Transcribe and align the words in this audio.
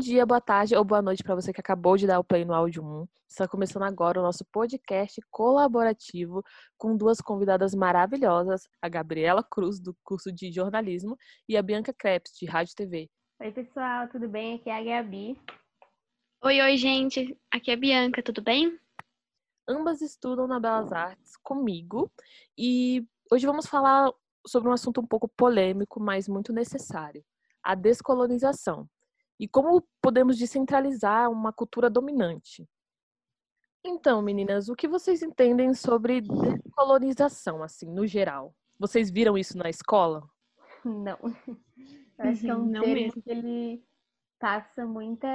dia, 0.00 0.24
boa 0.24 0.40
tarde 0.40 0.74
ou 0.74 0.82
boa 0.82 1.02
noite 1.02 1.22
para 1.22 1.34
você 1.34 1.52
que 1.52 1.60
acabou 1.60 1.94
de 1.94 2.06
dar 2.06 2.18
o 2.18 2.24
play 2.24 2.42
no 2.42 2.54
áudio 2.54 2.82
1. 2.82 3.06
Está 3.28 3.46
começando 3.46 3.82
agora 3.82 4.18
o 4.18 4.22
nosso 4.22 4.46
podcast 4.46 5.20
colaborativo 5.30 6.42
com 6.78 6.96
duas 6.96 7.20
convidadas 7.20 7.74
maravilhosas, 7.74 8.66
a 8.80 8.88
Gabriela 8.88 9.44
Cruz, 9.44 9.78
do 9.78 9.94
curso 10.02 10.32
de 10.32 10.50
jornalismo, 10.50 11.18
e 11.46 11.54
a 11.54 11.62
Bianca 11.62 11.92
Krebs, 11.92 12.32
de 12.32 12.46
Rádio 12.46 12.74
TV. 12.74 13.10
Oi, 13.42 13.52
pessoal, 13.52 14.08
tudo 14.08 14.26
bem? 14.26 14.54
Aqui 14.54 14.70
é 14.70 14.78
a 14.78 15.02
Gabi. 15.02 15.38
Oi, 16.44 16.60
oi, 16.62 16.76
gente. 16.78 17.38
Aqui 17.52 17.70
é 17.70 17.74
a 17.74 17.76
Bianca, 17.76 18.22
tudo 18.22 18.40
bem? 18.40 18.78
Ambas 19.68 20.00
estudam 20.00 20.46
na 20.46 20.58
Belas 20.58 20.90
Artes 20.92 21.36
comigo 21.42 22.10
e 22.56 23.06
hoje 23.30 23.44
vamos 23.44 23.66
falar 23.66 24.10
sobre 24.46 24.70
um 24.70 24.72
assunto 24.72 25.02
um 25.02 25.06
pouco 25.06 25.28
polêmico, 25.28 26.00
mas 26.00 26.26
muito 26.26 26.54
necessário: 26.54 27.22
a 27.62 27.74
descolonização 27.74 28.88
e 29.40 29.48
como 29.48 29.82
podemos 30.02 30.36
descentralizar 30.36 31.30
uma 31.30 31.50
cultura 31.50 31.88
dominante. 31.88 32.68
Então, 33.82 34.20
meninas, 34.20 34.68
o 34.68 34.76
que 34.76 34.86
vocês 34.86 35.22
entendem 35.22 35.72
sobre 35.72 36.20
descolonização, 36.20 37.62
assim, 37.62 37.86
no 37.90 38.06
geral? 38.06 38.54
Vocês 38.78 39.10
viram 39.10 39.38
isso 39.38 39.56
na 39.56 39.70
escola? 39.70 40.22
Não. 40.84 41.18
Eu 42.18 42.28
acho 42.28 42.40
que 42.42 42.50
é 42.50 42.54
um 42.54 42.66
Não 42.66 42.82
termo 42.82 42.94
mesmo. 42.94 43.22
que 43.22 43.30
ele 43.30 43.82
passa 44.38 44.84
muita. 44.84 45.26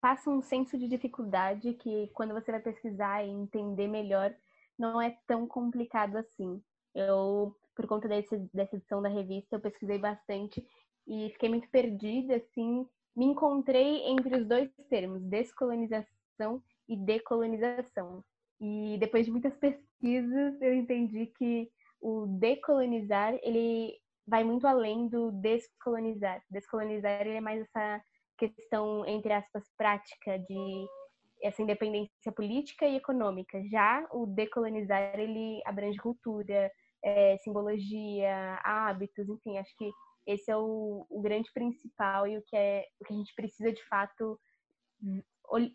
passa 0.00 0.30
um 0.30 0.40
senso 0.40 0.78
de 0.78 0.88
dificuldade 0.88 1.74
que 1.74 2.08
quando 2.14 2.32
você 2.32 2.50
vai 2.50 2.60
pesquisar 2.60 3.22
e 3.22 3.28
entender 3.28 3.86
melhor, 3.86 4.34
não 4.78 4.98
é 4.98 5.18
tão 5.26 5.46
complicado 5.46 6.16
assim. 6.16 6.62
Eu, 6.94 7.54
por 7.76 7.86
conta 7.86 8.08
desse, 8.08 8.38
dessa 8.54 8.76
edição 8.76 9.02
da 9.02 9.10
revista, 9.10 9.56
eu 9.56 9.60
pesquisei 9.60 9.98
bastante 9.98 10.66
e 11.06 11.30
fiquei 11.30 11.48
muito 11.48 11.68
perdida, 11.70 12.36
assim, 12.36 12.86
me 13.16 13.26
encontrei 13.26 14.04
entre 14.06 14.36
os 14.36 14.46
dois 14.46 14.70
termos, 14.88 15.22
descolonização 15.22 16.62
e 16.88 16.96
decolonização. 16.96 18.24
E 18.60 18.96
depois 18.98 19.26
de 19.26 19.32
muitas 19.32 19.56
pesquisas, 19.56 20.60
eu 20.60 20.74
entendi 20.74 21.26
que 21.38 21.70
o 22.00 22.26
decolonizar, 22.26 23.38
ele 23.42 23.94
vai 24.26 24.44
muito 24.44 24.66
além 24.66 25.08
do 25.08 25.32
descolonizar. 25.32 26.42
Descolonizar 26.50 27.20
ele 27.20 27.36
é 27.36 27.40
mais 27.40 27.62
essa 27.62 28.02
questão, 28.38 29.04
entre 29.06 29.32
aspas, 29.32 29.64
prática 29.76 30.38
de 30.38 30.86
essa 31.42 31.62
independência 31.62 32.32
política 32.34 32.86
e 32.86 32.96
econômica. 32.96 33.62
Já 33.70 34.06
o 34.12 34.26
decolonizar, 34.26 35.18
ele 35.18 35.60
abrange 35.64 35.98
cultura, 35.98 36.70
é, 37.02 37.36
simbologia, 37.38 38.60
hábitos, 38.62 39.28
enfim, 39.28 39.58
acho 39.58 39.74
que 39.76 39.90
esse 40.26 40.50
é 40.50 40.56
o, 40.56 41.06
o 41.08 41.20
grande 41.20 41.50
principal 41.52 42.26
e 42.26 42.38
o 42.38 42.42
que 42.42 42.56
é 42.56 42.86
o 43.00 43.04
que 43.04 43.12
a 43.12 43.16
gente 43.16 43.34
precisa 43.34 43.72
de 43.72 43.82
fato 43.86 44.38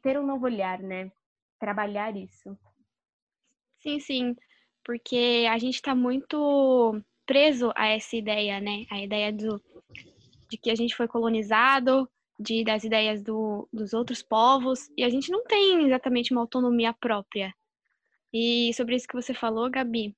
ter 0.02 0.20
um 0.20 0.26
novo 0.26 0.46
olhar, 0.46 0.80
né? 0.80 1.12
Trabalhar 1.60 2.16
isso. 2.16 2.58
Sim, 3.80 4.00
sim, 4.00 4.36
porque 4.84 5.46
a 5.50 5.58
gente 5.58 5.76
está 5.76 5.94
muito 5.94 7.02
preso 7.26 7.72
a 7.76 7.88
essa 7.88 8.16
ideia, 8.16 8.60
né? 8.60 8.86
A 8.90 9.02
ideia 9.02 9.34
do, 9.34 9.62
de 10.50 10.58
que 10.58 10.70
a 10.70 10.76
gente 10.76 10.96
foi 10.96 11.08
colonizado, 11.08 12.09
de 12.40 12.64
das 12.64 12.84
ideias 12.84 13.24
do, 13.24 13.68
dos 13.72 13.94
outros 13.94 14.22
povos, 14.22 14.90
e 14.98 15.04
a 15.04 15.09
gente 15.09 15.32
não 15.32 15.44
tem 15.46 15.86
exatamente 15.86 16.32
uma 16.32 16.42
autonomia 16.42 16.94
própria. 16.94 17.54
E 18.34 18.74
sobre 18.74 18.96
isso 18.96 19.08
que 19.08 19.16
você 19.16 19.34
falou, 19.34 19.70
Gabi, 19.70 20.16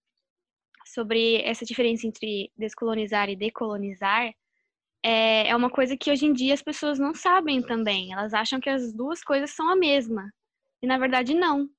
sobre 0.94 1.42
essa 1.44 1.66
diferença 1.66 2.08
entre 2.08 2.52
descolonizar 2.58 3.30
e 3.30 3.36
decolonizar, 3.36 4.34
é, 5.04 5.48
é 5.50 5.56
uma 5.56 5.70
coisa 5.70 5.96
que 5.96 6.12
hoje 6.12 6.26
em 6.26 6.34
dia 6.34 6.54
as 6.54 6.62
pessoas 6.62 7.00
não 7.00 7.14
sabem 7.14 7.62
também. 7.62 8.12
Elas 8.14 8.34
acham 8.34 8.60
que 8.60 8.70
as 8.70 8.94
duas 8.94 9.24
coisas 9.24 9.52
são 9.52 9.70
a 9.70 9.76
mesma. 9.76 10.30
E 10.82 10.88
na 10.88 10.98
verdade 10.98 11.34
não. 11.34 11.70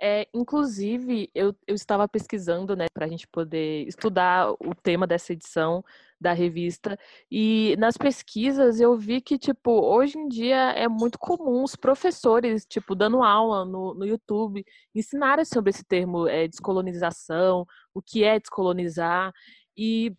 É, 0.00 0.26
inclusive, 0.34 1.30
eu, 1.34 1.54
eu 1.66 1.74
estava 1.74 2.08
pesquisando, 2.08 2.74
né, 2.74 2.86
para 2.92 3.06
a 3.06 3.08
gente 3.08 3.28
poder 3.28 3.86
estudar 3.86 4.50
o 4.52 4.74
tema 4.82 5.06
dessa 5.06 5.32
edição 5.32 5.84
da 6.24 6.32
revista, 6.32 6.98
e 7.30 7.76
nas 7.78 7.96
pesquisas 7.96 8.80
eu 8.80 8.96
vi 8.96 9.20
que, 9.20 9.38
tipo, 9.38 9.70
hoje 9.70 10.18
em 10.18 10.26
dia 10.28 10.72
é 10.72 10.88
muito 10.88 11.18
comum 11.18 11.62
os 11.62 11.76
professores, 11.76 12.64
tipo, 12.66 12.94
dando 12.94 13.22
aula 13.22 13.64
no, 13.64 13.94
no 13.94 14.06
YouTube, 14.06 14.64
ensinarem 14.94 15.44
sobre 15.44 15.70
esse 15.70 15.84
termo 15.84 16.26
é, 16.26 16.48
descolonização, 16.48 17.66
o 17.94 18.02
que 18.02 18.24
é 18.24 18.40
descolonizar, 18.40 19.32
e 19.76 20.14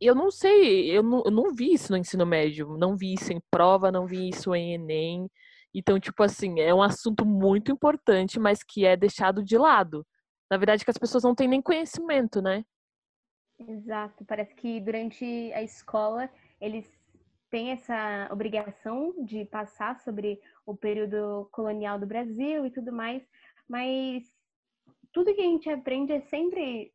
eu 0.00 0.14
não 0.14 0.30
sei, 0.30 0.90
eu 0.90 1.02
não, 1.02 1.22
eu 1.24 1.30
não 1.30 1.54
vi 1.54 1.74
isso 1.74 1.92
no 1.92 1.98
ensino 1.98 2.26
médio, 2.26 2.76
não 2.78 2.96
vi 2.96 3.14
isso 3.14 3.32
em 3.32 3.40
prova, 3.50 3.92
não 3.92 4.06
vi 4.06 4.30
isso 4.30 4.54
em 4.54 4.74
Enem, 4.74 5.28
então, 5.74 5.98
tipo 5.98 6.22
assim, 6.22 6.60
é 6.60 6.74
um 6.74 6.82
assunto 6.82 7.24
muito 7.24 7.72
importante, 7.72 8.38
mas 8.38 8.62
que 8.62 8.84
é 8.84 8.96
deixado 8.96 9.42
de 9.42 9.56
lado. 9.56 10.06
Na 10.50 10.56
verdade, 10.58 10.84
que 10.84 10.90
as 10.90 10.98
pessoas 10.98 11.24
não 11.24 11.34
têm 11.34 11.48
nem 11.48 11.62
conhecimento, 11.62 12.42
né? 12.42 12.64
Exato. 13.68 14.24
Parece 14.24 14.54
que 14.54 14.80
durante 14.80 15.24
a 15.52 15.62
escola 15.62 16.30
eles 16.60 16.90
têm 17.50 17.70
essa 17.70 18.28
obrigação 18.32 19.14
de 19.24 19.44
passar 19.44 20.00
sobre 20.00 20.40
o 20.64 20.74
período 20.74 21.48
colonial 21.52 21.98
do 21.98 22.06
Brasil 22.06 22.64
e 22.64 22.70
tudo 22.70 22.92
mais, 22.92 23.22
mas 23.68 24.24
tudo 25.12 25.34
que 25.34 25.40
a 25.40 25.44
gente 25.44 25.68
aprende 25.68 26.12
é 26.12 26.20
sempre 26.22 26.92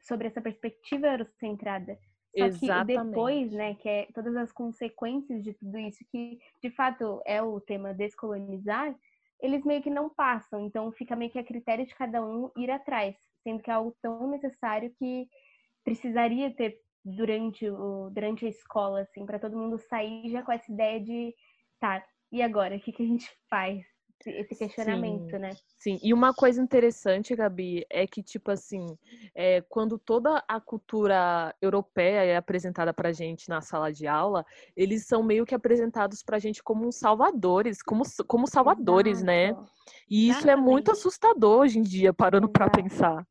sobre 0.00 0.26
essa 0.26 0.40
perspectiva 0.40 1.06
eurocentrada. 1.06 1.96
Só 2.36 2.44
Exatamente. 2.46 2.86
que 2.86 3.04
depois, 3.04 3.52
né, 3.52 3.74
que 3.74 3.88
é 3.88 4.08
todas 4.14 4.36
as 4.36 4.52
consequências 4.52 5.42
de 5.42 5.52
tudo 5.54 5.78
isso, 5.78 6.04
que 6.10 6.38
de 6.62 6.70
fato 6.70 7.20
é 7.24 7.42
o 7.42 7.60
tema 7.60 7.94
descolonizar, 7.94 8.94
eles 9.40 9.64
meio 9.64 9.82
que 9.82 9.90
não 9.90 10.08
passam. 10.08 10.64
Então 10.66 10.90
fica 10.92 11.16
meio 11.16 11.30
que 11.30 11.38
a 11.38 11.44
critério 11.44 11.86
de 11.86 11.94
cada 11.94 12.24
um 12.24 12.50
ir 12.56 12.70
atrás, 12.70 13.16
sendo 13.42 13.62
que 13.62 13.70
é 13.70 13.74
algo 13.74 13.96
tão 14.02 14.28
necessário 14.28 14.92
que 14.98 15.28
precisaria 15.84 16.54
ter 16.54 16.78
durante, 17.04 17.68
o, 17.68 18.10
durante 18.10 18.46
a 18.46 18.48
escola, 18.48 19.00
assim, 19.00 19.24
para 19.24 19.38
todo 19.38 19.56
mundo 19.56 19.78
sair 19.78 20.30
já 20.30 20.42
com 20.42 20.52
essa 20.52 20.70
ideia 20.70 21.00
de, 21.00 21.34
tá, 21.78 22.04
e 22.30 22.42
agora? 22.42 22.76
O 22.76 22.80
que, 22.80 22.92
que 22.92 23.02
a 23.02 23.06
gente 23.06 23.30
faz? 23.48 23.84
esse 24.26 24.54
questionamento, 24.54 25.30
sim, 25.30 25.38
né? 25.38 25.50
Sim, 25.78 25.98
e 26.02 26.12
uma 26.12 26.34
coisa 26.34 26.60
interessante, 26.60 27.34
Gabi, 27.34 27.86
é 27.88 28.06
que, 28.06 28.22
tipo 28.22 28.50
assim, 28.50 28.98
é, 29.34 29.62
quando 29.62 29.98
toda 29.98 30.44
a 30.46 30.60
cultura 30.60 31.54
europeia 31.60 32.24
é 32.24 32.36
apresentada 32.36 32.92
pra 32.92 33.12
gente 33.12 33.48
na 33.48 33.60
sala 33.62 33.90
de 33.90 34.06
aula, 34.06 34.44
eles 34.76 35.06
são 35.06 35.22
meio 35.22 35.46
que 35.46 35.54
apresentados 35.54 36.22
pra 36.22 36.38
gente 36.38 36.62
como 36.62 36.92
salvadores, 36.92 37.82
como, 37.82 38.02
como 38.26 38.46
salvadores, 38.46 39.22
né? 39.22 39.46
Exato. 39.46 39.62
né? 39.62 39.68
E 40.08 40.28
isso 40.28 40.50
é 40.50 40.56
muito 40.56 40.90
assustador 40.90 41.60
hoje 41.60 41.78
em 41.78 41.82
dia, 41.82 42.12
parando 42.12 42.48
para 42.48 42.68
pensar. 42.68 43.26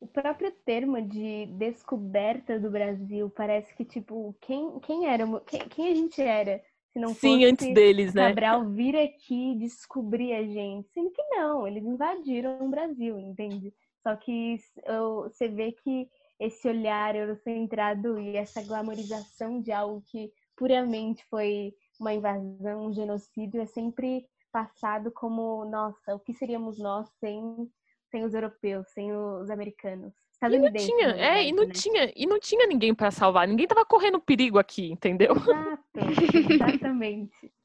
O 0.00 0.06
próprio 0.06 0.50
termo 0.64 1.00
de 1.02 1.46
descoberta 1.46 2.58
do 2.58 2.70
Brasil 2.70 3.28
parece 3.30 3.74
que, 3.74 3.84
tipo, 3.84 4.34
quem, 4.40 4.80
quem 4.80 5.06
era, 5.06 5.24
quem, 5.42 5.68
quem 5.68 5.92
a 5.92 5.94
gente 5.94 6.22
era 6.22 6.62
se 6.92 6.98
não 6.98 7.14
Sim, 7.14 7.44
antes 7.44 7.72
deles, 7.72 8.14
né? 8.14 8.28
Cabral 8.28 8.68
vir 8.70 8.96
aqui 8.96 9.54
descobrir 9.56 10.32
a 10.32 10.42
gente. 10.42 10.88
Sendo 10.92 11.10
que 11.10 11.22
não, 11.28 11.66
eles 11.66 11.84
invadiram 11.84 12.64
o 12.64 12.70
Brasil, 12.70 13.18
entende? 13.18 13.72
Só 14.02 14.16
que 14.16 14.56
eu, 14.86 15.22
você 15.24 15.48
vê 15.48 15.72
que 15.72 16.08
esse 16.38 16.66
olhar 16.66 17.14
eurocentrado 17.14 18.18
e 18.18 18.36
essa 18.36 18.62
glamorização 18.62 19.60
de 19.60 19.70
algo 19.70 20.02
que 20.06 20.32
puramente 20.56 21.24
foi 21.28 21.74
uma 22.00 22.14
invasão, 22.14 22.86
um 22.86 22.92
genocídio, 22.92 23.60
é 23.60 23.66
sempre 23.66 24.26
passado 24.50 25.12
como, 25.12 25.64
nossa, 25.66 26.14
o 26.14 26.18
que 26.18 26.32
seríamos 26.32 26.78
nós 26.78 27.08
sem, 27.20 27.70
sem 28.10 28.24
os 28.24 28.34
europeus, 28.34 28.88
sem 28.90 29.12
os 29.12 29.50
americanos? 29.50 30.12
E 30.42 30.58
não 30.58 30.72
tinha, 30.72 31.08
é, 31.16 31.46
e 31.46 31.52
não 31.52 31.66
né? 31.66 31.72
tinha, 31.72 32.12
e 32.16 32.26
não 32.26 32.40
tinha 32.40 32.66
ninguém 32.66 32.94
para 32.94 33.10
salvar, 33.10 33.46
ninguém 33.46 33.66
tava 33.66 33.84
correndo 33.84 34.20
perigo 34.20 34.58
aqui, 34.58 34.90
entendeu? 34.90 35.32
Exato, 35.36 36.52
exatamente. 36.52 37.52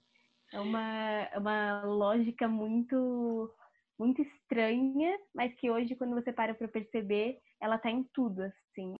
É 0.54 0.60
uma, 0.60 1.24
é 1.34 1.38
uma 1.38 1.84
lógica 1.84 2.48
muito 2.48 3.52
muito 4.00 4.22
estranha, 4.22 5.18
mas 5.34 5.54
que 5.56 5.70
hoje 5.70 5.96
quando 5.96 6.14
você 6.14 6.32
para 6.32 6.54
para 6.54 6.68
perceber, 6.68 7.40
ela 7.60 7.78
tá 7.78 7.90
em 7.90 8.04
tudo, 8.14 8.42
assim. 8.44 8.94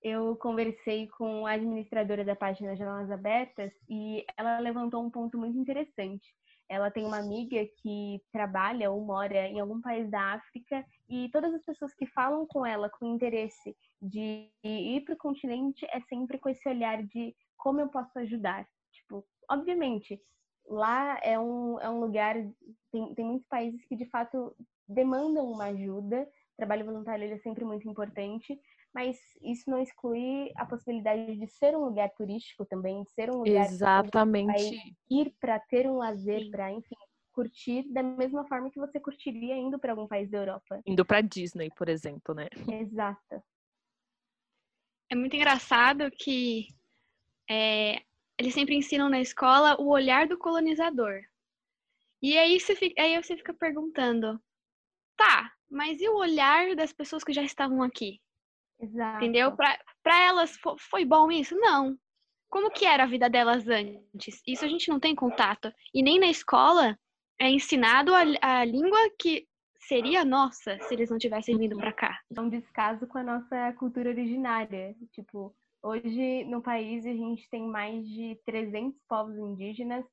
Eu 0.00 0.36
conversei 0.36 1.06
com 1.08 1.46
a 1.46 1.52
administradora 1.52 2.24
da 2.24 2.34
página 2.34 2.74
Janelas 2.76 3.10
Abertas 3.10 3.72
e 3.90 4.24
ela 4.38 4.58
levantou 4.60 5.04
um 5.04 5.10
ponto 5.10 5.36
muito 5.36 5.58
interessante 5.58 6.32
ela 6.70 6.88
tem 6.88 7.04
uma 7.04 7.18
amiga 7.18 7.66
que 7.82 8.22
trabalha 8.32 8.92
ou 8.92 9.04
mora 9.04 9.48
em 9.48 9.58
algum 9.58 9.80
país 9.80 10.08
da 10.08 10.34
África 10.34 10.86
e 11.08 11.28
todas 11.30 11.52
as 11.52 11.64
pessoas 11.64 11.92
que 11.92 12.06
falam 12.06 12.46
com 12.46 12.64
ela 12.64 12.88
com 12.88 13.12
interesse 13.12 13.76
de 14.00 14.48
ir 14.62 15.04
para 15.04 15.14
o 15.14 15.18
continente 15.18 15.84
é 15.90 16.00
sempre 16.02 16.38
com 16.38 16.48
esse 16.48 16.66
olhar 16.68 17.02
de 17.02 17.34
como 17.58 17.80
eu 17.80 17.88
posso 17.88 18.16
ajudar. 18.20 18.64
Tipo, 18.92 19.26
obviamente, 19.50 20.22
lá 20.64 21.18
é 21.24 21.36
um, 21.36 21.80
é 21.80 21.90
um 21.90 21.98
lugar, 21.98 22.36
tem, 22.92 23.14
tem 23.16 23.24
muitos 23.24 23.48
países 23.48 23.84
que 23.86 23.96
de 23.96 24.06
fato 24.06 24.54
demandam 24.88 25.50
uma 25.50 25.64
ajuda, 25.64 26.24
trabalho 26.56 26.86
voluntário 26.86 27.24
ele 27.24 27.34
é 27.34 27.38
sempre 27.38 27.64
muito 27.64 27.88
importante, 27.88 28.56
mas 28.94 29.18
isso 29.42 29.70
não 29.70 29.80
exclui 29.80 30.50
a 30.56 30.66
possibilidade 30.66 31.36
de 31.36 31.46
ser 31.46 31.76
um 31.76 31.84
lugar 31.84 32.10
turístico 32.10 32.64
também, 32.64 33.02
de 33.02 33.10
ser 33.10 33.30
um 33.30 33.38
lugar 33.38 33.66
Exatamente. 33.66 34.96
ir 35.10 35.34
para 35.40 35.58
ter 35.60 35.86
um 35.86 35.98
lazer, 35.98 36.50
para 36.50 36.72
enfim 36.72 36.96
curtir 37.32 37.84
da 37.92 38.02
mesma 38.02 38.46
forma 38.46 38.70
que 38.70 38.78
você 38.78 39.00
curtiria 39.00 39.56
indo 39.56 39.78
para 39.78 39.92
algum 39.92 40.06
país 40.06 40.30
da 40.30 40.38
Europa. 40.38 40.80
Indo 40.86 41.04
para 41.04 41.20
Disney, 41.20 41.70
por 41.70 41.88
exemplo, 41.88 42.34
né? 42.34 42.48
Exato. 42.82 43.42
É 45.08 45.14
muito 45.14 45.34
engraçado 45.34 46.10
que 46.10 46.68
é, 47.48 48.02
eles 48.38 48.54
sempre 48.54 48.76
ensinam 48.76 49.08
na 49.08 49.20
escola 49.20 49.80
o 49.80 49.88
olhar 49.88 50.28
do 50.28 50.38
colonizador. 50.38 51.22
E 52.22 52.36
aí 52.36 52.60
você 52.60 52.76
fica, 52.76 53.02
aí 53.02 53.20
você 53.20 53.36
fica 53.36 53.54
perguntando, 53.54 54.40
tá, 55.16 55.52
mas 55.68 56.00
e 56.00 56.08
o 56.08 56.16
olhar 56.16 56.76
das 56.76 56.92
pessoas 56.92 57.24
que 57.24 57.32
já 57.32 57.42
estavam 57.42 57.82
aqui? 57.82 58.20
Exato. 58.80 59.16
Entendeu? 59.18 59.52
Para 59.52 60.24
elas 60.24 60.58
foi 60.90 61.04
bom 61.04 61.30
isso? 61.30 61.54
Não. 61.56 61.96
Como 62.48 62.70
que 62.70 62.84
era 62.84 63.04
a 63.04 63.06
vida 63.06 63.30
delas 63.30 63.68
antes? 63.68 64.42
Isso 64.46 64.64
a 64.64 64.68
gente 64.68 64.88
não 64.88 64.98
tem 64.98 65.14
contato. 65.14 65.72
E 65.94 66.02
nem 66.02 66.18
na 66.18 66.26
escola 66.26 66.98
é 67.38 67.48
ensinado 67.48 68.12
a, 68.14 68.22
a 68.40 68.64
língua 68.64 68.98
que 69.18 69.46
seria 69.78 70.24
nossa 70.24 70.78
se 70.82 70.94
eles 70.94 71.10
não 71.10 71.18
tivessem 71.18 71.56
vindo 71.56 71.76
para 71.76 71.92
cá. 71.92 72.18
É 72.34 72.40
um 72.40 72.48
descaso 72.48 73.06
com 73.06 73.18
a 73.18 73.22
nossa 73.22 73.72
cultura 73.74 74.10
originária. 74.10 74.94
Tipo, 75.12 75.54
hoje 75.82 76.44
no 76.44 76.62
país 76.62 77.06
a 77.06 77.12
gente 77.12 77.48
tem 77.50 77.66
mais 77.66 78.06
de 78.08 78.38
300 78.44 79.00
povos 79.08 79.36
indígenas, 79.36 80.04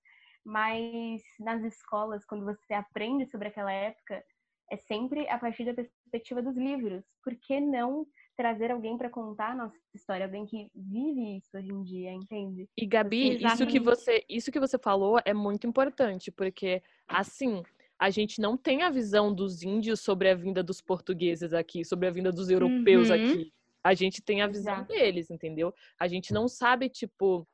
mas 0.45 1.21
nas 1.39 1.63
escolas, 1.63 2.25
quando 2.25 2.45
você 2.45 2.73
aprende 2.73 3.25
sobre 3.29 3.49
aquela 3.49 3.71
época, 3.71 4.23
é 4.71 4.77
sempre 4.77 5.27
a 5.29 5.37
partir 5.37 5.65
da 5.65 5.73
perspectiva 5.73 6.41
dos 6.41 6.55
livros. 6.55 7.03
Por 7.23 7.35
que 7.35 7.59
não 7.59 8.05
trazer 8.37 8.71
alguém 8.71 8.95
para 8.95 9.09
contar 9.09 9.51
a 9.51 9.55
nossa 9.55 9.75
história, 9.93 10.25
alguém 10.25 10.45
que 10.45 10.69
vive 10.75 11.37
isso 11.37 11.49
hoje 11.57 11.71
em 11.71 11.83
dia, 11.83 12.13
entende? 12.13 12.69
E 12.77 12.85
Gabi, 12.85 13.43
isso 13.43 13.65
que 13.65 13.79
você, 13.79 14.23
isso 14.29 14.51
que 14.51 14.59
você 14.59 14.77
falou 14.77 15.19
é 15.25 15.33
muito 15.33 15.65
importante, 15.65 16.31
porque 16.31 16.83
assim, 17.07 17.63
a 17.97 18.11
gente 18.11 18.39
não 18.39 18.55
tem 18.55 18.83
a 18.83 18.91
visão 18.91 19.33
dos 19.33 19.63
índios 19.63 20.01
sobre 20.01 20.29
a 20.29 20.35
vinda 20.35 20.61
dos 20.61 20.79
portugueses 20.79 21.51
aqui, 21.51 21.83
sobre 21.83 22.07
a 22.07 22.11
vinda 22.11 22.31
dos 22.31 22.49
europeus 22.49 23.09
uhum. 23.09 23.15
aqui. 23.15 23.53
A 23.83 23.93
gente 23.95 24.21
tem 24.21 24.41
a 24.41 24.47
visão 24.47 24.75
Exato. 24.75 24.93
deles, 24.93 25.31
entendeu? 25.31 25.73
A 25.97 26.07
gente 26.07 26.31
não 26.31 26.47
sabe, 26.47 26.89
tipo, 26.89 27.47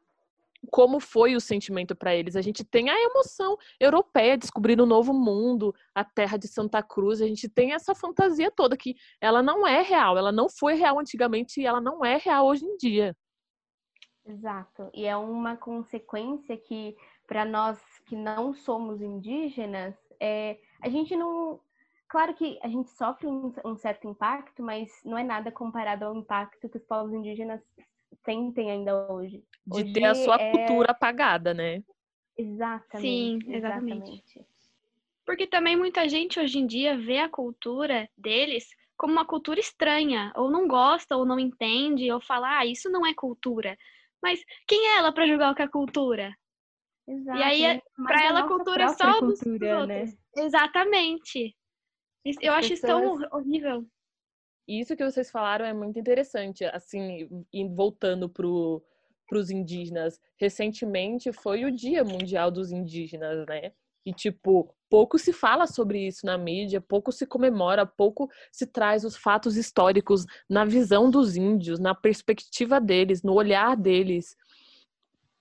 como 0.71 0.99
foi 0.99 1.35
o 1.35 1.41
sentimento 1.41 1.95
para 1.95 2.15
eles. 2.15 2.35
A 2.35 2.41
gente 2.41 2.63
tem 2.63 2.89
a 2.89 3.01
emoção 3.01 3.57
europeia, 3.79 4.37
descobrindo 4.37 4.83
um 4.83 4.87
novo 4.87 5.13
mundo, 5.13 5.73
a 5.93 6.03
terra 6.03 6.37
de 6.37 6.47
Santa 6.47 6.81
Cruz. 6.81 7.21
A 7.21 7.27
gente 7.27 7.49
tem 7.49 7.73
essa 7.73 7.93
fantasia 7.93 8.51
toda 8.51 8.77
que 8.77 8.95
ela 9.19 9.41
não 9.41 9.67
é 9.67 9.81
real, 9.81 10.17
ela 10.17 10.31
não 10.31 10.49
foi 10.49 10.75
real 10.75 10.99
antigamente 10.99 11.61
e 11.61 11.65
ela 11.65 11.81
não 11.81 12.03
é 12.03 12.17
real 12.17 12.47
hoje 12.47 12.65
em 12.65 12.77
dia. 12.77 13.15
Exato. 14.25 14.89
E 14.93 15.05
é 15.05 15.15
uma 15.17 15.57
consequência 15.57 16.57
que, 16.57 16.95
para 17.27 17.43
nós 17.43 17.77
que 18.05 18.15
não 18.15 18.53
somos 18.53 19.01
indígenas, 19.01 19.95
é, 20.19 20.57
a 20.81 20.89
gente 20.89 21.15
não. 21.15 21.59
Claro 22.07 22.33
que 22.35 22.59
a 22.61 22.67
gente 22.67 22.89
sofre 22.91 23.27
um, 23.27 23.53
um 23.65 23.75
certo 23.75 24.07
impacto, 24.07 24.61
mas 24.61 24.89
não 25.03 25.17
é 25.17 25.23
nada 25.23 25.51
comparado 25.51 26.05
ao 26.05 26.15
impacto 26.15 26.69
que 26.69 26.77
os 26.77 26.83
povos 26.85 27.11
indígenas 27.11 27.59
sentem 28.25 28.71
ainda 28.71 29.11
hoje. 29.11 29.43
De 29.65 29.81
hoje 29.81 29.93
ter 29.93 30.05
a 30.05 30.15
sua 30.15 30.35
é... 30.35 30.51
cultura 30.51 30.91
apagada, 30.91 31.53
né? 31.53 31.83
Exatamente. 32.37 33.01
Sim, 33.01 33.39
exatamente. 33.47 34.11
exatamente. 34.11 34.45
Porque 35.25 35.47
também 35.47 35.75
muita 35.75 36.07
gente 36.09 36.39
hoje 36.39 36.59
em 36.59 36.67
dia 36.67 36.97
vê 36.97 37.19
a 37.19 37.29
cultura 37.29 38.09
deles 38.17 38.67
como 38.97 39.13
uma 39.13 39.25
cultura 39.25 39.59
estranha, 39.59 40.31
ou 40.35 40.51
não 40.51 40.67
gosta, 40.67 41.15
ou 41.15 41.25
não 41.25 41.39
entende, 41.39 42.11
ou 42.11 42.21
fala, 42.21 42.59
ah, 42.59 42.65
isso 42.65 42.89
não 42.89 43.05
é 43.05 43.13
cultura. 43.13 43.77
Mas 44.21 44.43
quem 44.67 44.87
é 44.87 44.97
ela 44.97 45.11
para 45.11 45.27
julgar 45.27 45.51
o 45.51 45.55
que 45.55 45.61
é 45.61 45.67
cultura? 45.67 46.33
Exato. 47.07 47.37
E 47.37 47.43
aí, 47.43 47.81
para 48.05 48.25
ela, 48.25 48.39
a 48.41 48.47
cultura 48.47 48.83
é 48.83 48.87
só 48.89 49.19
cultura, 49.19 49.77
dos, 49.79 49.87
né? 49.87 49.99
outros. 49.99 50.17
Exatamente. 50.37 51.55
Eu 52.41 52.53
As 52.53 52.59
acho 52.59 52.69
pessoas... 52.69 53.03
isso 53.03 53.29
tão 53.29 53.39
horrível. 53.39 53.85
Isso 54.67 54.95
que 54.95 55.03
vocês 55.03 55.29
falaram 55.29 55.65
é 55.65 55.73
muito 55.73 55.99
interessante, 55.99 56.63
assim, 56.65 57.27
voltando 57.75 58.29
para 58.29 58.47
os 59.37 59.49
indígenas. 59.49 60.19
Recentemente 60.37 61.31
foi 61.33 61.65
o 61.65 61.71
Dia 61.71 62.03
Mundial 62.03 62.49
dos 62.49 62.71
Indígenas, 62.71 63.45
né? 63.47 63.73
E, 64.05 64.13
tipo, 64.13 64.73
pouco 64.89 65.17
se 65.17 65.31
fala 65.31 65.65
sobre 65.65 66.05
isso 66.07 66.25
na 66.25 66.37
mídia, 66.37 66.81
pouco 66.81 67.11
se 67.11 67.25
comemora, 67.25 67.85
pouco 67.85 68.29
se 68.51 68.65
traz 68.67 69.05
os 69.05 69.15
fatos 69.15 69.55
históricos 69.55 70.25
na 70.49 70.65
visão 70.65 71.09
dos 71.09 71.37
índios, 71.37 71.79
na 71.79 71.95
perspectiva 71.95 72.81
deles, 72.81 73.23
no 73.23 73.33
olhar 73.33 73.77
deles. 73.77 74.35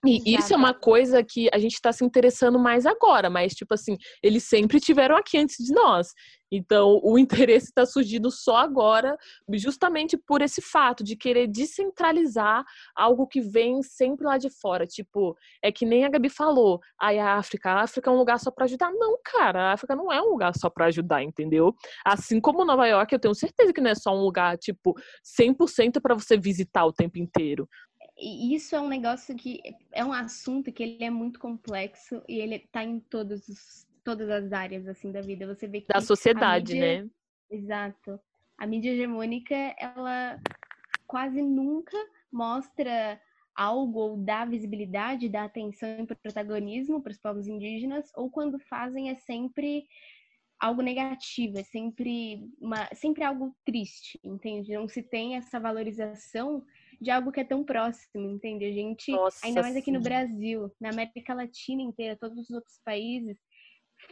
E 0.05 0.17
Exato. 0.17 0.45
isso 0.45 0.55
é 0.55 0.57
uma 0.57 0.75
coisa 0.75 1.23
que 1.23 1.49
a 1.53 1.59
gente 1.59 1.75
está 1.75 1.93
se 1.93 2.05
interessando 2.05 2.59
mais 2.59 2.87
agora, 2.87 3.31
mas, 3.31 3.55
tipo 3.55 3.73
assim, 3.73 3.97
eles 4.21 4.43
sempre 4.43 4.81
tiveram 4.81 5.17
aqui 5.17 5.39
antes 5.39 5.57
de 5.65 5.73
nós. 5.73 6.09
Então, 6.51 7.01
o 7.03 7.17
interesse 7.19 7.67
está 7.67 7.87
surgindo 7.87 8.31
só 8.31 8.57
agora, 8.57 9.17
justamente 9.55 10.19
por 10.19 10.43
esse 10.43 10.61
fato 10.61 11.05
de 11.05 11.17
querer 11.17 11.47
descentralizar 11.47 12.65
algo 12.97 13.29
que 13.29 13.41
vem 13.41 13.81
sempre 13.83 14.27
lá 14.27 14.37
de 14.39 14.51
fora. 14.51 14.87
Tipo, 14.87 15.37
é 15.63 15.71
que 15.71 15.87
nem 15.87 16.05
a 16.05 16.09
Gabi 16.11 16.29
falou, 16.29 16.81
ai, 17.01 17.19
a 17.19 17.37
África, 17.37 17.71
a 17.71 17.83
África 17.83 18.11
é 18.11 18.13
um 18.13 18.19
lugar 18.19 18.39
só 18.41 18.51
para 18.51 18.65
ajudar. 18.65 18.91
Não, 18.93 19.17
cara, 19.25 19.71
a 19.71 19.73
África 19.73 19.95
não 19.95 20.13
é 20.13 20.21
um 20.21 20.31
lugar 20.31 20.53
só 20.57 20.69
para 20.69 20.87
ajudar, 20.87 21.23
entendeu? 21.23 21.75
Assim 22.05 22.41
como 22.41 22.65
Nova 22.65 22.87
York, 22.87 23.15
eu 23.15 23.21
tenho 23.21 23.35
certeza 23.35 23.73
que 23.73 23.81
não 23.81 23.91
é 23.91 23.95
só 23.95 24.13
um 24.15 24.21
lugar, 24.21 24.59
tipo, 24.59 24.95
100% 25.25 26.01
para 26.03 26.15
você 26.15 26.37
visitar 26.37 26.85
o 26.85 26.93
tempo 26.93 27.19
inteiro 27.19 27.69
e 28.17 28.55
isso 28.55 28.77
é 28.77 28.81
um 28.81 28.89
negócio 28.89 29.35
que 29.37 29.61
é 29.93 30.05
um 30.05 30.13
assunto 30.13 30.73
que 30.73 30.83
ele 30.83 31.05
é 31.05 31.11
muito 31.11 31.41
complexo 31.41 32.23
e 32.29 32.39
ele 32.39 32.57
está 32.57 32.85
em 32.85 33.01
todos 33.01 33.49
os, 33.49 33.87
todas 34.05 34.29
as 34.29 34.53
áreas 34.53 34.87
assim 34.87 35.11
da 35.11 35.21
vida. 35.21 35.47
Você 35.47 35.67
vê 35.67 35.81
que 35.81 35.89
da 35.89 36.01
sociedade, 36.01 36.75
mídia, 36.75 37.05
né? 37.05 37.11
Exato. 37.51 38.21
A 38.59 38.67
mídia 38.67 38.91
hegemônica, 38.91 39.55
ela 39.79 40.39
quase 41.07 41.43
nunca 41.43 41.97
mostra 42.31 43.21
algo 43.55 43.99
ou 43.99 44.17
dá 44.17 44.45
visibilidade, 44.45 45.29
dá 45.29 45.45
atenção 45.45 45.89
e 46.01 46.07
protagonismo 46.07 47.03
para 47.03 47.13
os 47.13 47.19
povos 47.19 47.47
indígenas, 47.47 48.11
ou 48.15 48.31
quando 48.31 48.59
fazem 48.59 49.11
é 49.11 49.15
sempre 49.15 49.87
algo 50.59 50.81
negativo, 50.81 51.59
é 51.59 51.65
sempre 51.65 52.49
uma, 52.59 52.89
sempre 52.95 53.25
algo 53.25 53.55
triste, 53.65 54.19
entende? 54.23 54.73
Não 54.73 54.89
se 54.89 55.03
tem 55.03 55.37
essa 55.37 55.59
valorização 55.59 56.65
de 57.03 57.11
algo 57.11 57.33
que 57.33 57.41
é 57.41 57.45
tão 57.45 57.65
próximo, 57.65 58.31
entende? 58.31 58.65
A 58.65 58.73
gente, 58.73 59.11
Nossa, 59.11 59.45
ainda 59.45 59.61
mais 59.61 59.75
aqui 59.75 59.87
sim. 59.87 59.93
no 59.93 60.01
Brasil, 60.01 60.73
na 60.81 60.91
América 60.91 61.35
Latina 61.35 61.83
inteira, 61.83 62.17
todos 62.17 62.39
os 62.39 62.51
outros 62.51 62.81
países 62.85 63.37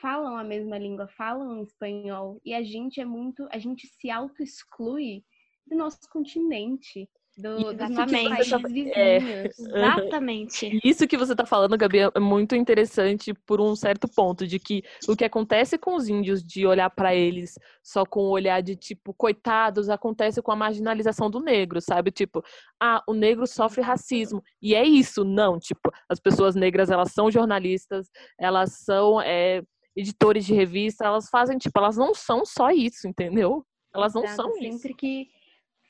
falam 0.00 0.36
a 0.36 0.42
mesma 0.42 0.76
língua, 0.76 1.08
falam 1.16 1.62
espanhol, 1.62 2.40
e 2.44 2.52
a 2.52 2.62
gente 2.62 3.00
é 3.00 3.04
muito, 3.04 3.46
a 3.50 3.58
gente 3.58 3.86
se 3.86 4.10
auto-exclui 4.10 5.24
do 5.66 5.76
nosso 5.76 6.00
continente. 6.10 7.08
Do, 7.36 7.70
Exatamente. 7.70 8.50
Dos 8.50 8.74
é... 8.94 9.46
Exatamente. 9.56 10.80
Isso 10.84 11.06
que 11.06 11.16
você 11.16 11.32
está 11.32 11.46
falando, 11.46 11.76
Gabi, 11.76 11.98
é 12.14 12.20
muito 12.20 12.54
interessante 12.54 13.32
por 13.46 13.60
um 13.60 13.74
certo 13.74 14.08
ponto, 14.08 14.46
de 14.46 14.58
que 14.58 14.82
o 15.08 15.16
que 15.16 15.24
acontece 15.24 15.78
com 15.78 15.94
os 15.94 16.08
índios 16.08 16.44
de 16.44 16.66
olhar 16.66 16.90
para 16.90 17.14
eles 17.14 17.54
só 17.82 18.04
com 18.04 18.20
o 18.20 18.30
olhar 18.30 18.60
de 18.60 18.76
tipo, 18.76 19.14
coitados, 19.14 19.88
acontece 19.88 20.42
com 20.42 20.52
a 20.52 20.56
marginalização 20.56 21.30
do 21.30 21.40
negro, 21.40 21.80
sabe? 21.80 22.10
Tipo, 22.10 22.42
ah, 22.80 23.02
o 23.06 23.14
negro 23.14 23.46
sofre 23.46 23.80
racismo. 23.80 24.42
E 24.60 24.74
é 24.74 24.84
isso, 24.84 25.24
não, 25.24 25.58
tipo, 25.58 25.90
as 26.08 26.20
pessoas 26.20 26.54
negras, 26.54 26.90
elas 26.90 27.12
são 27.12 27.30
jornalistas, 27.30 28.08
elas 28.38 28.72
são 28.84 29.20
é, 29.20 29.62
editores 29.96 30.44
de 30.44 30.54
revista, 30.54 31.04
elas 31.04 31.28
fazem, 31.30 31.56
tipo, 31.58 31.78
elas 31.78 31.96
não 31.96 32.14
são 32.14 32.44
só 32.44 32.70
isso, 32.70 33.08
entendeu? 33.08 33.64
Elas 33.94 34.14
não 34.14 34.24
Exato, 34.24 34.42
são 34.42 34.52
sempre 34.52 34.68
isso. 34.68 34.96
que 34.96 35.39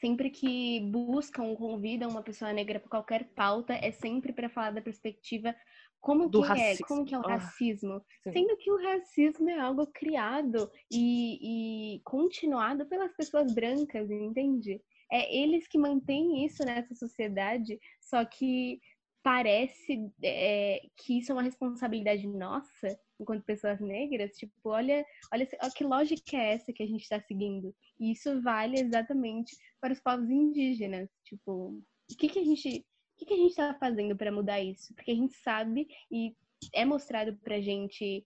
sempre 0.01 0.31
que 0.31 0.81
buscam 0.91 1.45
ou 1.45 1.57
convidam 1.57 2.11
uma 2.11 2.23
pessoa 2.23 2.53
negra 2.53 2.81
para 2.81 2.89
qualquer 2.89 3.25
pauta, 3.35 3.75
é 3.75 3.93
sempre 3.93 4.33
para 4.33 4.49
falar 4.49 4.71
da 4.71 4.83
perspectiva 4.83 5.55
como 6.01 6.29
Do 6.29 6.43
que 6.43 6.57
é, 6.57 6.73
racismo. 6.73 6.85
é, 6.85 6.89
como 6.89 7.05
que 7.05 7.15
é 7.15 7.19
o 7.19 7.27
ah, 7.27 7.37
racismo, 7.37 8.03
sendo 8.33 8.57
que 8.57 8.71
o 8.71 8.83
racismo 8.83 9.51
é 9.51 9.59
algo 9.61 9.87
criado 9.87 10.71
e, 10.91 11.97
e 11.97 12.01
continuado 12.05 12.87
pelas 12.87 13.13
pessoas 13.15 13.53
brancas, 13.53 14.11
entende? 14.11 14.81
É 15.13 15.37
eles 15.37 15.69
que 15.69 15.77
mantêm 15.79 16.45
isso 16.47 16.65
nessa 16.65 16.95
sociedade, 16.95 17.79
só 18.01 18.25
que 18.25 18.81
parece 19.23 20.11
é, 20.23 20.81
que 20.97 21.19
isso 21.19 21.31
é 21.33 21.35
uma 21.35 21.43
responsabilidade 21.43 22.27
nossa 22.27 22.99
enquanto 23.21 23.45
pessoas 23.45 23.81
negras, 23.81 24.37
tipo, 24.37 24.53
olha, 24.65 25.05
olha, 25.33 25.49
olha 25.63 25.73
que 25.73 25.85
lógica 25.85 26.37
é 26.37 26.55
essa 26.55 26.73
que 26.73 26.83
a 26.83 26.87
gente 26.87 27.03
está 27.03 27.21
seguindo. 27.21 27.75
E 27.99 28.13
isso 28.13 28.41
vale 28.41 28.81
exatamente 28.81 29.57
para 29.81 29.93
os 29.93 30.01
povos 30.01 30.31
indígenas. 30.31 31.09
Tipo, 31.25 31.79
o 32.11 32.17
que, 32.17 32.29
que 32.29 32.39
a 32.39 32.45
gente. 32.45 32.85
O 33.15 33.19
que, 33.21 33.27
que 33.27 33.35
a 33.35 33.37
gente 33.37 33.51
está 33.51 33.75
fazendo 33.75 34.17
para 34.17 34.33
mudar 34.33 34.61
isso? 34.61 34.95
Porque 34.95 35.11
a 35.11 35.15
gente 35.15 35.35
sabe 35.35 35.87
e 36.11 36.35
é 36.75 36.87
mostrado 36.87 37.37
pra 37.45 37.61
gente 37.61 38.25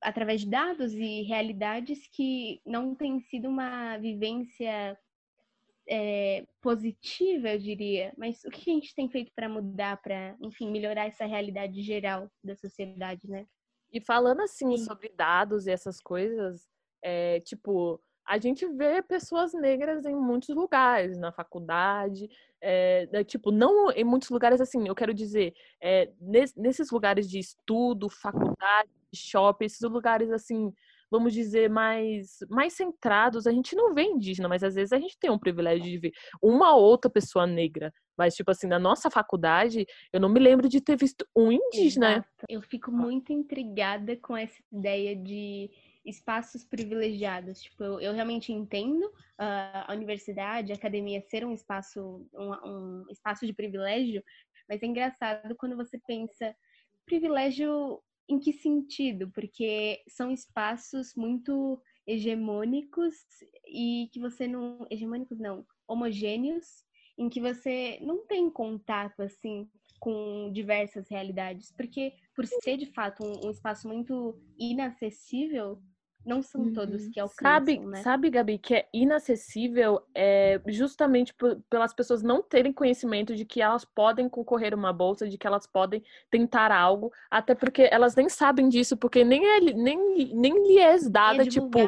através 0.00 0.40
de 0.40 0.50
dados 0.50 0.92
e 0.92 1.22
realidades 1.22 2.06
que 2.08 2.60
não 2.66 2.94
tem 2.94 3.20
sido 3.20 3.48
uma 3.48 3.96
vivência 3.98 4.98
é, 5.88 6.44
positiva, 6.60 7.50
eu 7.50 7.58
diria. 7.58 8.12
Mas 8.16 8.44
o 8.44 8.50
que 8.50 8.70
a 8.70 8.74
gente 8.74 8.94
tem 8.94 9.08
feito 9.08 9.32
para 9.34 9.48
mudar, 9.48 10.00
para, 10.02 10.36
enfim, 10.40 10.70
melhorar 10.70 11.06
essa 11.06 11.24
realidade 11.24 11.82
geral 11.82 12.30
da 12.42 12.56
sociedade, 12.56 13.28
né? 13.28 13.46
E 13.94 14.00
falando 14.00 14.40
assim 14.40 14.76
Sim. 14.76 14.84
sobre 14.84 15.08
dados 15.16 15.68
e 15.68 15.70
essas 15.70 16.00
coisas, 16.00 16.68
é, 17.00 17.38
tipo, 17.40 18.02
a 18.26 18.38
gente 18.38 18.66
vê 18.66 19.00
pessoas 19.00 19.54
negras 19.54 20.04
em 20.04 20.16
muitos 20.16 20.48
lugares, 20.48 21.16
na 21.16 21.30
faculdade, 21.30 22.28
é, 22.60 23.06
tipo, 23.22 23.52
não 23.52 23.92
em 23.92 24.02
muitos 24.02 24.30
lugares 24.30 24.60
assim, 24.60 24.88
eu 24.88 24.96
quero 24.96 25.14
dizer, 25.14 25.54
é, 25.80 26.10
nesses 26.56 26.90
lugares 26.90 27.30
de 27.30 27.38
estudo, 27.38 28.08
faculdade, 28.08 28.90
shopping, 29.14 29.66
esses 29.66 29.80
lugares 29.82 30.28
assim, 30.32 30.74
vamos 31.10 31.32
dizer, 31.32 31.70
mais, 31.70 32.38
mais 32.48 32.74
centrados, 32.74 33.46
a 33.46 33.52
gente 33.52 33.74
não 33.74 33.94
vê 33.94 34.02
indígena, 34.02 34.48
mas 34.48 34.62
às 34.62 34.74
vezes 34.74 34.92
a 34.92 34.98
gente 34.98 35.18
tem 35.18 35.30
um 35.30 35.38
privilégio 35.38 35.84
de 35.84 35.98
ver 35.98 36.12
uma 36.42 36.74
outra 36.74 37.10
pessoa 37.10 37.46
negra. 37.46 37.92
Mas, 38.16 38.34
tipo 38.34 38.50
assim, 38.50 38.66
na 38.66 38.78
nossa 38.78 39.10
faculdade, 39.10 39.84
eu 40.12 40.20
não 40.20 40.28
me 40.28 40.38
lembro 40.38 40.68
de 40.68 40.80
ter 40.80 40.96
visto 40.96 41.26
um 41.36 41.50
indígena. 41.50 42.12
Exato. 42.12 42.28
Eu 42.48 42.62
fico 42.62 42.92
muito 42.92 43.32
intrigada 43.32 44.16
com 44.16 44.36
essa 44.36 44.62
ideia 44.72 45.16
de 45.16 45.70
espaços 46.04 46.64
privilegiados. 46.64 47.62
Tipo, 47.62 47.82
eu, 47.82 48.00
eu 48.00 48.12
realmente 48.12 48.52
entendo 48.52 49.04
uh, 49.04 49.84
a 49.86 49.92
universidade, 49.92 50.72
a 50.72 50.76
academia 50.76 51.20
ser 51.22 51.44
um 51.44 51.52
espaço, 51.52 52.28
um, 52.32 52.68
um 52.68 53.04
espaço 53.10 53.46
de 53.46 53.52
privilégio, 53.52 54.22
mas 54.68 54.82
é 54.82 54.86
engraçado 54.86 55.54
quando 55.56 55.76
você 55.76 55.98
pensa 56.06 56.54
privilégio 57.04 58.00
em 58.28 58.38
que 58.38 58.52
sentido? 58.52 59.30
Porque 59.30 60.02
são 60.08 60.30
espaços 60.30 61.14
muito 61.14 61.80
hegemônicos 62.06 63.14
e 63.66 64.08
que 64.12 64.20
você 64.20 64.46
não. 64.46 64.86
Hegemônicos 64.90 65.38
não, 65.38 65.66
homogêneos, 65.86 66.84
em 67.18 67.28
que 67.28 67.40
você 67.40 67.98
não 68.02 68.26
tem 68.26 68.50
contato 68.50 69.20
assim 69.20 69.68
com 70.00 70.50
diversas 70.52 71.08
realidades. 71.08 71.72
Porque 71.72 72.12
por 72.34 72.46
ser 72.46 72.76
de 72.76 72.86
fato 72.86 73.24
um, 73.24 73.46
um 73.46 73.50
espaço 73.50 73.88
muito 73.88 74.38
inacessível, 74.58 75.80
não 76.24 76.42
são 76.42 76.62
uhum. 76.62 76.72
todos 76.72 77.08
que 77.08 77.20
alcançam, 77.20 77.42
sabe, 77.42 77.78
né? 77.78 78.02
Sabe, 78.02 78.30
Gabi, 78.30 78.58
que 78.58 78.74
é 78.74 78.88
inacessível 78.92 80.02
é, 80.14 80.60
justamente 80.68 81.34
por, 81.34 81.60
pelas 81.68 81.92
pessoas 81.94 82.22
não 82.22 82.42
terem 82.42 82.72
conhecimento 82.72 83.34
de 83.34 83.44
que 83.44 83.60
elas 83.60 83.84
podem 83.84 84.28
concorrer 84.28 84.72
a 84.72 84.76
uma 84.76 84.92
bolsa, 84.92 85.28
de 85.28 85.36
que 85.36 85.46
elas 85.46 85.66
podem 85.66 86.02
tentar 86.30 86.72
algo, 86.72 87.12
até 87.30 87.54
porque 87.54 87.88
elas 87.90 88.14
nem 88.14 88.28
sabem 88.28 88.68
disso, 88.68 88.96
porque 88.96 89.24
nem 89.24 89.44
é, 89.44 89.60
nem, 89.60 90.34
nem 90.34 90.68
lhe 90.68 90.78
é 90.78 90.98
dada, 91.08 91.42
é 91.42 91.46
tipo, 91.46 91.78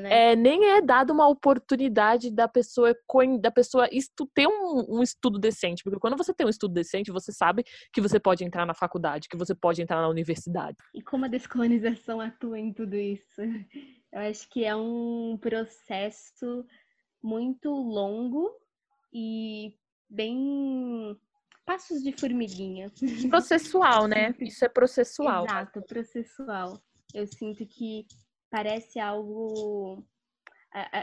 né? 0.00 0.32
é, 0.32 0.36
nem 0.36 0.70
é 0.70 0.80
dada 0.80 1.12
uma 1.12 1.28
oportunidade 1.28 2.30
da 2.30 2.48
pessoa 2.48 2.94
da 3.40 3.50
pessoa 3.50 3.88
estu, 3.92 4.28
ter 4.34 4.46
um, 4.46 4.98
um 4.98 5.02
estudo 5.02 5.38
decente, 5.38 5.82
porque 5.84 5.98
quando 5.98 6.16
você 6.16 6.34
tem 6.34 6.46
um 6.46 6.50
estudo 6.50 6.74
decente, 6.74 7.12
você 7.12 7.32
sabe 7.32 7.64
que 7.92 8.00
você 8.00 8.18
pode 8.18 8.44
entrar 8.44 8.66
na 8.66 8.74
faculdade, 8.74 9.28
que 9.28 9.36
você 9.36 9.54
pode 9.54 9.80
entrar 9.80 10.00
na 10.00 10.08
universidade. 10.08 10.76
E 10.92 11.00
como 11.00 11.24
a 11.24 11.28
descolonização 11.28 12.20
atua 12.20 12.58
em 12.58 12.72
tudo 12.72 12.96
isso? 12.96 13.42
Eu 14.14 14.20
acho 14.20 14.48
que 14.48 14.64
é 14.64 14.76
um 14.76 15.36
processo 15.36 16.64
muito 17.20 17.68
longo 17.68 18.48
e 19.12 19.76
bem 20.08 21.18
passos 21.66 22.00
de 22.00 22.12
formiguinha. 22.12 22.92
Processual, 23.28 24.06
né? 24.06 24.32
Isso 24.38 24.64
é 24.64 24.68
processual. 24.68 25.44
Exato, 25.44 25.82
processual. 25.82 26.80
Eu 27.12 27.26
sinto 27.26 27.66
que 27.66 28.06
parece 28.48 29.00
algo. 29.00 30.06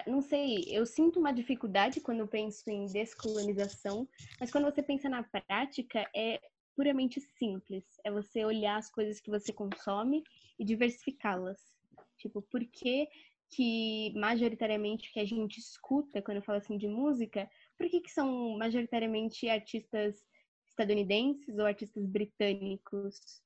Não 0.08 0.22
sei, 0.22 0.64
eu 0.70 0.86
sinto 0.86 1.20
uma 1.20 1.34
dificuldade 1.34 2.00
quando 2.00 2.26
penso 2.26 2.70
em 2.70 2.86
descolonização, 2.86 4.08
mas 4.40 4.50
quando 4.50 4.66
você 4.66 4.82
pensa 4.82 5.10
na 5.10 5.24
prática, 5.24 6.10
é 6.16 6.40
puramente 6.78 7.20
simples. 7.20 7.84
É 8.06 8.12
você 8.12 8.46
olhar 8.46 8.78
as 8.78 8.90
coisas 8.90 9.20
que 9.20 9.30
você 9.30 9.52
consome 9.52 10.24
e 10.58 10.64
diversificá-las. 10.64 11.81
Tipo, 12.18 12.42
por 12.42 12.64
que, 12.66 13.08
que 13.50 14.14
majoritariamente 14.16 15.12
que 15.12 15.20
a 15.20 15.26
gente 15.26 15.60
escuta 15.60 16.22
quando 16.22 16.42
fala 16.42 16.60
assim 16.60 16.78
de 16.78 16.88
música, 16.88 17.50
por 17.78 17.90
que, 17.90 18.02
que 18.02 18.12
são 18.12 18.58
majoritariamente 18.58 19.50
artistas 19.50 20.16
estadunidenses 20.68 21.58
ou 21.58 21.66
artistas 21.66 22.06
britânicos? 22.06 23.42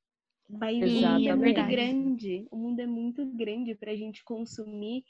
O 0.47 0.59
país 0.59 0.83
é 1.27 1.35
muito 1.35 1.67
grande, 1.67 2.47
o 2.51 2.57
mundo 2.57 2.79
é 2.79 2.85
muito 2.85 3.25
grande 3.25 3.73
para 3.73 3.91
a 3.91 3.95
gente 3.95 4.23
consumir 4.23 5.03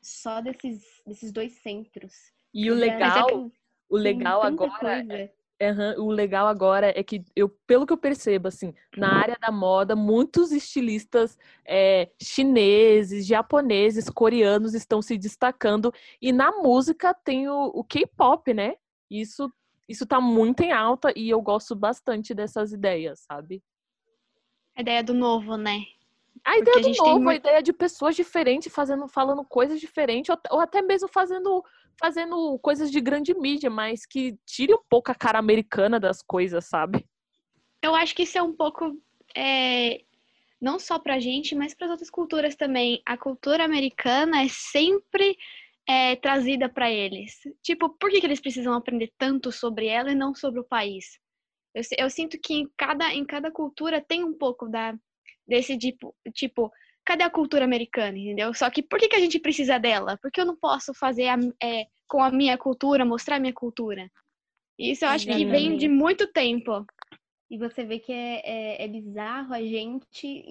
só 0.00 0.40
desses, 0.40 0.82
desses 1.06 1.30
dois 1.30 1.52
centros. 1.60 2.12
E 2.54 2.70
o 2.70 2.74
legal, 2.74 3.50
o 3.88 3.96
legal 3.96 4.42
agora 4.42 5.04
é 5.14 5.32
Uhum. 5.60 6.06
O 6.06 6.10
legal 6.10 6.46
agora 6.48 6.92
é 6.98 7.02
que 7.04 7.24
eu, 7.36 7.48
pelo 7.66 7.86
que 7.86 7.92
eu 7.92 7.96
percebo, 7.96 8.48
assim, 8.48 8.74
na 8.96 9.12
área 9.12 9.38
da 9.40 9.52
moda, 9.52 9.94
muitos 9.94 10.50
estilistas 10.50 11.38
é, 11.64 12.10
chineses, 12.20 13.26
japoneses, 13.26 14.10
coreanos 14.10 14.74
estão 14.74 15.00
se 15.00 15.16
destacando 15.16 15.92
e 16.20 16.32
na 16.32 16.50
música 16.50 17.14
tem 17.14 17.48
o, 17.48 17.66
o 17.74 17.84
K-pop, 17.84 18.52
né? 18.52 18.74
Isso 19.10 19.52
isso 19.88 20.06
tá 20.06 20.20
muito 20.20 20.62
em 20.62 20.72
alta 20.72 21.12
e 21.14 21.28
eu 21.28 21.42
gosto 21.42 21.74
bastante 21.74 22.32
dessas 22.32 22.72
ideias, 22.72 23.20
sabe? 23.20 23.62
A 24.74 24.80
ideia 24.80 25.02
do 25.02 25.12
novo, 25.12 25.56
né? 25.56 25.84
A 26.44 26.56
ideia 26.58 26.80
Porque 26.80 26.94
do 26.94 27.02
a 27.02 27.08
novo, 27.08 27.28
a 27.28 27.34
ideia 27.34 27.62
de 27.62 27.72
pessoas 27.72 28.16
diferentes 28.16 28.72
fazendo, 28.72 29.06
falando 29.06 29.44
coisas 29.44 29.78
diferentes, 29.78 30.30
ou, 30.30 30.38
ou 30.50 30.60
até 30.60 30.80
mesmo 30.80 31.08
fazendo 31.08 31.62
fazendo 32.00 32.58
coisas 32.58 32.90
de 32.90 33.00
grande 33.00 33.34
mídia, 33.34 33.70
mas 33.70 34.06
que 34.06 34.36
tire 34.46 34.74
um 34.74 34.82
pouco 34.88 35.10
a 35.10 35.14
cara 35.14 35.38
americana 35.38 35.98
das 35.98 36.22
coisas, 36.22 36.66
sabe? 36.66 37.06
Eu 37.82 37.94
acho 37.94 38.14
que 38.14 38.22
isso 38.22 38.38
é 38.38 38.42
um 38.42 38.54
pouco. 38.54 38.96
É, 39.36 40.02
não 40.60 40.78
só 40.78 40.98
pra 40.98 41.18
gente, 41.18 41.54
mas 41.54 41.74
para 41.74 41.86
as 41.86 41.90
outras 41.90 42.10
culturas 42.10 42.54
também. 42.54 43.02
A 43.04 43.16
cultura 43.16 43.64
americana 43.64 44.42
é 44.42 44.48
sempre 44.48 45.36
é, 45.88 46.14
trazida 46.16 46.68
para 46.68 46.90
eles. 46.90 47.40
Tipo, 47.62 47.88
por 47.90 48.10
que, 48.10 48.20
que 48.20 48.26
eles 48.26 48.40
precisam 48.40 48.74
aprender 48.74 49.12
tanto 49.18 49.50
sobre 49.50 49.86
ela 49.86 50.12
e 50.12 50.14
não 50.14 50.34
sobre 50.34 50.60
o 50.60 50.64
país? 50.64 51.18
Eu, 51.74 51.82
eu 51.98 52.10
sinto 52.10 52.38
que 52.38 52.54
em 52.54 52.70
cada, 52.76 53.12
em 53.12 53.24
cada 53.24 53.50
cultura 53.50 54.00
tem 54.00 54.22
um 54.22 54.36
pouco 54.36 54.68
da, 54.68 54.94
desse 55.46 55.76
tipo, 55.76 56.14
tipo 56.32 56.70
cadê 57.04 57.24
a 57.24 57.30
cultura 57.30 57.64
americana, 57.64 58.16
entendeu? 58.16 58.54
Só 58.54 58.70
que 58.70 58.82
por 58.82 58.98
que, 58.98 59.08
que 59.08 59.16
a 59.16 59.20
gente 59.20 59.38
precisa 59.38 59.78
dela? 59.78 60.18
Porque 60.20 60.40
eu 60.40 60.46
não 60.46 60.56
posso 60.56 60.94
fazer 60.94 61.28
a, 61.28 61.36
é, 61.62 61.86
com 62.08 62.22
a 62.22 62.30
minha 62.30 62.56
cultura, 62.56 63.04
mostrar 63.04 63.36
a 63.36 63.40
minha 63.40 63.52
cultura. 63.52 64.10
Isso 64.78 65.04
eu 65.04 65.10
acho 65.10 65.28
Exatamente. 65.28 65.46
que 65.46 65.50
vem 65.50 65.76
de 65.76 65.88
muito 65.88 66.26
tempo. 66.32 66.84
E 67.50 67.58
você 67.58 67.84
vê 67.84 67.98
que 67.98 68.12
é, 68.12 68.40
é, 68.44 68.84
é 68.84 68.88
bizarro 68.88 69.52
a 69.52 69.60
gente, 69.60 70.44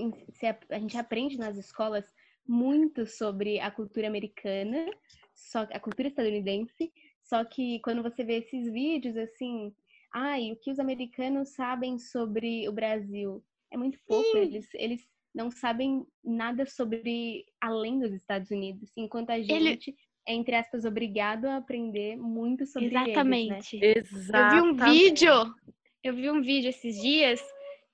a 0.69 0.79
gente 0.79 0.97
aprende 0.97 1.37
nas 1.37 1.57
escolas 1.57 2.05
muito 2.47 3.05
sobre 3.05 3.59
a 3.59 3.71
cultura 3.71 4.07
americana, 4.07 4.85
só 5.33 5.61
a 5.71 5.79
cultura 5.79 6.09
estadunidense, 6.09 6.91
só 7.23 7.43
que 7.43 7.79
quando 7.79 8.03
você 8.03 8.23
vê 8.23 8.39
esses 8.39 8.71
vídeos 8.71 9.17
assim, 9.17 9.73
ai, 10.13 10.51
o 10.51 10.55
que 10.55 10.69
os 10.71 10.79
americanos 10.79 11.49
sabem 11.49 11.97
sobre 11.97 12.67
o 12.67 12.71
Brasil? 12.71 13.43
É 13.71 13.77
muito 13.77 13.97
pouco, 14.05 14.37
eles, 14.37 14.67
eles 14.73 15.07
não 15.33 15.49
sabem 15.49 16.05
nada 16.23 16.65
sobre 16.65 17.45
além 17.59 17.99
dos 17.99 18.11
Estados 18.11 18.51
Unidos, 18.51 18.91
enquanto 18.97 19.29
a 19.29 19.39
gente 19.39 19.51
Ele... 19.51 19.97
é, 20.27 20.33
entre 20.33 20.55
aspas, 20.55 20.85
obrigado 20.85 21.45
a 21.45 21.57
aprender 21.57 22.17
muito 22.17 22.65
sobre 22.65 22.89
Exatamente. 22.89 23.79
eles, 23.81 24.11
né? 24.11 24.19
Exatamente. 24.19 24.45
Eu 24.45 24.63
vi 24.63 24.69
um 24.69 24.93
vídeo, 24.93 25.55
eu 26.03 26.15
vi 26.15 26.31
um 26.31 26.41
vídeo 26.41 26.69
esses 26.69 27.01
dias 27.01 27.41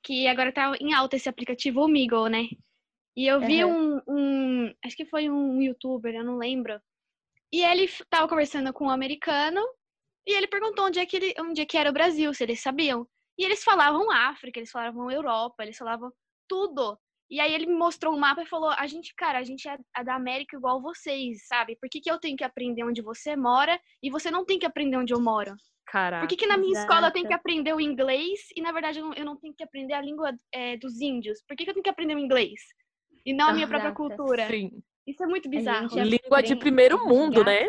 que 0.03 0.27
agora 0.27 0.51
tá 0.51 0.75
em 0.79 0.93
alta 0.93 1.15
esse 1.15 1.29
aplicativo 1.29 1.81
Omegle, 1.81 2.29
né? 2.29 2.47
E 3.15 3.27
eu 3.27 3.39
vi 3.39 3.63
uhum. 3.63 4.01
um, 4.07 4.13
um, 4.15 4.73
acho 4.85 4.95
que 4.95 5.05
foi 5.05 5.29
um 5.29 5.61
youtuber, 5.61 6.13
eu 6.13 6.23
não 6.23 6.37
lembro. 6.37 6.79
E 7.51 7.63
ele 7.63 7.89
tava 8.09 8.27
conversando 8.27 8.71
com 8.71 8.85
um 8.85 8.89
americano 8.89 9.61
e 10.25 10.35
ele 10.35 10.47
perguntou 10.47 10.85
onde 10.85 10.99
é 10.99 11.05
que 11.05 11.15
ele, 11.15 11.33
onde 11.39 11.61
é 11.61 11.65
que 11.65 11.77
era 11.77 11.89
o 11.89 11.93
Brasil, 11.93 12.33
se 12.33 12.43
eles 12.43 12.61
sabiam. 12.61 13.07
E 13.37 13.45
eles 13.45 13.63
falavam 13.63 14.11
África, 14.11 14.59
eles 14.59 14.71
falavam 14.71 15.09
Europa, 15.11 15.63
eles 15.63 15.77
falavam 15.77 16.11
tudo. 16.47 16.97
E 17.29 17.39
aí 17.39 17.53
ele 17.53 17.65
me 17.65 17.75
mostrou 17.75 18.13
um 18.13 18.19
mapa 18.19 18.41
e 18.41 18.47
falou: 18.47 18.69
a 18.69 18.87
gente, 18.87 19.13
cara, 19.15 19.39
a 19.39 19.43
gente 19.43 19.67
é 19.67 20.03
da 20.03 20.15
América 20.15 20.55
igual 20.55 20.81
vocês, 20.81 21.45
sabe? 21.47 21.75
Por 21.75 21.89
que, 21.89 21.99
que 21.99 22.09
eu 22.09 22.19
tenho 22.19 22.37
que 22.37 22.43
aprender 22.43 22.83
onde 22.83 23.01
você 23.01 23.35
mora 23.35 23.79
e 24.01 24.09
você 24.09 24.31
não 24.31 24.45
tem 24.45 24.57
que 24.57 24.65
aprender 24.65 24.97
onde 24.97 25.13
eu 25.13 25.21
moro? 25.21 25.53
Caraca. 25.85 26.25
Por 26.25 26.29
que, 26.29 26.37
que 26.37 26.47
na 26.47 26.57
minha 26.57 26.71
Exato. 26.71 26.87
escola 26.87 27.07
eu 27.07 27.11
tenho 27.11 27.27
que 27.27 27.33
aprender 27.33 27.73
o 27.73 27.81
inglês 27.81 28.39
e 28.55 28.61
na 28.61 28.71
verdade 28.71 28.99
eu 28.99 29.05
não, 29.05 29.13
eu 29.13 29.25
não 29.25 29.37
tenho 29.37 29.53
que 29.53 29.63
aprender 29.63 29.93
a 29.93 30.01
língua 30.01 30.33
é, 30.51 30.77
dos 30.77 30.99
índios? 30.99 31.41
Por 31.47 31.55
que, 31.55 31.63
que 31.63 31.69
eu 31.69 31.73
tenho 31.73 31.83
que 31.83 31.89
aprender 31.89 32.15
o 32.15 32.19
inglês? 32.19 32.61
E 33.25 33.33
não 33.33 33.49
a 33.49 33.53
minha 33.53 33.67
própria 33.67 33.93
cultura? 33.93 34.47
Sim. 34.47 34.81
Isso 35.05 35.23
é 35.23 35.27
muito 35.27 35.49
bizarro. 35.49 35.87
Língua 36.03 36.43
de 36.43 36.55
primeiro 36.55 37.05
mundo, 37.07 37.43
né? 37.43 37.61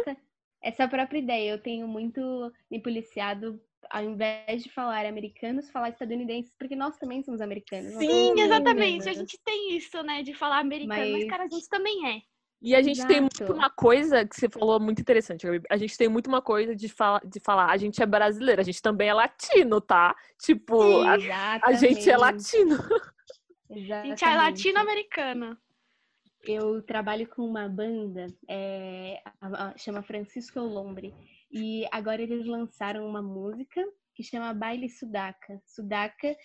Essa 0.60 0.88
própria 0.88 1.18
ideia. 1.18 1.52
Eu 1.52 1.62
tenho 1.62 1.86
muito 1.86 2.52
me 2.68 2.80
policiado 2.80 3.60
ao 3.90 4.04
invés 4.04 4.62
de 4.62 4.70
falar 4.70 5.06
americanos, 5.06 5.70
falar 5.70 5.90
estadunidenses, 5.90 6.52
porque 6.58 6.76
nós 6.76 6.96
também 6.98 7.22
somos 7.22 7.40
americanos. 7.40 7.94
Sim, 7.94 8.38
exatamente. 8.38 9.08
A 9.08 9.12
gente 9.12 9.38
tem 9.44 9.76
isso, 9.76 10.02
né, 10.02 10.22
de 10.22 10.34
falar 10.34 10.58
americano, 10.58 11.00
mas, 11.00 11.12
mas 11.12 11.30
cara, 11.30 11.44
a 11.44 11.48
gente 11.48 11.68
também 11.68 12.16
é. 12.16 12.22
E 12.60 12.74
a 12.74 12.82
gente 12.82 12.98
Exato. 12.98 13.08
tem 13.08 13.20
muito 13.20 13.52
uma 13.52 13.70
coisa 13.70 14.26
que 14.26 14.34
você 14.34 14.48
falou 14.48 14.80
muito 14.80 15.00
interessante, 15.00 15.46
A 15.70 15.76
gente 15.76 15.96
tem 15.96 16.08
muito 16.08 16.26
uma 16.26 16.42
coisa 16.42 16.74
de, 16.74 16.88
fala, 16.88 17.20
de 17.24 17.38
falar, 17.38 17.70
a 17.70 17.76
gente 17.76 18.02
é 18.02 18.06
brasileiro, 18.06 18.60
a 18.60 18.64
gente 18.64 18.82
também 18.82 19.08
é 19.08 19.14
latino, 19.14 19.80
tá? 19.80 20.16
Tipo, 20.40 20.82
Sim, 20.82 21.30
a, 21.30 21.60
a, 21.62 21.72
gente 21.74 22.10
é 22.10 22.16
latino. 22.16 22.74
Exatamente. 23.70 23.92
A 23.92 24.04
gente 24.04 24.24
é 24.24 24.36
latino-americano. 24.36 25.58
Eu 26.44 26.82
trabalho 26.82 27.28
com 27.28 27.42
uma 27.42 27.68
banda, 27.68 28.26
é, 28.48 29.22
chama 29.76 30.02
Francisco 30.02 30.58
Lombre. 30.58 31.14
E 31.50 31.86
agora 31.90 32.22
eles 32.22 32.46
lançaram 32.46 33.06
uma 33.06 33.22
música 33.22 33.82
que 34.14 34.22
chama 34.22 34.52
Baile 34.52 34.88
Sudaca. 34.88 35.60
Sudaca, 35.64 36.36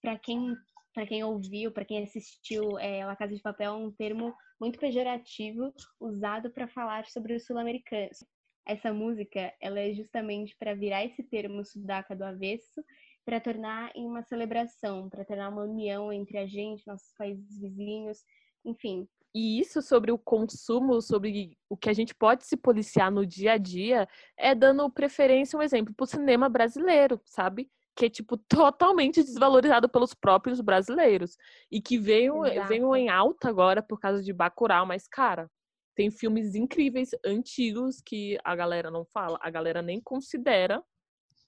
para 0.00 0.18
quem 0.18 0.56
para 0.92 1.06
quem 1.06 1.22
ouviu, 1.22 1.70
para 1.70 1.84
quem 1.84 2.02
assistiu 2.02 2.76
é, 2.78 3.04
La 3.04 3.14
Casa 3.14 3.34
de 3.34 3.40
Papel, 3.40 3.72
é 3.72 3.76
um 3.76 3.92
termo 3.92 4.34
muito 4.60 4.78
pejorativo 4.78 5.72
usado 6.00 6.50
para 6.50 6.66
falar 6.66 7.06
sobre 7.06 7.34
os 7.34 7.46
sul-americanos. 7.46 8.24
Essa 8.66 8.92
música, 8.92 9.54
ela 9.60 9.80
é 9.80 9.92
justamente 9.94 10.56
para 10.58 10.74
virar 10.74 11.04
esse 11.04 11.22
termo 11.22 11.64
sudaca 11.64 12.14
do 12.14 12.24
avesso, 12.24 12.84
para 13.24 13.40
tornar 13.40 13.92
em 13.94 14.04
uma 14.04 14.22
celebração, 14.22 15.08
para 15.08 15.24
tornar 15.24 15.48
uma 15.50 15.62
união 15.62 16.12
entre 16.12 16.38
a 16.38 16.46
gente, 16.46 16.86
nossos 16.86 17.14
países 17.16 17.60
vizinhos, 17.60 18.24
enfim, 18.64 19.08
e 19.34 19.60
isso 19.60 19.80
sobre 19.80 20.10
o 20.10 20.18
consumo, 20.18 21.00
sobre 21.00 21.56
o 21.68 21.76
que 21.76 21.88
a 21.88 21.92
gente 21.92 22.14
pode 22.14 22.44
se 22.44 22.56
policiar 22.56 23.10
no 23.10 23.24
dia 23.24 23.52
a 23.52 23.58
dia, 23.58 24.08
é 24.36 24.54
dando 24.54 24.90
preferência, 24.90 25.58
um 25.58 25.62
exemplo, 25.62 25.94
para 25.94 26.04
o 26.04 26.06
cinema 26.06 26.48
brasileiro, 26.48 27.20
sabe? 27.24 27.70
Que 27.94 28.06
é, 28.06 28.10
tipo, 28.10 28.36
totalmente 28.48 29.22
desvalorizado 29.22 29.88
pelos 29.88 30.14
próprios 30.14 30.60
brasileiros. 30.60 31.36
E 31.70 31.80
que 31.80 31.96
veio, 31.96 32.42
veio 32.66 32.96
em 32.96 33.08
alta 33.08 33.48
agora 33.48 33.82
por 33.82 34.00
causa 34.00 34.22
de 34.22 34.32
Bacurau, 34.32 34.84
mas, 34.84 35.06
cara, 35.06 35.48
tem 35.94 36.10
filmes 36.10 36.54
incríveis, 36.54 37.10
antigos, 37.24 38.00
que 38.00 38.38
a 38.42 38.56
galera 38.56 38.90
não 38.90 39.04
fala, 39.04 39.38
a 39.40 39.50
galera 39.50 39.80
nem 39.80 40.00
considera, 40.00 40.82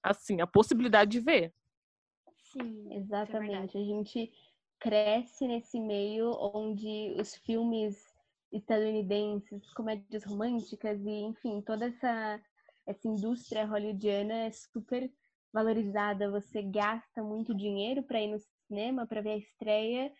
assim, 0.02 0.40
a 0.40 0.46
possibilidade 0.46 1.10
de 1.10 1.20
ver. 1.20 1.52
Sim, 2.52 2.92
é 2.92 2.98
exatamente. 2.98 3.76
É 3.76 3.80
a 3.80 3.84
gente 3.84 4.30
cresce 4.82 5.46
nesse 5.46 5.78
meio 5.78 6.32
onde 6.52 7.14
os 7.16 7.36
filmes 7.36 7.96
estadunidenses, 8.52 9.72
comédias 9.74 10.24
românticas 10.24 11.00
e, 11.06 11.20
enfim, 11.20 11.62
toda 11.62 11.86
essa, 11.86 12.40
essa 12.84 13.06
indústria 13.06 13.64
hollywoodiana 13.64 14.46
é 14.46 14.50
super 14.50 15.08
valorizada. 15.52 16.32
Você 16.32 16.62
gasta 16.62 17.22
muito 17.22 17.54
dinheiro 17.54 18.02
para 18.02 18.20
ir 18.20 18.32
no 18.32 18.38
cinema, 18.66 19.06
para 19.06 19.22
ver 19.22 19.30
a 19.30 19.36
estreia, 19.36 20.12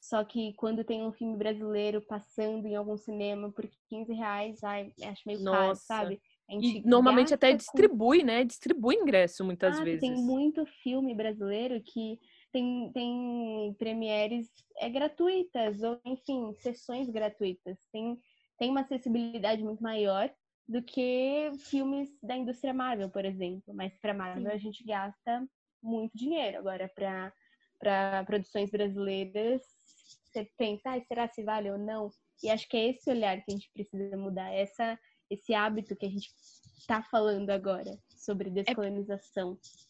só 0.00 0.24
que 0.24 0.54
quando 0.54 0.84
tem 0.84 1.04
um 1.04 1.12
filme 1.12 1.36
brasileiro 1.36 2.00
passando 2.00 2.66
em 2.66 2.76
algum 2.76 2.96
cinema 2.96 3.52
por 3.52 3.68
15 3.90 4.12
reais, 4.14 4.64
ai, 4.64 4.90
acho 5.02 5.22
meio 5.26 5.40
Nossa. 5.40 5.86
caro, 5.86 6.08
sabe? 6.08 6.22
E 6.50 6.82
normalmente 6.82 7.34
até 7.34 7.52
distribui, 7.52 8.20
com... 8.20 8.26
né? 8.26 8.42
Distribui 8.42 8.94
ingresso 8.94 9.44
muitas 9.44 9.78
ah, 9.78 9.84
vezes. 9.84 10.00
Tem 10.00 10.14
muito 10.14 10.64
filme 10.82 11.14
brasileiro 11.14 11.78
que 11.82 12.18
tem, 12.58 12.90
tem 12.92 13.74
premieres 13.78 14.48
é, 14.78 14.88
gratuitas, 14.88 15.82
ou 15.82 16.00
enfim, 16.04 16.52
sessões 16.58 17.08
gratuitas. 17.08 17.78
Tem, 17.92 18.18
tem 18.58 18.70
uma 18.70 18.80
acessibilidade 18.80 19.62
muito 19.62 19.82
maior 19.82 20.30
do 20.66 20.82
que 20.82 21.50
filmes 21.70 22.10
da 22.22 22.36
indústria 22.36 22.74
Marvel, 22.74 23.08
por 23.10 23.24
exemplo. 23.24 23.72
Mas 23.74 23.96
para 23.98 24.12
Marvel 24.14 24.50
Sim. 24.50 24.56
a 24.56 24.58
gente 24.58 24.84
gasta 24.84 25.48
muito 25.82 26.16
dinheiro. 26.16 26.58
Agora, 26.58 26.90
para 27.78 28.24
produções 28.24 28.70
brasileiras, 28.70 29.62
você 30.24 30.50
pensa, 30.56 30.90
ah, 30.92 31.00
será 31.00 31.28
se 31.28 31.42
vale 31.42 31.70
ou 31.70 31.78
não? 31.78 32.10
E 32.42 32.50
acho 32.50 32.68
que 32.68 32.76
é 32.76 32.90
esse 32.90 33.08
olhar 33.10 33.36
que 33.42 33.50
a 33.50 33.54
gente 33.54 33.70
precisa 33.72 34.16
mudar, 34.16 34.52
essa, 34.52 34.98
esse 35.30 35.54
hábito 35.54 35.96
que 35.96 36.06
a 36.06 36.10
gente 36.10 36.28
está 36.78 37.02
falando 37.02 37.50
agora 37.50 37.98
sobre 38.16 38.48
é 38.50 38.52
descolonização. 38.52 39.58
É 39.62 39.87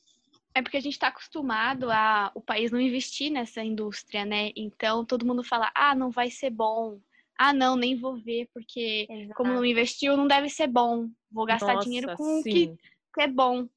é 0.59 0.63
porque 0.63 0.77
a 0.77 0.81
gente 0.81 0.95
está 0.95 1.09
acostumado 1.09 1.91
a 1.91 2.31
o 2.35 2.41
país 2.41 2.71
não 2.71 2.81
investir 2.81 3.31
nessa 3.31 3.63
indústria, 3.63 4.25
né? 4.25 4.51
Então 4.57 5.05
todo 5.05 5.27
mundo 5.27 5.43
fala, 5.45 5.71
ah, 5.75 5.95
não 5.95 6.11
vai 6.11 6.31
ser 6.31 6.51
bom. 6.51 7.01
Ah, 7.39 7.53
não, 7.53 7.77
nem 7.77 7.97
vou 7.97 8.17
ver, 8.17 8.49
porque 8.53 9.07
Exato. 9.09 9.35
como 9.37 9.53
não 9.53 9.65
investiu, 9.65 10.17
não 10.17 10.27
deve 10.27 10.49
ser 10.49 10.67
bom. 10.67 11.09
Vou 11.31 11.47
gastar 11.47 11.75
Nossa, 11.75 11.85
dinheiro 11.85 12.17
com 12.17 12.41
o 12.41 12.43
que, 12.43 12.77
que, 13.15 13.21
é 13.21 13.29
bom. 13.29 13.69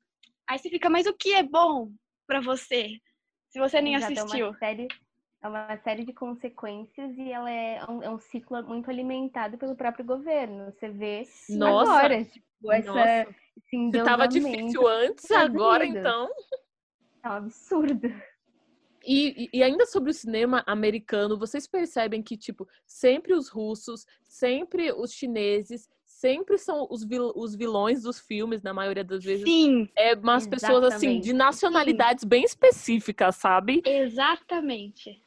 Aí 0.50 0.58
você 0.58 0.70
fica, 0.70 0.90
mas 0.90 1.06
o 1.06 1.14
que 1.14 1.34
é 1.34 1.44
bom 1.44 1.92
para 2.26 2.42
você? 2.42 3.00
Se 3.50 3.60
você 3.60 3.80
nem 3.80 3.96
Exato, 3.96 4.14
assistiu. 4.14 4.48
É 4.48 4.50
uma, 4.50 4.58
série, 4.58 4.88
é 5.44 5.48
uma 5.48 5.78
série 5.84 6.06
de 6.06 6.14
consequências 6.14 7.16
e 7.16 7.32
ela 7.32 7.52
é 7.52 7.86
um, 7.88 8.02
é 8.02 8.10
um 8.10 8.18
ciclo 8.18 8.64
muito 8.64 8.90
alimentado 8.90 9.60
pelo 9.60 9.76
próprio 9.76 10.04
governo. 10.04 10.66
Você 10.72 10.90
vê 10.90 11.28
Nossa. 11.50 11.92
agora, 11.92 12.26
tipo, 12.26 12.72
essa, 12.72 12.92
Nossa. 12.92 13.36
Se 13.70 14.04
tava 14.04 14.28
difícil 14.28 14.88
antes, 14.88 15.30
agora 15.32 15.86
então. 15.86 16.30
É 17.24 17.30
um 17.30 17.34
absurdo. 17.34 18.08
E, 19.04 19.50
e, 19.52 19.64
ainda 19.64 19.86
sobre 19.86 20.12
o 20.12 20.14
cinema 20.14 20.64
americano, 20.68 21.38
vocês 21.38 21.66
percebem 21.68 22.22
que, 22.22 22.38
tipo, 22.38 22.68
sempre 22.86 23.34
os 23.34 23.50
russos, 23.50 24.06
sempre 24.24 24.92
os 24.92 25.12
chineses, 25.12 25.90
sempre 26.06 26.58
são 26.58 26.88
os, 26.90 27.04
vil, 27.04 27.32
os 27.36 27.56
vilões 27.56 28.04
dos 28.04 28.20
filmes, 28.20 28.62
na 28.62 28.74
maioria 28.74 29.04
das 29.04 29.24
vezes. 29.24 29.44
Sim. 29.44 29.90
É 29.96 30.14
umas 30.14 30.44
exatamente. 30.44 30.50
pessoas, 30.50 30.94
assim, 30.94 31.20
de 31.20 31.34
nacionalidades 31.34 32.22
Sim. 32.22 32.28
bem 32.28 32.44
específicas, 32.44 33.36
sabe? 33.38 33.82
Exatamente. 33.84 35.20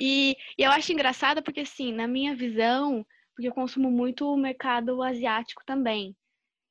E, 0.00 0.36
e 0.56 0.62
eu 0.62 0.70
acho 0.70 0.92
engraçado 0.92 1.42
porque, 1.42 1.60
assim, 1.60 1.92
na 1.92 2.06
minha 2.06 2.34
visão, 2.34 3.04
porque 3.34 3.48
eu 3.48 3.52
consumo 3.52 3.90
muito 3.90 4.24
o 4.26 4.36
mercado 4.36 5.02
asiático 5.02 5.62
também. 5.66 6.16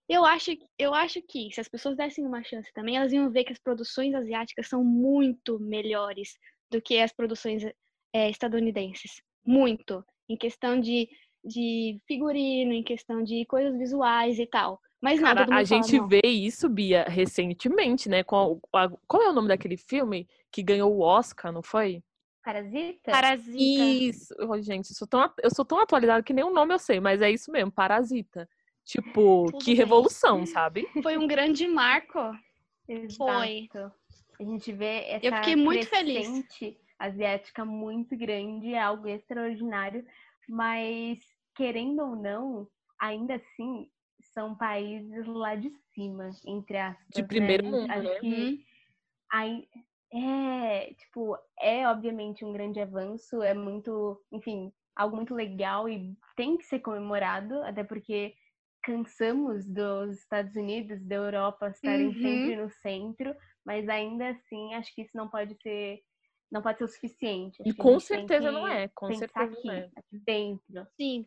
Eu 0.09 0.25
acho, 0.25 0.51
eu 0.77 0.93
acho 0.95 1.21
que 1.21 1.51
se 1.53 1.61
as 1.61 1.67
pessoas 1.67 1.95
dessem 1.95 2.25
uma 2.25 2.43
chance 2.43 2.73
também, 2.73 2.97
elas 2.97 3.13
iam 3.13 3.29
ver 3.29 3.43
que 3.43 3.53
as 3.53 3.59
produções 3.59 4.15
asiáticas 4.15 4.67
são 4.67 4.83
muito 4.83 5.59
melhores 5.59 6.33
do 6.71 6.81
que 6.81 6.99
as 6.99 7.13
produções 7.13 7.63
é, 8.11 8.27
estadunidenses. 8.27 9.21
Muito. 9.45 10.03
Em 10.27 10.35
questão 10.35 10.79
de, 10.79 11.07
de 11.45 12.01
figurino, 12.07 12.73
em 12.73 12.83
questão 12.83 13.23
de 13.23 13.45
coisas 13.45 13.77
visuais 13.77 14.39
e 14.39 14.47
tal. 14.47 14.79
Mas 14.99 15.19
Cara, 15.19 15.41
nada. 15.41 15.55
A 15.55 15.63
gente 15.63 15.95
fala, 15.97 16.09
vê 16.09 16.21
isso, 16.25 16.67
Bia, 16.67 17.03
recentemente, 17.03 18.09
né? 18.09 18.23
Qual, 18.23 18.59
qual 19.07 19.23
é 19.23 19.29
o 19.29 19.33
nome 19.33 19.47
daquele 19.47 19.77
filme 19.77 20.27
que 20.51 20.63
ganhou 20.63 20.91
o 20.91 21.01
Oscar, 21.01 21.51
não 21.51 21.61
foi? 21.61 22.03
Parasita? 22.43 23.11
Parasita. 23.11 23.53
Isso, 23.53 24.33
oh, 24.39 24.59
gente, 24.59 24.89
eu 24.89 24.95
sou, 24.95 25.07
tão, 25.07 25.31
eu 25.41 25.53
sou 25.53 25.63
tão 25.63 25.79
atualizada 25.79 26.23
que 26.23 26.33
nem 26.33 26.43
o 26.43 26.53
nome 26.53 26.73
eu 26.73 26.79
sei, 26.79 26.99
mas 26.99 27.21
é 27.21 27.29
isso 27.29 27.51
mesmo, 27.51 27.71
Parasita. 27.71 28.49
Tipo, 28.89 29.45
Tudo 29.45 29.59
que 29.59 29.67
bem. 29.67 29.75
revolução, 29.75 30.47
sabe? 30.47 30.87
Foi 31.03 31.15
um 31.15 31.27
grande 31.27 31.67
marco. 31.67 32.17
Exato. 32.87 33.17
Foi. 33.17 33.69
A 34.39 34.43
gente 34.43 34.71
vê 34.71 35.03
essa 35.09 35.27
Eu 35.27 35.35
fiquei 35.35 35.55
muito 35.55 35.85
feliz. 35.85 36.27
asiática 36.97 37.63
muito 37.63 38.17
grande, 38.17 38.73
é 38.73 38.81
algo 38.81 39.07
extraordinário, 39.07 40.03
mas 40.47 41.19
querendo 41.55 42.01
ou 42.01 42.15
não, 42.15 42.67
ainda 42.99 43.35
assim 43.35 43.87
são 44.33 44.55
países 44.55 45.23
lá 45.27 45.53
de 45.53 45.69
cima, 45.93 46.31
entre 46.47 46.77
aspas. 46.77 47.05
De 47.13 47.21
primeiro 47.21 47.65
né? 47.65 47.69
mundo, 47.69 47.91
Acho 47.91 48.09
né? 48.09 48.19
que 48.19 48.27
uhum. 48.27 48.59
aí, 49.31 49.67
é, 50.11 50.93
tipo, 50.95 51.37
é 51.59 51.87
obviamente 51.87 52.43
um 52.43 52.51
grande 52.51 52.79
avanço, 52.79 53.43
é 53.43 53.53
muito, 53.53 54.19
enfim, 54.31 54.73
algo 54.95 55.15
muito 55.15 55.35
legal 55.35 55.87
e 55.87 56.17
tem 56.35 56.57
que 56.57 56.65
ser 56.65 56.79
comemorado, 56.79 57.61
até 57.61 57.83
porque 57.83 58.33
cansamos 58.83 59.65
dos 59.65 60.17
Estados 60.19 60.55
Unidos, 60.55 61.03
da 61.03 61.15
Europa 61.15 61.69
estarem 61.69 62.07
uhum. 62.07 62.13
sempre 62.13 62.55
no 62.55 62.69
centro, 62.69 63.35
mas 63.65 63.87
ainda 63.89 64.29
assim 64.29 64.73
acho 64.73 64.93
que 64.93 65.01
isso 65.01 65.15
não 65.15 65.29
pode 65.29 65.55
ser 65.61 66.01
não 66.51 66.63
pode 66.63 66.79
ser 66.79 66.83
o 66.83 66.87
suficiente. 66.87 67.61
Acho 67.61 67.69
e 67.69 67.73
com 67.73 67.99
certeza 67.99 68.51
não 68.51 68.67
é, 68.67 68.87
com 68.87 69.13
certeza 69.13 69.53
aqui, 69.53 69.67
não 69.67 69.73
é. 69.73 69.89
Aqui 69.95 70.19
dentro. 70.25 70.87
Sim. 70.99 71.25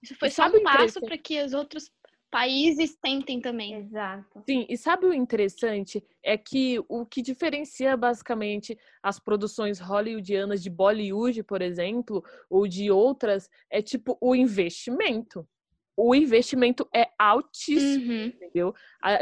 Isso 0.00 0.14
foi 0.14 0.28
e 0.28 0.30
só 0.30 0.46
um 0.46 0.62
passo 0.62 1.00
para 1.00 1.18
que 1.18 1.42
os 1.42 1.52
outros 1.52 1.90
países 2.30 2.96
tentem 2.96 3.40
também. 3.40 3.74
Exato. 3.74 4.42
Sim, 4.44 4.66
e 4.68 4.76
sabe 4.76 5.06
o 5.06 5.14
interessante? 5.14 6.04
É 6.22 6.36
que 6.36 6.78
o 6.88 7.06
que 7.06 7.22
diferencia 7.22 7.96
basicamente 7.96 8.78
as 9.02 9.18
produções 9.18 9.78
hollywoodianas 9.80 10.62
de 10.62 10.68
Bollywood, 10.68 11.42
por 11.44 11.62
exemplo, 11.62 12.24
ou 12.50 12.66
de 12.68 12.90
outras, 12.90 13.48
é 13.70 13.80
tipo 13.80 14.18
o 14.20 14.34
investimento 14.34 15.48
o 15.96 16.14
investimento 16.14 16.88
é 16.94 17.08
altíssimo, 17.18 18.12
uhum. 18.12 18.26
entendeu? 18.26 18.74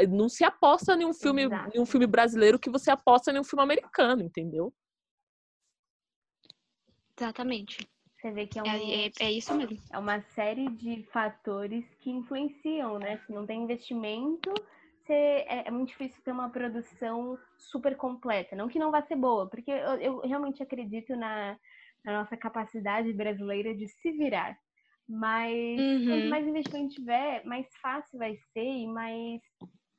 Não 0.09 0.27
se 0.27 0.43
aposta 0.43 0.93
em 0.93 1.05
um 1.05 1.13
filme, 1.13 1.43
em 1.73 1.79
um 1.79 1.85
filme 1.85 2.07
brasileiro 2.07 2.59
que 2.59 2.69
você 2.69 2.89
aposta 2.89 3.31
em 3.31 3.39
um 3.39 3.43
filme 3.43 3.63
americano, 3.63 4.21
entendeu? 4.21 4.73
Exatamente. 7.19 7.87
Você 8.19 8.31
vê 8.31 8.47
que 8.47 8.57
é, 8.57 8.63
um, 8.63 8.65
é, 8.65 9.05
é, 9.07 9.11
é, 9.19 9.31
isso 9.31 9.53
mesmo. 9.53 9.77
É 9.91 9.97
uma 9.99 10.21
série 10.33 10.69
de 10.69 11.03
fatores 11.11 11.85
que 11.99 12.09
influenciam, 12.09 12.97
né? 12.97 13.17
Se 13.25 13.33
não 13.33 13.45
tem 13.45 13.63
investimento, 13.63 14.53
ser, 15.05 15.13
é, 15.13 15.67
é, 15.67 15.71
muito 15.71 15.89
difícil 15.89 16.23
ter 16.23 16.31
uma 16.31 16.49
produção 16.49 17.37
super 17.57 17.97
completa. 17.97 18.55
Não 18.55 18.69
que 18.69 18.79
não 18.79 18.91
vá 18.91 19.01
ser 19.01 19.17
boa, 19.17 19.49
porque 19.49 19.69
eu, 19.69 19.99
eu 19.99 20.19
realmente 20.21 20.63
acredito 20.63 21.15
na, 21.17 21.57
na, 22.03 22.19
nossa 22.19 22.37
capacidade 22.37 23.11
brasileira 23.11 23.75
de 23.75 23.87
se 23.89 24.11
virar. 24.13 24.57
Mas 25.13 25.79
uhum. 25.79 26.05
quanto 26.07 26.29
mais 26.29 26.47
investimento 26.47 26.95
tiver, 26.95 27.45
mais 27.45 27.67
fácil 27.79 28.17
vai 28.17 28.35
ser 28.51 28.65
e 28.65 28.87
mais, 28.87 29.41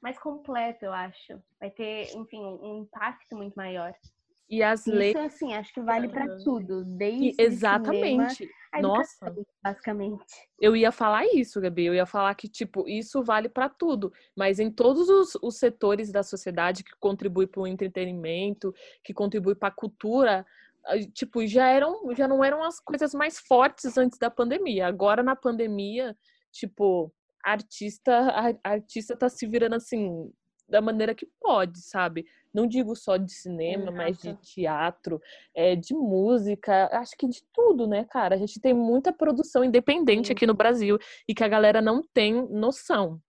mais 0.03 0.19
completo, 0.19 0.85
eu 0.85 0.93
acho. 0.93 1.41
Vai 1.61 1.71
ter, 1.71 2.13
enfim, 2.17 2.45
um 2.45 2.83
impacto 2.83 3.37
muito 3.37 3.55
maior. 3.55 3.95
E 4.51 4.61
as 4.61 4.85
leis. 4.87 5.15
Isso, 5.15 5.25
assim, 5.25 5.55
acho 5.55 5.73
que 5.73 5.81
vale 5.81 6.09
para 6.09 6.37
tudo, 6.39 6.85
desde 6.85 7.29
e, 7.29 7.35
Exatamente. 7.39 8.35
Cinema, 8.35 8.83
Nossa. 8.83 9.35
Basicamente. 9.63 10.25
Eu 10.61 10.75
ia 10.75 10.91
falar 10.91 11.25
isso, 11.27 11.61
Gabi. 11.61 11.87
Eu 11.87 11.95
ia 11.95 12.07
falar 12.07 12.35
que, 12.35 12.49
tipo, 12.49 12.89
isso 12.89 13.23
vale 13.23 13.49
para 13.49 13.69
tudo. 13.69 14.13
Mas 14.37 14.59
em 14.59 14.71
todos 14.71 15.09
os, 15.09 15.37
os, 15.41 15.59
setores 15.59 16.11
da 16.11 16.25
sociedade 16.25 16.83
que 16.83 16.93
contribuem 16.99 17.47
para 17.47 17.63
o 17.63 17.67
entretenimento, 17.69 18.75
que 19.05 19.15
contribuem 19.15 19.57
para 19.57 19.69
a 19.69 19.77
cultura, 19.77 20.45
tipo, 21.13 21.47
já 21.47 21.69
eram, 21.69 22.15
já 22.15 22.29
não 22.29 22.43
eram 22.45 22.63
as 22.63 22.79
coisas 22.81 23.15
mais 23.15 23.39
fortes 23.39 23.97
antes 23.97 24.19
da 24.19 24.31
pandemia. 24.31 24.87
Agora, 24.87 25.23
na 25.23 25.35
pandemia, 25.35 26.17
tipo, 26.53 27.13
artista, 27.43 28.13
a, 28.31 28.71
artista 28.73 29.17
tá 29.17 29.29
se 29.29 29.47
virando 29.47 29.77
assim 29.77 30.31
da 30.69 30.81
maneira 30.81 31.15
que 31.15 31.29
pode, 31.41 31.81
sabe? 31.83 32.25
Não 32.53 32.67
digo 32.67 32.97
só 32.97 33.17
de 33.17 33.33
cinema, 33.33 33.85
Exato. 33.85 33.97
mas 33.97 34.19
de 34.19 34.35
teatro, 34.37 35.21
é, 35.55 35.77
de 35.77 35.95
música, 35.95 36.89
acho 36.93 37.17
que 37.19 37.29
de 37.29 37.43
tudo, 37.53 37.87
né, 37.87 38.05
cara? 38.05 38.35
A 38.35 38.39
gente 38.39 38.61
tem 38.61 38.73
muita 38.73 39.13
produção 39.13 39.63
independente 39.63 40.29
Sim. 40.29 40.33
aqui 40.33 40.47
no 40.47 40.55
Brasil 40.55 40.99
e 41.29 41.35
que 41.35 41.45
a 41.45 41.49
galera 41.49 41.83
não 41.83 42.03
tem 42.03 42.49
noção. 42.49 43.21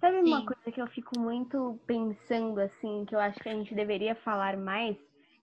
Sabe 0.00 0.22
Sim. 0.22 0.28
uma 0.28 0.46
coisa 0.46 0.70
que 0.70 0.80
eu 0.80 0.86
fico 0.88 1.18
muito 1.18 1.80
pensando, 1.86 2.60
assim, 2.60 3.04
que 3.06 3.14
eu 3.14 3.18
acho 3.18 3.40
que 3.40 3.48
a 3.48 3.54
gente 3.54 3.74
deveria 3.74 4.14
falar 4.14 4.56
mais? 4.56 4.96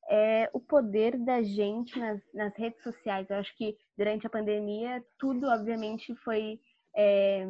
É 0.09 0.49
o 0.51 0.59
poder 0.59 1.17
da 1.17 1.41
gente 1.41 1.97
nas, 1.97 2.21
nas 2.33 2.55
redes 2.57 2.81
sociais. 2.83 3.29
Eu 3.29 3.37
acho 3.37 3.55
que 3.55 3.77
durante 3.97 4.27
a 4.27 4.29
pandemia, 4.29 5.03
tudo, 5.17 5.47
obviamente, 5.47 6.13
foi 6.15 6.59
é, 6.95 7.45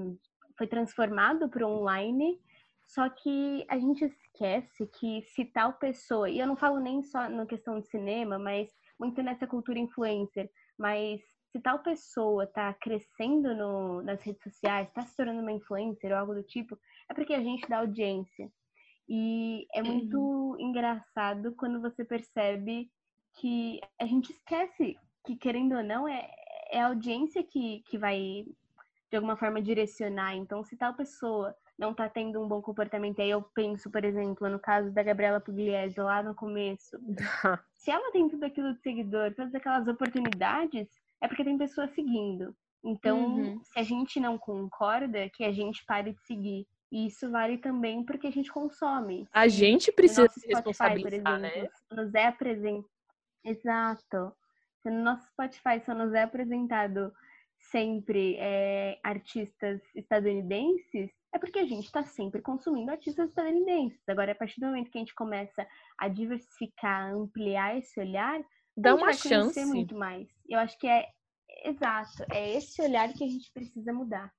foi 0.58 0.68
transformado 0.68 1.50
para 1.50 1.68
online, 1.68 2.40
só 2.86 3.10
que 3.10 3.66
a 3.68 3.80
gente 3.80 4.06
esquece 4.06 4.86
que 5.00 5.24
se 5.24 5.46
tal 5.46 5.74
pessoa, 5.74 6.30
e 6.30 6.40
eu 6.40 6.46
não 6.46 6.56
falo 6.56 6.80
nem 6.80 7.02
só 7.02 7.30
na 7.30 7.46
questão 7.46 7.80
de 7.80 7.88
cinema, 7.88 8.38
mas 8.38 8.70
muito 9.00 9.24
nessa 9.24 9.48
cultura 9.48 9.80
influencer, 9.80 10.50
mas 10.78 11.20
se 11.52 11.60
tal 11.60 11.80
pessoa 11.80 12.44
está 12.44 12.74
crescendo 12.76 13.56
no, 13.56 14.02
nas 14.04 14.22
redes 14.22 14.44
sociais, 14.44 14.88
está 14.88 15.02
se 15.02 15.16
tornando 15.16 15.42
uma 15.42 15.52
influencer 15.52 16.12
ou 16.12 16.18
algo 16.18 16.34
do 16.34 16.44
tipo, 16.44 16.78
é 17.10 17.14
porque 17.14 17.34
a 17.34 17.42
gente 17.42 17.68
dá 17.68 17.80
audiência. 17.80 18.52
E 19.14 19.68
é 19.74 19.84
muito 19.84 20.18
uhum. 20.18 20.56
engraçado 20.58 21.54
quando 21.58 21.82
você 21.82 22.06
percebe 22.06 22.90
que 23.34 23.82
a 24.00 24.06
gente 24.06 24.32
esquece 24.32 24.98
que, 25.26 25.36
querendo 25.36 25.76
ou 25.76 25.84
não, 25.84 26.08
é, 26.08 26.32
é 26.72 26.80
a 26.80 26.88
audiência 26.88 27.44
que, 27.44 27.84
que 27.90 27.98
vai 27.98 28.46
de 29.10 29.18
alguma 29.18 29.36
forma 29.36 29.62
direcionar. 29.62 30.34
Então, 30.38 30.64
se 30.64 30.78
tal 30.78 30.94
pessoa 30.94 31.54
não 31.78 31.92
está 31.92 32.08
tendo 32.08 32.42
um 32.42 32.48
bom 32.48 32.62
comportamento, 32.62 33.22
aí 33.22 33.30
eu 33.30 33.42
penso, 33.54 33.92
por 33.92 34.06
exemplo, 34.06 34.48
no 34.48 34.58
caso 34.58 34.90
da 34.94 35.04
Gabriela 35.04 35.42
Pugliese 35.42 36.00
lá 36.00 36.24
no 36.24 36.34
começo. 36.34 36.98
se 37.76 37.92
ela 37.92 38.14
tem 38.14 38.30
tudo 38.30 38.46
aquilo 38.46 38.74
de 38.74 38.80
seguidor, 38.80 39.36
todas 39.36 39.54
aquelas 39.54 39.90
oportunidades, 39.90 40.88
é 41.20 41.28
porque 41.28 41.44
tem 41.44 41.58
pessoas 41.58 41.92
seguindo. 41.92 42.56
Então, 42.82 43.36
uhum. 43.36 43.62
se 43.62 43.78
a 43.78 43.84
gente 43.84 44.22
não 44.22 44.38
concorda, 44.38 45.30
que 45.32 45.44
a 45.44 45.52
gente 45.52 45.84
pare 45.84 46.14
de 46.14 46.22
seguir. 46.22 46.66
E 46.92 47.08
isso 47.08 47.32
vale 47.32 47.58
também 47.58 48.04
porque 48.04 48.28
a 48.28 48.32
gente 48.32 48.52
consome. 48.52 49.28
A 49.32 49.48
gente 49.48 49.92
precisa 49.92 50.28
se 50.28 50.46
responsabilizar, 50.46 51.40
por 51.40 51.46
exemplo, 51.46 51.62
né? 51.62 51.70
Nos 51.92 52.14
é 52.14 52.28
apresentado. 52.28 52.90
Exato. 53.44 54.34
Se 54.82 54.90
no 54.90 55.04
nosso 55.04 55.26
Spotify 55.28 55.80
só 55.86 55.94
nos 55.94 56.14
é 56.14 56.24
apresentado 56.24 57.14
sempre 57.72 58.36
é, 58.40 59.00
artistas 59.04 59.82
estadunidenses, 59.96 61.12
é 61.34 61.40
porque 61.40 61.60
a 61.60 61.66
gente 61.66 61.86
está 61.86 62.04
sempre 62.04 62.42
consumindo 62.42 62.92
artistas 62.92 63.30
estadunidenses. 63.30 64.02
Agora, 64.08 64.34
a 64.34 64.36
partir 64.36 64.60
do 64.60 64.68
momento 64.68 64.92
que 64.92 64.98
a 64.98 65.02
gente 65.02 65.16
começa 65.16 65.66
a 65.98 66.08
diversificar, 66.08 67.14
ampliar 67.14 67.78
esse 67.78 68.00
olhar, 68.00 68.42
dá 68.76 68.96
uma 68.96 69.14
chance 69.14 69.64
muito 69.66 69.96
mais. 69.96 70.28
Eu 70.50 70.60
acho 70.60 70.78
que 70.78 70.88
é 70.88 71.08
exato, 71.64 72.26
é 72.34 72.58
esse 72.58 72.82
olhar 72.82 73.14
que 73.14 73.24
a 73.24 73.28
gente 73.28 73.52
precisa 73.54 73.94
mudar. 73.94 74.32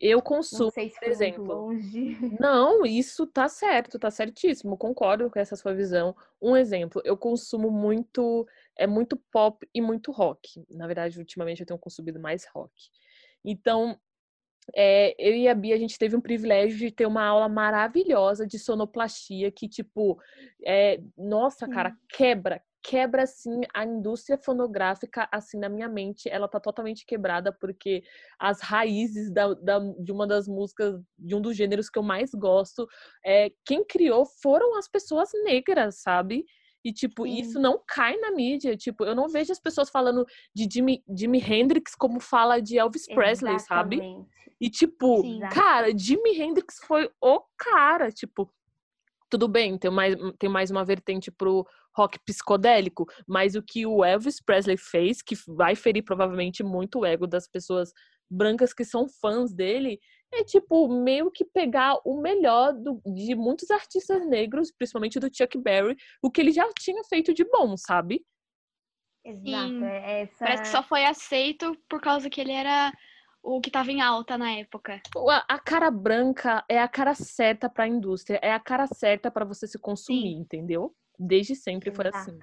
Eu 0.00 0.20
consumo, 0.20 0.70
se 0.70 0.90
por 0.90 1.08
exemplo. 1.08 1.70
Não, 2.40 2.84
isso 2.84 3.26
tá 3.26 3.48
certo, 3.48 3.98
tá 3.98 4.10
certíssimo. 4.10 4.76
Concordo 4.76 5.30
com 5.30 5.38
essa 5.38 5.56
sua 5.56 5.72
visão. 5.72 6.14
Um 6.42 6.56
exemplo, 6.56 7.00
eu 7.04 7.16
consumo 7.16 7.70
muito, 7.70 8.46
é 8.76 8.86
muito 8.86 9.16
pop 9.30 9.66
e 9.72 9.80
muito 9.80 10.10
rock. 10.10 10.64
Na 10.70 10.86
verdade, 10.86 11.18
ultimamente 11.18 11.60
eu 11.60 11.66
tenho 11.66 11.78
consumido 11.78 12.20
mais 12.20 12.44
rock. 12.52 12.72
Então, 13.44 13.98
é, 14.74 15.14
eu 15.18 15.34
e 15.34 15.48
a 15.48 15.54
Bia, 15.54 15.74
a 15.74 15.78
gente 15.78 15.98
teve 15.98 16.16
um 16.16 16.20
privilégio 16.20 16.78
de 16.78 16.90
ter 16.90 17.06
uma 17.06 17.24
aula 17.24 17.48
maravilhosa 17.48 18.46
de 18.46 18.58
sonoplastia 18.58 19.50
que, 19.50 19.68
tipo, 19.68 20.18
é, 20.64 21.00
nossa, 21.16 21.68
cara, 21.68 21.94
quebra, 22.08 22.62
quebra 22.84 23.22
assim 23.22 23.62
a 23.72 23.82
indústria 23.82 24.36
fonográfica 24.36 25.26
assim 25.32 25.58
na 25.58 25.70
minha 25.70 25.88
mente 25.88 26.28
ela 26.28 26.46
tá 26.46 26.60
totalmente 26.60 27.06
quebrada 27.06 27.50
porque 27.50 28.04
as 28.38 28.60
raízes 28.60 29.32
da, 29.32 29.54
da, 29.54 29.78
de 29.78 30.12
uma 30.12 30.26
das 30.26 30.46
músicas 30.46 31.00
de 31.18 31.34
um 31.34 31.40
dos 31.40 31.56
gêneros 31.56 31.88
que 31.88 31.98
eu 31.98 32.02
mais 32.02 32.30
gosto 32.34 32.86
é 33.24 33.50
quem 33.64 33.82
criou 33.84 34.26
foram 34.42 34.76
as 34.76 34.86
pessoas 34.86 35.30
negras 35.44 36.02
sabe 36.02 36.44
e, 36.84 36.92
tipo, 36.92 37.24
Sim. 37.24 37.40
isso 37.40 37.58
não 37.58 37.80
cai 37.88 38.14
na 38.18 38.30
mídia. 38.30 38.76
Tipo, 38.76 39.04
eu 39.04 39.14
não 39.14 39.26
vejo 39.26 39.50
as 39.50 39.58
pessoas 39.58 39.88
falando 39.88 40.26
de 40.54 40.68
Jimi, 40.70 41.02
Jimi 41.08 41.38
Hendrix 41.38 41.94
como 41.94 42.20
fala 42.20 42.60
de 42.60 42.76
Elvis 42.76 43.06
Presley, 43.06 43.58
sabe? 43.58 44.02
E, 44.60 44.68
tipo, 44.68 45.22
Sim, 45.22 45.40
cara, 45.50 45.96
Jimi 45.96 46.38
Hendrix 46.38 46.80
foi 46.86 47.10
o 47.22 47.40
cara. 47.56 48.12
Tipo, 48.12 48.52
tudo 49.34 49.48
bem, 49.48 49.76
tem 49.76 49.90
mais, 49.90 50.14
tem 50.38 50.48
mais 50.48 50.70
uma 50.70 50.84
vertente 50.84 51.28
pro 51.28 51.66
rock 51.92 52.20
psicodélico, 52.24 53.04
mas 53.26 53.56
o 53.56 53.62
que 53.62 53.84
o 53.84 54.04
Elvis 54.04 54.40
Presley 54.40 54.76
fez, 54.76 55.20
que 55.22 55.34
vai 55.48 55.74
ferir 55.74 56.04
provavelmente 56.04 56.62
muito 56.62 57.00
o 57.00 57.04
ego 57.04 57.26
das 57.26 57.48
pessoas 57.48 57.92
brancas 58.30 58.72
que 58.72 58.84
são 58.84 59.08
fãs 59.08 59.52
dele, 59.52 59.98
é 60.32 60.44
tipo 60.44 60.86
meio 60.86 61.32
que 61.32 61.44
pegar 61.44 61.98
o 62.04 62.20
melhor 62.20 62.74
do, 62.74 63.02
de 63.04 63.34
muitos 63.34 63.72
artistas 63.72 64.24
negros, 64.24 64.70
principalmente 64.70 65.18
do 65.18 65.26
Chuck 65.26 65.58
Berry, 65.58 65.96
o 66.22 66.30
que 66.30 66.40
ele 66.40 66.52
já 66.52 66.68
tinha 66.78 67.02
feito 67.02 67.34
de 67.34 67.42
bom, 67.42 67.76
sabe? 67.76 68.24
Exato. 69.24 69.84
É 69.84 70.22
essa... 70.22 70.44
Parece 70.44 70.62
que 70.62 70.68
só 70.68 70.82
foi 70.84 71.04
aceito 71.06 71.76
por 71.88 72.00
causa 72.00 72.30
que 72.30 72.40
ele 72.40 72.52
era 72.52 72.92
o 73.44 73.60
que 73.60 73.68
estava 73.68 73.92
em 73.92 74.00
alta 74.00 74.38
na 74.38 74.50
época. 74.52 75.00
A, 75.46 75.58
cara 75.58 75.90
branca 75.90 76.64
é 76.66 76.80
a 76.80 76.88
cara 76.88 77.14
certa 77.14 77.68
para 77.68 77.84
a 77.84 77.88
indústria, 77.88 78.40
é 78.42 78.50
a 78.50 78.58
cara 78.58 78.86
certa 78.86 79.30
para 79.30 79.44
você 79.44 79.66
se 79.66 79.78
consumir, 79.78 80.34
Sim. 80.34 80.40
entendeu? 80.40 80.94
Desde 81.18 81.54
sempre 81.54 81.90
Exato. 81.90 82.10
foi 82.10 82.20
assim. 82.20 82.40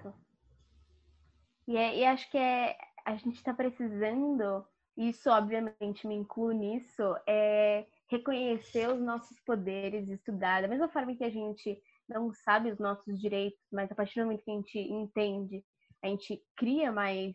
E, 1.67 1.75
é, 1.75 1.97
e 1.97 2.05
acho 2.05 2.29
que 2.29 2.37
é, 2.37 2.77
a 3.03 3.15
gente 3.15 3.35
está 3.35 3.51
precisando, 3.53 4.63
isso 4.95 5.29
obviamente 5.31 6.07
me 6.07 6.15
inclui 6.15 6.53
nisso, 6.53 7.15
é 7.27 7.87
reconhecer 8.07 8.87
os 8.89 9.01
nossos 9.01 9.39
poderes, 9.39 10.07
estudar. 10.07 10.61
Da 10.61 10.67
mesma 10.67 10.89
forma 10.89 11.15
que 11.15 11.23
a 11.23 11.31
gente 11.31 11.81
não 12.07 12.31
sabe 12.31 12.71
os 12.71 12.77
nossos 12.77 13.19
direitos, 13.19 13.59
mas 13.71 13.91
a 13.91 13.95
partir 13.95 14.19
do 14.19 14.25
momento 14.25 14.43
que 14.43 14.51
a 14.51 14.55
gente 14.55 14.77
entende, 14.77 15.63
a 16.03 16.07
gente 16.07 16.43
cria 16.55 16.91
mais, 16.91 17.33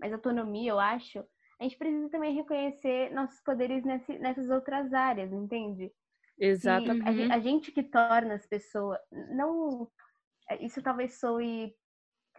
mais 0.00 0.12
autonomia, 0.12 0.70
eu 0.70 0.80
acho, 0.80 1.24
a 1.60 1.64
gente 1.64 1.76
precisa 1.76 2.08
também 2.10 2.34
reconhecer 2.34 3.12
nossos 3.12 3.40
poderes 3.42 3.84
nesse, 3.84 4.18
nessas 4.18 4.50
outras 4.50 4.92
áreas, 4.92 5.32
entende? 5.32 5.92
Exato. 6.38 6.90
A, 6.90 7.34
a, 7.34 7.38
gente 7.38 7.70
que 7.70 7.82
torna 7.82 8.34
as 8.34 8.46
pessoas. 8.46 8.98
Não 9.30 9.88
é, 10.50 10.64
isso 10.64 10.82
talvez 10.82 11.18
soe, 11.18 11.74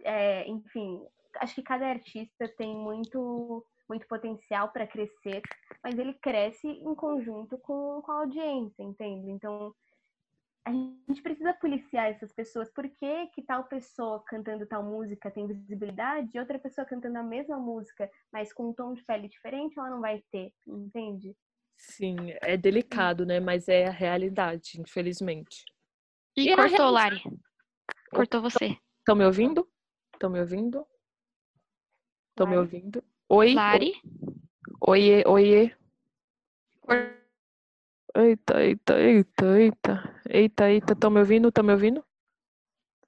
é, 0.04 0.48
enfim, 0.48 1.02
acho 1.40 1.56
que 1.56 1.64
cada 1.64 1.88
artista 1.88 2.48
tem 2.58 2.76
muito, 2.76 3.66
muito 3.90 4.08
potencial 4.08 4.70
para 4.72 4.88
crescer, 4.88 5.42
mas 5.84 5.98
ele 5.98 6.14
cresce 6.16 6.68
em 6.68 6.96
conjunto 6.96 7.58
com, 7.60 8.02
com 8.02 8.12
a 8.12 8.20
audiência, 8.20 8.84
entende? 8.84 9.32
Então, 9.32 9.74
a 10.66 10.72
gente 10.72 11.22
precisa 11.22 11.54
policiar 11.54 12.08
essas 12.08 12.34
pessoas. 12.34 12.72
Por 12.72 12.90
que, 12.90 13.28
que 13.28 13.44
tal 13.44 13.66
pessoa 13.66 14.24
cantando 14.26 14.66
tal 14.66 14.84
música 14.84 15.30
tem 15.30 15.46
visibilidade 15.46 16.32
e 16.34 16.40
outra 16.40 16.58
pessoa 16.58 16.86
cantando 16.86 17.20
a 17.20 17.24
mesma 17.24 17.58
música, 17.60 18.10
mas 18.34 18.52
com 18.52 18.70
um 18.70 18.74
tom 18.74 18.94
de 18.96 19.04
pele 19.06 19.30
diferente, 19.30 19.78
ela 19.78 19.92
não 19.92 20.02
vai 20.02 20.24
ter, 20.32 20.52
entende? 20.66 21.36
Sim, 21.78 22.16
é 22.42 22.58
delicado, 22.58 23.26
né? 23.26 23.40
Mas 23.40 23.68
é 23.68 23.86
a 23.86 23.92
realidade, 23.92 24.82
infelizmente. 24.82 25.64
E, 26.36 26.50
e 26.50 26.56
cortou, 26.56 26.90
Lari. 26.90 27.22
Cortou 28.12 28.42
você. 28.42 28.76
Estão 29.00 29.16
me 29.16 29.26
ouvindo? 29.26 29.70
Estão 30.14 30.32
me 30.32 30.40
ouvindo? 30.40 30.88
Estão 32.32 32.48
me 32.48 32.58
ouvindo? 32.58 33.04
Oi? 33.30 33.54
Lari? 33.54 33.94
Oiê, 34.82 35.24
oiê. 35.28 35.76
Eita, 38.18 38.64
eita, 38.64 38.98
eita, 38.98 39.60
eita. 39.60 40.22
Eita, 40.30 40.72
eita, 40.72 40.96
tão 40.96 41.12
me 41.12 41.20
ouvindo? 41.20 41.52
Tão 41.52 41.66
me 41.66 41.74
ouvindo? 41.74 42.02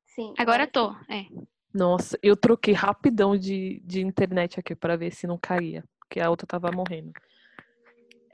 Sim. 0.03 0.33
Agora 0.37 0.67
tô, 0.67 0.91
é. 1.09 1.27
Nossa, 1.73 2.19
eu 2.21 2.35
troquei 2.35 2.73
rapidão 2.73 3.37
de, 3.37 3.79
de 3.85 4.01
internet 4.01 4.59
aqui 4.59 4.75
para 4.75 4.97
ver 4.97 5.13
se 5.13 5.25
não 5.25 5.37
caía, 5.37 5.85
porque 5.99 6.19
a 6.19 6.29
outra 6.29 6.45
tava 6.45 6.71
morrendo. 6.71 7.13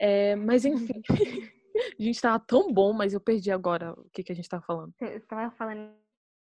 É, 0.00 0.34
mas 0.34 0.64
enfim, 0.64 1.00
a 1.96 2.02
gente 2.02 2.20
tava 2.20 2.40
tão 2.40 2.72
bom, 2.72 2.92
mas 2.92 3.14
eu 3.14 3.20
perdi 3.20 3.52
agora 3.52 3.92
o 3.92 4.10
que, 4.10 4.24
que 4.24 4.32
a 4.32 4.34
gente 4.34 4.48
tava 4.48 4.64
falando. 4.64 4.92
Eu 5.00 5.20
tava 5.26 5.54
falando 5.56 5.92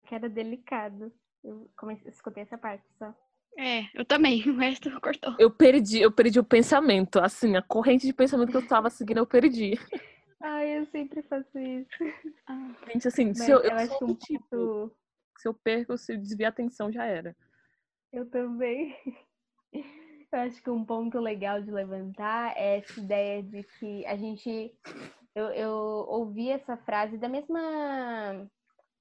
que 0.08 0.16
era 0.16 0.28
delicado. 0.28 1.14
Eu 1.44 1.70
comecei, 1.78 2.10
escutei 2.10 2.42
essa 2.42 2.58
parte 2.58 2.84
só. 2.98 3.14
É, 3.58 3.84
eu 3.94 4.04
também. 4.04 4.42
O 4.50 4.58
resto 4.58 4.90
cortou. 5.00 5.36
Eu 5.38 5.52
perdi, 5.52 6.00
eu 6.00 6.12
perdi 6.12 6.40
o 6.40 6.44
pensamento, 6.44 7.20
assim, 7.20 7.56
a 7.56 7.62
corrente 7.62 8.08
de 8.08 8.14
pensamento 8.14 8.50
que 8.50 8.58
eu 8.58 8.68
tava 8.68 8.90
seguindo, 8.90 9.18
eu 9.18 9.28
perdi. 9.28 9.78
Ai, 10.42 10.80
eu 10.80 10.86
sempre 10.88 11.22
faço 11.24 11.58
isso. 11.58 11.90
Gente, 12.88 13.08
assim, 13.08 13.34
se 13.34 13.50
eu, 13.50 13.60
eu, 13.60 13.72
eu 13.72 13.76
acho 13.78 14.06
um 14.06 14.16
tipo, 14.16 14.96
se 15.38 15.48
eu 15.48 15.54
perco, 15.54 15.98
se 15.98 16.14
eu 16.14 16.18
desviar 16.18 16.50
a 16.50 16.54
atenção, 16.54 16.92
já 16.92 17.06
era. 17.06 17.36
Eu 18.12 18.30
também. 18.30 18.96
Eu 20.32 20.40
acho 20.40 20.62
que 20.62 20.70
um 20.70 20.84
ponto 20.84 21.18
legal 21.20 21.62
de 21.62 21.72
levantar 21.72 22.54
é 22.58 22.80
essa 22.80 23.00
ideia 23.00 23.42
de 23.42 23.64
que 23.64 24.06
a 24.06 24.18
gente. 24.18 24.78
Eu, 25.34 25.46
eu 25.46 25.72
ouvi 25.72 26.50
essa 26.50 26.76
frase 26.76 27.18
da 27.18 27.30
mesma 27.30 28.50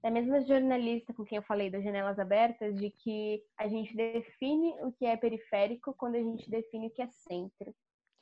da 0.05 0.11
mesma 0.11 0.43
jornalista 0.43 1.15
com 1.15 1.25
quem 1.25 1.37
eu 1.37 1.43
falei 1.43 1.71
das 1.71 1.83
janelas 1.83 2.19
abertas, 2.19 2.77
de 2.77 2.91
que 2.91 3.43
a 3.57 3.67
gente 3.67 3.97
define 3.97 4.75
o 4.83 4.93
que 4.93 5.07
é 5.07 5.17
periférico 5.17 5.95
quando 5.95 6.17
a 6.17 6.23
gente 6.23 6.49
define 6.51 6.89
o 6.89 6.91
que 6.91 7.01
é 7.01 7.09
centro. 7.09 7.75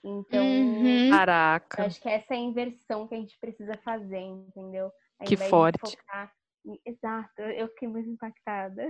Então, 0.05 0.45
Uhum. 0.45 1.11
Caraca, 1.11 1.85
acho 1.85 2.01
que 2.01 2.09
essa 2.09 2.35
é 2.35 2.37
a 2.37 2.41
inversão 2.41 3.07
que 3.07 3.15
a 3.15 3.19
gente 3.19 3.39
precisa 3.39 3.77
fazer, 3.85 4.21
entendeu? 4.21 4.91
Ao 5.21 5.27
que 5.27 5.37
forte. 5.37 5.79
focar 5.97 6.33
Exato, 6.87 7.43
eu 7.43 7.67
fiquei 7.71 7.89
muito 7.89 8.09
impactada. 8.09 8.87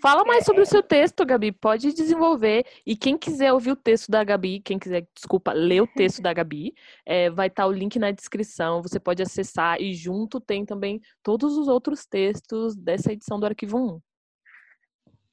Fala 0.00 0.24
mais 0.24 0.44
sobre 0.44 0.60
o 0.60 0.62
É. 0.62 0.66
seu 0.66 0.80
texto, 0.80 1.26
Gabi. 1.26 1.50
Pode 1.50 1.92
desenvolver. 1.92 2.64
E 2.86 2.96
quem 2.96 3.18
quiser 3.18 3.52
ouvir 3.52 3.72
o 3.72 3.76
texto 3.76 4.08
da 4.10 4.22
Gabi, 4.22 4.60
quem 4.60 4.78
quiser, 4.78 5.04
desculpa, 5.12 5.52
ler 5.52 5.80
o 5.80 5.86
texto 5.88 6.22
da 6.22 6.32
Gabi, 6.32 6.72
é, 7.04 7.30
vai 7.30 7.48
estar 7.48 7.66
o 7.66 7.72
link 7.72 7.98
na 7.98 8.12
descrição. 8.12 8.80
Você 8.80 9.00
pode 9.00 9.20
acessar 9.20 9.80
e 9.80 9.92
junto 9.92 10.40
tem 10.40 10.64
também 10.64 11.00
todos 11.20 11.56
os 11.56 11.66
outros 11.66 12.06
textos 12.06 12.76
dessa 12.76 13.12
edição 13.12 13.40
do 13.40 13.46
Arquivo 13.46 13.76
1. 13.76 14.00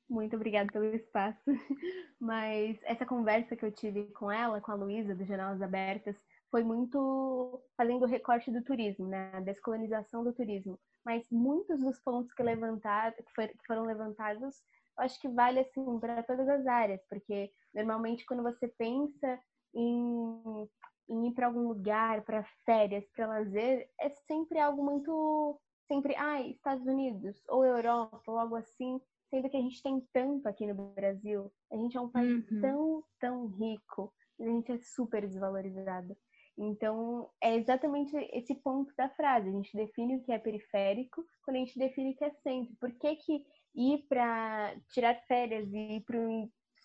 Muito 0.10 0.36
obrigada 0.36 0.72
pelo 0.72 0.86
espaço. 0.86 1.44
Mas 2.20 2.78
essa 2.84 3.06
conversa 3.06 3.56
que 3.56 3.66
eu 3.66 3.72
tive 3.72 4.06
com 4.12 4.32
ela, 4.32 4.62
com 4.62 4.72
a 4.72 4.76
Luísa, 4.76 5.16
do 5.16 5.26
Janelas 5.26 5.62
Abertas, 5.62 6.16
foi 6.52 6.64
muito 6.64 7.62
fazendo 7.76 8.04
o 8.04 8.08
recorte 8.08 8.52
do 8.52 8.64
turismo, 8.64 9.08
né? 9.08 9.32
A 9.34 9.40
descolonização 9.40 10.24
do 10.24 10.32
turismo. 10.32 10.80
Mas 11.04 11.28
muitos 11.30 11.82
dos 11.82 12.00
pontos 12.00 12.34
que, 12.34 12.44
que, 12.44 13.68
foram 13.68 13.84
levantados, 13.84 14.56
eu 14.98 15.04
acho 15.04 15.20
que 15.20 15.28
vale 15.28 15.60
assim 15.60 16.00
para 16.00 16.24
todas 16.24 16.48
as 16.48 16.66
áreas, 16.66 17.02
porque 17.10 17.52
normalmente 17.74 18.26
quando 18.26 18.42
você 18.42 18.68
pensa 18.68 19.40
em, 19.74 20.70
em 21.10 21.28
ir 21.28 21.34
para 21.34 21.48
algum 21.48 21.68
lugar, 21.68 22.24
para 22.24 22.48
férias, 22.66 23.06
para 23.12 23.28
lazer, 23.28 23.90
é 24.00 24.10
sempre 24.10 24.60
algo 24.60 24.84
muito 24.84 25.60
sempre, 25.88 26.16
ai, 26.16 26.52
Estados 26.52 26.86
Unidos 26.88 27.44
ou 27.48 27.64
Europa 27.64 28.24
ou 28.28 28.40
algo 28.40 28.56
assim, 28.56 29.00
sendo 29.36 29.50
que 29.50 29.58
a 29.58 29.62
gente 29.62 29.84
tem 29.84 30.02
tanto 30.14 30.48
aqui 30.48 30.66
no 30.66 30.94
Brasil. 30.94 31.52
A 31.72 31.76
gente 31.76 31.98
é 31.98 32.02
um 32.02 32.10
país 32.10 32.50
Uhum. 32.52 32.62
tão, 32.62 33.04
tão 33.20 33.48
rico, 33.48 34.14
a 34.40 34.44
gente 34.44 34.72
é 34.72 34.78
super 34.78 35.28
desvalorizado. 35.28 36.16
Então, 36.58 37.30
é 37.42 37.56
exatamente 37.56 38.16
esse 38.32 38.56
ponto 38.56 38.94
da 38.98 39.10
frase. 39.10 39.50
A 39.50 39.52
gente 39.52 39.76
define 39.76 40.16
o 40.16 40.24
que 40.24 40.32
é 40.32 40.40
periférico 40.40 41.26
quando 41.44 41.58
a 41.58 41.60
gente 41.60 41.78
define 41.78 42.12
o 42.12 42.16
que 42.16 42.24
é 42.24 42.32
centro. 42.32 42.74
Por 42.80 42.94
que, 42.94 43.18
que 43.18 43.46
ir 43.76 44.06
para 44.08 44.74
tirar 44.94 45.16
férias 45.28 45.68
e 45.74 45.98
ir 45.98 46.02
para 46.06 46.18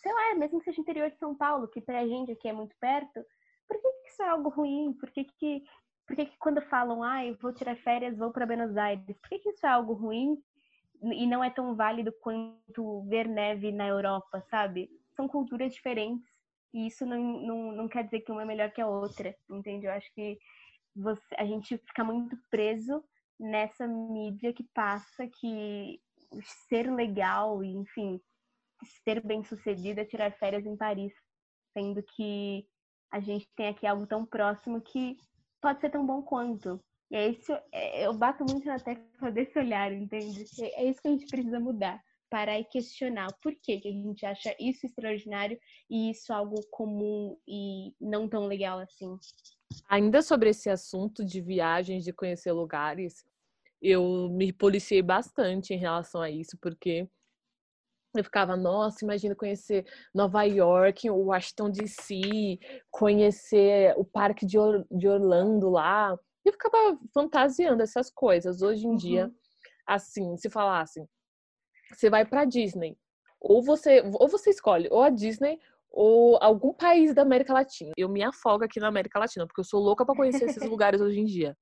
sei 0.03 0.13
lá, 0.13 0.35
mesmo 0.35 0.59
que 0.59 0.65
seja 0.65 0.81
interior 0.81 1.11
de 1.11 1.19
São 1.19 1.37
Paulo, 1.37 1.69
que 1.69 1.81
pra 1.81 2.07
gente 2.07 2.33
aqui 2.33 2.49
é 2.49 2.55
muito 2.55 2.75
perto, 2.81 3.23
por 3.69 3.79
que, 3.79 3.93
que 3.93 4.09
isso 4.09 4.23
é 4.23 4.29
algo 4.31 4.49
ruim? 4.49 4.95
Por 4.95 5.11
que, 5.11 5.25
que, 5.25 5.63
por 6.07 6.17
que, 6.17 6.25
que 6.25 6.39
quando 6.39 6.63
falam, 6.63 7.03
ah, 7.03 7.25
eu 7.25 7.37
vou 7.37 7.53
tirar 7.53 7.77
férias, 7.77 8.17
vou 8.17 8.33
para 8.33 8.47
Buenos 8.47 8.79
Aires, 8.79 9.05
por 9.21 9.29
que, 9.29 9.39
que 9.41 9.51
isso 9.51 9.67
é 9.67 9.69
algo 9.69 9.93
ruim 9.93 10.43
e 11.03 11.27
não 11.27 11.43
é 11.43 11.51
tão 11.51 11.75
válido 11.75 12.13
quanto 12.21 13.03
ver 13.09 13.29
neve 13.29 13.73
na 13.73 13.87
Europa, 13.87 14.43
sabe? 14.51 14.91
São 15.17 15.27
culturas 15.27 15.73
diferentes 15.73 16.29
e 16.73 16.87
isso 16.87 17.05
não, 17.05 17.19
não, 17.19 17.73
não 17.73 17.89
quer 17.89 18.05
dizer 18.05 18.21
que 18.21 18.31
uma 18.31 18.43
é 18.43 18.45
melhor 18.45 18.71
que 18.71 18.81
a 18.81 18.87
outra, 18.87 19.35
entende? 19.51 19.87
Eu 19.87 19.93
acho 19.93 20.13
que 20.15 20.39
você, 20.95 21.35
a 21.37 21.45
gente 21.45 21.79
fica 21.79 22.05
muito 22.05 22.37
preso 22.51 23.03
nessa 23.39 23.87
mídia 23.87 24.53
que 24.53 24.65
passa 24.75 25.27
que 25.27 26.01
ser 26.69 26.93
legal 26.93 27.65
e, 27.65 27.69
enfim, 27.75 28.21
ser 29.05 29.25
bem 29.25 29.43
sucedido 29.43 30.01
é 30.01 30.05
tirar 30.05 30.33
férias 30.33 30.65
em 30.67 30.77
Paris, 30.77 31.13
sendo 31.73 32.03
que 32.03 32.67
a 33.11 33.21
gente 33.21 33.49
tem 33.57 33.69
aqui 33.69 33.87
algo 33.87 34.07
tão 34.07 34.25
próximo 34.25 34.81
que 34.81 35.17
pode 35.61 35.81
ser 35.81 35.91
tão 35.91 36.07
bom 36.07 36.23
quanto. 36.23 36.81
E 37.11 37.17
é 37.17 37.29
isso, 37.29 37.53
é, 37.73 38.07
eu 38.07 38.15
bato 38.15 38.45
muito 38.45 38.67
na 38.67 38.79
tecla 38.79 39.33
desse 39.33 39.59
olhar, 39.59 39.93
entende? 39.93 40.45
É 40.75 40.85
isso 40.85 41.03
que 41.03 41.09
a 41.09 41.11
gente 41.11 41.27
precisa 41.27 41.59
mudar. 41.59 42.01
Parar 42.31 42.61
e 42.61 42.65
questionar 42.65 43.27
o 43.27 43.35
porquê 43.43 43.81
que 43.81 43.89
a 43.89 43.93
gente 43.93 44.25
acha 44.25 44.55
isso 44.61 44.87
extraordinário 44.87 45.59
e 45.91 46.11
isso 46.11 46.33
algo 46.33 46.55
comum 46.71 47.37
e 47.49 47.93
não 48.01 48.29
tão 48.29 48.47
legal 48.47 48.79
assim. 48.79 49.19
Ainda 49.89 50.23
sobre 50.23 50.51
esse 50.51 50.71
assunto 50.71 51.25
de 51.25 51.41
viagens, 51.41 52.05
de 52.05 52.13
conhecer 52.13 52.53
lugares, 52.53 53.25
eu 53.83 54.29
me 54.31 54.53
policiei 54.53 55.03
bastante 55.03 55.75
em 55.75 55.79
relação 55.79 56.23
a 56.23 56.31
isso, 56.31 56.57
porque 56.61 57.09
eu 58.15 58.25
ficava, 58.25 58.57
nossa, 58.57 59.05
imagina 59.05 59.35
conhecer 59.35 59.87
Nova 60.13 60.43
York, 60.43 61.09
Washington 61.09 61.71
DC, 61.71 62.59
conhecer 62.91 63.95
o 63.97 64.05
parque 64.05 64.45
de, 64.45 64.59
Or 64.59 64.85
de 64.91 65.09
Orlando 65.09 65.71
lá. 65.71 66.19
E 66.45 66.49
eu 66.49 66.53
ficava 66.53 66.99
fantasiando 67.13 67.83
essas 67.83 68.11
coisas. 68.11 68.63
Hoje 68.63 68.87
em 68.87 68.97
dia, 68.97 69.27
Uhum. 69.27 69.35
assim, 69.87 70.37
se 70.37 70.49
falassem, 70.49 71.09
você 71.93 72.09
vai 72.09 72.25
pra 72.25 72.45
Disney, 72.45 72.97
ou 73.41 73.63
você, 73.63 74.03
ou 74.19 74.29
você 74.29 74.51
escolhe 74.51 74.89
ou 74.91 75.03
a 75.03 75.11
Disney 75.11 75.59
ou 75.91 76.39
algum 76.41 76.73
país 76.73 77.13
da 77.15 77.23
América 77.23 77.53
Latina. 77.53 77.93
Eu 77.97 78.09
me 78.09 78.23
afogo 78.23 78.65
aqui 78.65 78.79
na 78.79 78.87
América 78.89 79.19
Latina, 79.19 79.47
porque 79.47 79.61
eu 79.61 79.65
sou 79.65 79.81
louca 79.83 80.05
pra 80.07 80.15
conhecer 80.15 80.45
esses 80.45 80.63
lugares 80.71 81.01
hoje 81.01 81.19
em 81.21 81.25
dia. 81.25 81.57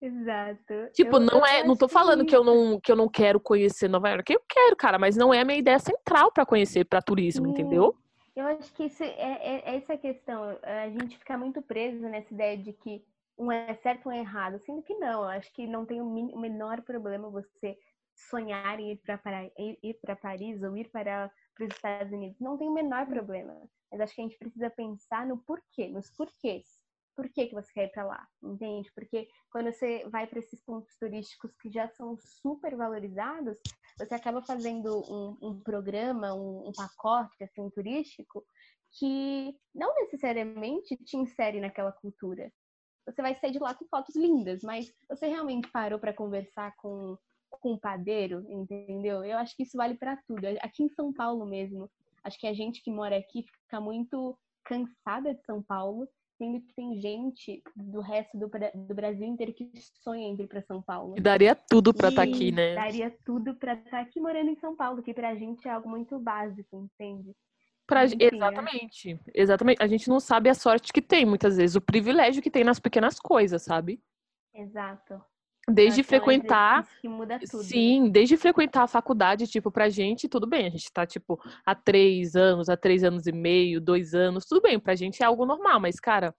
Exato. 0.00 0.90
Tipo, 0.92 1.16
Eu- 1.16 1.20
não 1.20 1.46
é, 1.46 1.64
não 1.64 1.74
tô 1.74 1.86
acho 1.86 1.94
falando 1.94 2.24
que 2.26 2.36
eu 2.36 2.44
não, 2.44 2.78
que 2.78 2.92
eu 2.92 2.96
não 2.96 3.08
quero 3.08 3.40
conhecer 3.40 3.88
Nova 3.88 4.10
York. 4.10 4.30
Eu 4.30 4.42
quero, 4.48 4.76
cara, 4.76 4.98
mas 4.98 5.16
não 5.16 5.32
é 5.32 5.40
a 5.40 5.44
minha 5.44 5.58
ideia 5.58 5.78
central 5.78 6.30
pra 6.30 6.44
conhecer 6.44 6.84
para 6.84 7.00
turismo, 7.00 7.46
Sim. 7.46 7.50
entendeu? 7.52 7.96
Eu 8.34 8.46
acho 8.46 8.70
que 8.74 8.84
isso 8.84 9.02
é, 9.02 9.06
é, 9.08 9.62
é 9.70 9.76
essa 9.76 9.94
a 9.94 9.98
questão. 9.98 10.58
A 10.62 10.90
gente 10.90 11.16
fica 11.18 11.38
muito 11.38 11.62
preso 11.62 12.02
nessa 12.02 12.32
ideia 12.34 12.58
de 12.58 12.74
que 12.74 13.02
um 13.38 13.52
é 13.52 13.74
certo 13.76 14.06
ou 14.06 14.12
um 14.12 14.14
é 14.14 14.20
errado, 14.20 14.58
sendo 14.60 14.82
que 14.82 14.94
não. 14.94 15.22
Eu 15.22 15.28
acho 15.28 15.52
que 15.52 15.66
não 15.66 15.84
tem 15.84 16.00
o, 16.00 16.38
menor 16.38 16.82
problema 16.82 17.30
você 17.30 17.76
sonhar 18.14 18.80
em 18.80 18.92
ir 18.92 19.02
para 19.02 19.44
ir, 19.58 19.78
ir 19.82 19.94
para 20.00 20.16
Paris 20.16 20.62
ou 20.62 20.76
ir 20.76 20.90
para, 20.90 21.30
para 21.54 21.66
os 21.66 21.74
Estados 21.74 22.12
Unidos. 22.12 22.40
Não 22.40 22.56
tem 22.56 22.68
o 22.68 22.72
menor 22.72 23.06
problema. 23.06 23.54
Mas 23.90 24.00
acho 24.00 24.14
que 24.14 24.20
a 24.20 24.24
gente 24.24 24.38
precisa 24.38 24.70
pensar 24.70 25.26
no 25.26 25.38
porquê, 25.38 25.88
nos 25.88 26.10
porquês. 26.10 26.66
Por 27.14 27.30
que, 27.30 27.46
que 27.46 27.54
você 27.54 27.72
quer 27.72 27.84
ir 27.86 27.92
para 27.92 28.04
lá? 28.04 28.26
Entende? 28.42 28.92
Porque 28.94 29.28
quando 29.50 29.72
você 29.72 30.06
vai 30.08 30.26
para 30.26 30.38
esses 30.38 30.62
pontos 30.62 30.94
turísticos 30.98 31.56
que 31.56 31.70
já 31.70 31.88
são 31.88 32.16
super 32.18 32.76
valorizados, 32.76 33.58
você 33.98 34.14
acaba 34.14 34.42
fazendo 34.42 34.98
um, 35.10 35.38
um 35.40 35.60
programa, 35.60 36.34
um, 36.34 36.68
um 36.68 36.72
pacote 36.72 37.42
assim, 37.42 37.70
turístico 37.70 38.44
que 38.98 39.54
não 39.74 39.94
necessariamente 39.94 40.96
te 40.96 41.16
insere 41.16 41.60
naquela 41.60 41.92
cultura. 41.92 42.52
Você 43.06 43.22
vai 43.22 43.34
sair 43.36 43.52
de 43.52 43.58
lá 43.58 43.74
com 43.74 43.86
fotos 43.86 44.16
lindas, 44.16 44.62
mas 44.62 44.92
você 45.08 45.26
realmente 45.26 45.70
parou 45.70 45.98
para 45.98 46.12
conversar 46.12 46.74
com, 46.76 47.16
com 47.50 47.74
o 47.74 47.80
padeiro, 47.80 48.44
entendeu? 48.48 49.24
Eu 49.24 49.38
acho 49.38 49.56
que 49.56 49.62
isso 49.62 49.76
vale 49.76 49.94
para 49.94 50.16
tudo. 50.26 50.46
Aqui 50.60 50.82
em 50.82 50.88
São 50.88 51.12
Paulo 51.12 51.46
mesmo, 51.46 51.88
acho 52.24 52.38
que 52.38 52.46
a 52.46 52.52
gente 52.52 52.82
que 52.82 52.90
mora 52.90 53.16
aqui 53.16 53.44
fica 53.44 53.80
muito 53.80 54.36
cansada 54.64 55.32
de 55.32 55.42
São 55.44 55.62
Paulo, 55.62 56.08
sendo 56.36 56.60
que 56.60 56.74
tem 56.74 57.00
gente 57.00 57.62
do 57.74 58.00
resto 58.00 58.36
do, 58.36 58.48
do 58.48 58.94
Brasil 58.94 59.26
inteiro 59.26 59.54
que 59.54 59.70
sonha 60.02 60.26
em 60.26 60.36
vir 60.36 60.48
para 60.48 60.62
São 60.62 60.82
Paulo. 60.82 61.14
E 61.16 61.20
daria 61.20 61.54
tudo 61.54 61.94
pra 61.94 62.08
estar 62.08 62.26
E 62.26 62.30
aqui, 62.30 62.52
né? 62.52 62.74
Daria 62.74 63.16
tudo 63.24 63.54
pra 63.54 63.74
estar 63.74 64.00
aqui 64.00 64.20
morando 64.20 64.50
em 64.50 64.56
São 64.56 64.76
Paulo, 64.76 65.02
que 65.02 65.14
pra 65.14 65.34
gente 65.36 65.66
é 65.66 65.70
algo 65.70 65.88
muito 65.88 66.18
básico, 66.18 66.76
entende? 66.76 67.32
Pra, 67.86 68.04
Enfim, 68.04 68.16
é. 68.20 68.34
exatamente. 68.34 69.20
Exatamente. 69.34 69.82
A 69.82 69.86
gente 69.86 70.08
não 70.08 70.18
sabe 70.18 70.48
a 70.50 70.54
sorte 70.54 70.92
que 70.92 71.00
tem, 71.00 71.24
muitas 71.24 71.56
vezes, 71.56 71.76
o 71.76 71.80
privilégio 71.80 72.42
que 72.42 72.50
tem 72.50 72.64
nas 72.64 72.80
pequenas 72.80 73.18
coisas, 73.20 73.62
sabe? 73.62 74.00
Exato. 74.54 75.20
Desde 75.68 76.00
um 76.00 76.04
frequentar. 76.04 76.86
que 77.00 77.08
muda 77.08 77.40
tudo. 77.40 77.58
né? 77.58 77.64
Sim, 77.68 78.08
desde 78.08 78.36
frequentar 78.36 78.84
a 78.84 78.88
faculdade, 78.88 79.48
tipo, 79.48 79.70
pra 79.70 79.88
gente, 79.88 80.28
tudo 80.28 80.46
bem. 80.46 80.66
A 80.66 80.70
gente 80.70 80.92
tá, 80.92 81.04
tipo, 81.04 81.40
há 81.64 81.74
três 81.74 82.36
anos, 82.36 82.68
há 82.68 82.76
três 82.76 83.02
anos 83.02 83.26
e 83.26 83.32
meio, 83.32 83.80
dois 83.80 84.14
anos, 84.14 84.44
tudo 84.46 84.62
bem. 84.62 84.78
Pra 84.78 84.94
gente 84.94 85.22
é 85.22 85.26
algo 85.26 85.44
normal, 85.44 85.80
mas, 85.80 85.98
cara, 85.98 86.32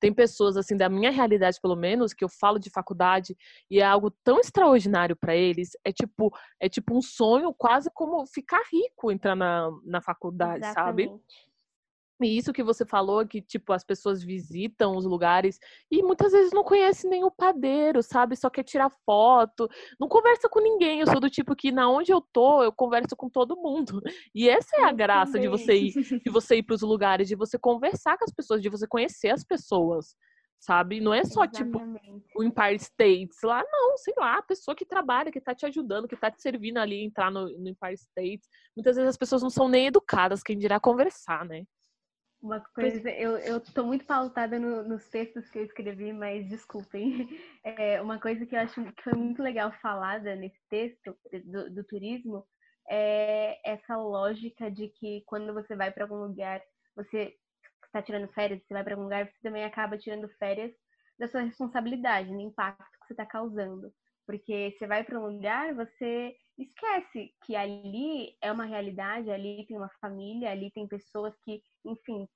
tem 0.00 0.12
pessoas 0.12 0.56
assim 0.56 0.76
da 0.76 0.88
minha 0.88 1.10
realidade 1.10 1.60
pelo 1.60 1.76
menos 1.76 2.12
que 2.12 2.24
eu 2.24 2.28
falo 2.28 2.58
de 2.58 2.70
faculdade 2.70 3.36
e 3.70 3.78
é 3.80 3.84
algo 3.84 4.10
tão 4.24 4.40
extraordinário 4.40 5.14
para 5.14 5.36
eles, 5.36 5.70
é 5.84 5.92
tipo, 5.92 6.32
é 6.58 6.68
tipo 6.68 6.96
um 6.96 7.02
sonho 7.02 7.54
quase 7.56 7.90
como 7.92 8.26
ficar 8.26 8.62
rico 8.72 9.12
entrar 9.12 9.36
na, 9.36 9.70
na 9.84 10.00
faculdade, 10.00 10.64
Exatamente. 10.64 11.10
sabe? 11.10 11.22
E 12.22 12.36
isso 12.36 12.52
que 12.52 12.62
você 12.62 12.84
falou, 12.84 13.26
que, 13.26 13.40
tipo, 13.40 13.72
as 13.72 13.82
pessoas 13.82 14.22
visitam 14.22 14.96
os 14.96 15.04
lugares 15.06 15.58
e 15.90 16.02
muitas 16.02 16.32
vezes 16.32 16.52
não 16.52 16.62
conhecem 16.62 17.08
nem 17.08 17.24
o 17.24 17.30
padeiro, 17.30 18.02
sabe? 18.02 18.36
Só 18.36 18.50
quer 18.50 18.62
tirar 18.62 18.90
foto, 19.06 19.68
não 19.98 20.08
conversa 20.08 20.48
com 20.48 20.60
ninguém. 20.60 21.00
Eu 21.00 21.06
sou 21.06 21.20
do 21.20 21.30
tipo 21.30 21.56
que, 21.56 21.72
na 21.72 21.90
onde 21.90 22.12
eu 22.12 22.20
tô, 22.20 22.62
eu 22.62 22.72
converso 22.72 23.16
com 23.16 23.28
todo 23.28 23.56
mundo. 23.56 24.00
E 24.34 24.48
essa 24.48 24.76
é 24.76 24.84
a 24.84 24.90
eu 24.90 24.96
graça 24.96 25.32
também. 25.32 25.42
de 25.42 25.48
você 25.48 25.74
ir, 25.74 25.92
de 25.92 26.30
você 26.30 26.56
ir 26.56 26.62
pros 26.62 26.82
lugares, 26.82 27.26
de 27.26 27.34
você 27.34 27.58
conversar 27.58 28.16
com 28.16 28.24
as 28.24 28.32
pessoas, 28.32 28.62
de 28.62 28.68
você 28.68 28.86
conhecer 28.86 29.30
as 29.30 29.42
pessoas, 29.42 30.14
sabe? 30.58 31.00
Não 31.00 31.12
é 31.12 31.24
só, 31.24 31.46
tipo, 31.46 31.78
Exatamente. 31.78 32.26
tipo, 32.26 32.38
o 32.38 32.44
Empire 32.44 32.76
States 32.76 33.38
lá, 33.42 33.62
não, 33.70 33.96
sei 33.96 34.14
lá, 34.16 34.38
a 34.38 34.42
pessoa 34.42 34.74
que 34.74 34.84
trabalha, 34.84 35.32
que 35.32 35.40
tá 35.40 35.54
te 35.54 35.66
ajudando, 35.66 36.06
que 36.06 36.16
tá 36.16 36.30
te 36.30 36.40
servindo 36.40 36.78
ali 36.78 37.02
entrar 37.02 37.30
no, 37.30 37.46
no 37.58 37.68
Empire 37.68 37.94
States. 37.94 38.48
Muitas 38.76 38.96
vezes 38.96 39.08
as 39.10 39.16
pessoas 39.16 39.42
não 39.42 39.50
são 39.50 39.68
nem 39.68 39.86
educadas, 39.86 40.42
quem 40.42 40.58
dirá 40.58 40.78
conversar, 40.78 41.44
né? 41.44 41.64
Uma 42.42 42.60
coisa, 42.74 43.10
eu, 43.10 43.36
eu 43.36 43.60
tô 43.60 43.84
muito 43.84 44.06
pautada 44.06 44.58
no, 44.58 44.82
nos 44.82 45.06
textos 45.08 45.50
que 45.50 45.58
eu 45.58 45.64
escrevi, 45.64 46.12
mas 46.12 46.48
desculpem. 46.48 47.28
É, 47.62 48.00
uma 48.00 48.18
coisa 48.18 48.46
que 48.46 48.56
eu 48.56 48.60
acho 48.60 48.82
que 48.94 49.02
foi 49.02 49.12
muito 49.12 49.42
legal 49.42 49.70
falada 49.82 50.34
nesse 50.34 50.58
texto 50.70 51.14
do, 51.44 51.70
do 51.74 51.84
turismo 51.84 52.42
é 52.88 53.60
essa 53.62 53.98
lógica 53.98 54.70
de 54.70 54.88
que 54.88 55.22
quando 55.26 55.52
você 55.52 55.76
vai 55.76 55.92
para 55.92 56.04
algum 56.04 56.16
lugar, 56.16 56.62
você 56.96 57.36
está 57.84 58.00
tirando 58.00 58.32
férias, 58.32 58.62
você 58.62 58.72
vai 58.72 58.82
para 58.82 58.94
algum 58.94 59.04
lugar, 59.04 59.26
você 59.26 59.38
também 59.42 59.64
acaba 59.64 59.98
tirando 59.98 60.26
férias 60.38 60.72
da 61.18 61.28
sua 61.28 61.42
responsabilidade, 61.42 62.32
no 62.32 62.40
impacto 62.40 62.82
que 62.82 63.06
você 63.06 63.12
está 63.12 63.26
causando. 63.26 63.92
Porque 64.26 64.74
você 64.78 64.86
vai 64.86 65.04
para 65.04 65.20
um 65.20 65.26
lugar, 65.26 65.74
você 65.74 66.34
esquece 66.62 67.34
que 67.44 67.56
ali 67.56 68.36
é 68.40 68.50
uma 68.52 68.64
realidade, 68.64 69.30
ali 69.30 69.64
tem 69.66 69.76
uma 69.76 69.90
família, 70.00 70.50
ali 70.50 70.70
tem 70.70 70.86
pessoas 70.86 71.34
que, 71.44 71.62
enfim, 71.84 72.28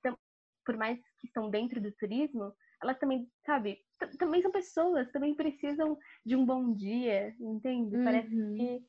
por 0.65 0.77
mais 0.77 0.99
que 1.19 1.27
estão 1.27 1.49
dentro 1.49 1.81
do 1.81 1.91
turismo, 1.93 2.53
elas 2.81 2.97
também, 2.99 3.29
sabe, 3.45 3.79
também 4.17 4.41
são 4.41 4.51
pessoas, 4.51 5.11
também 5.11 5.35
precisam 5.35 5.97
de 6.25 6.35
um 6.35 6.45
bom 6.45 6.73
dia, 6.73 7.35
entende? 7.39 7.95
Uhum. 7.95 8.03
Parece 8.03 8.29
que, 8.29 8.85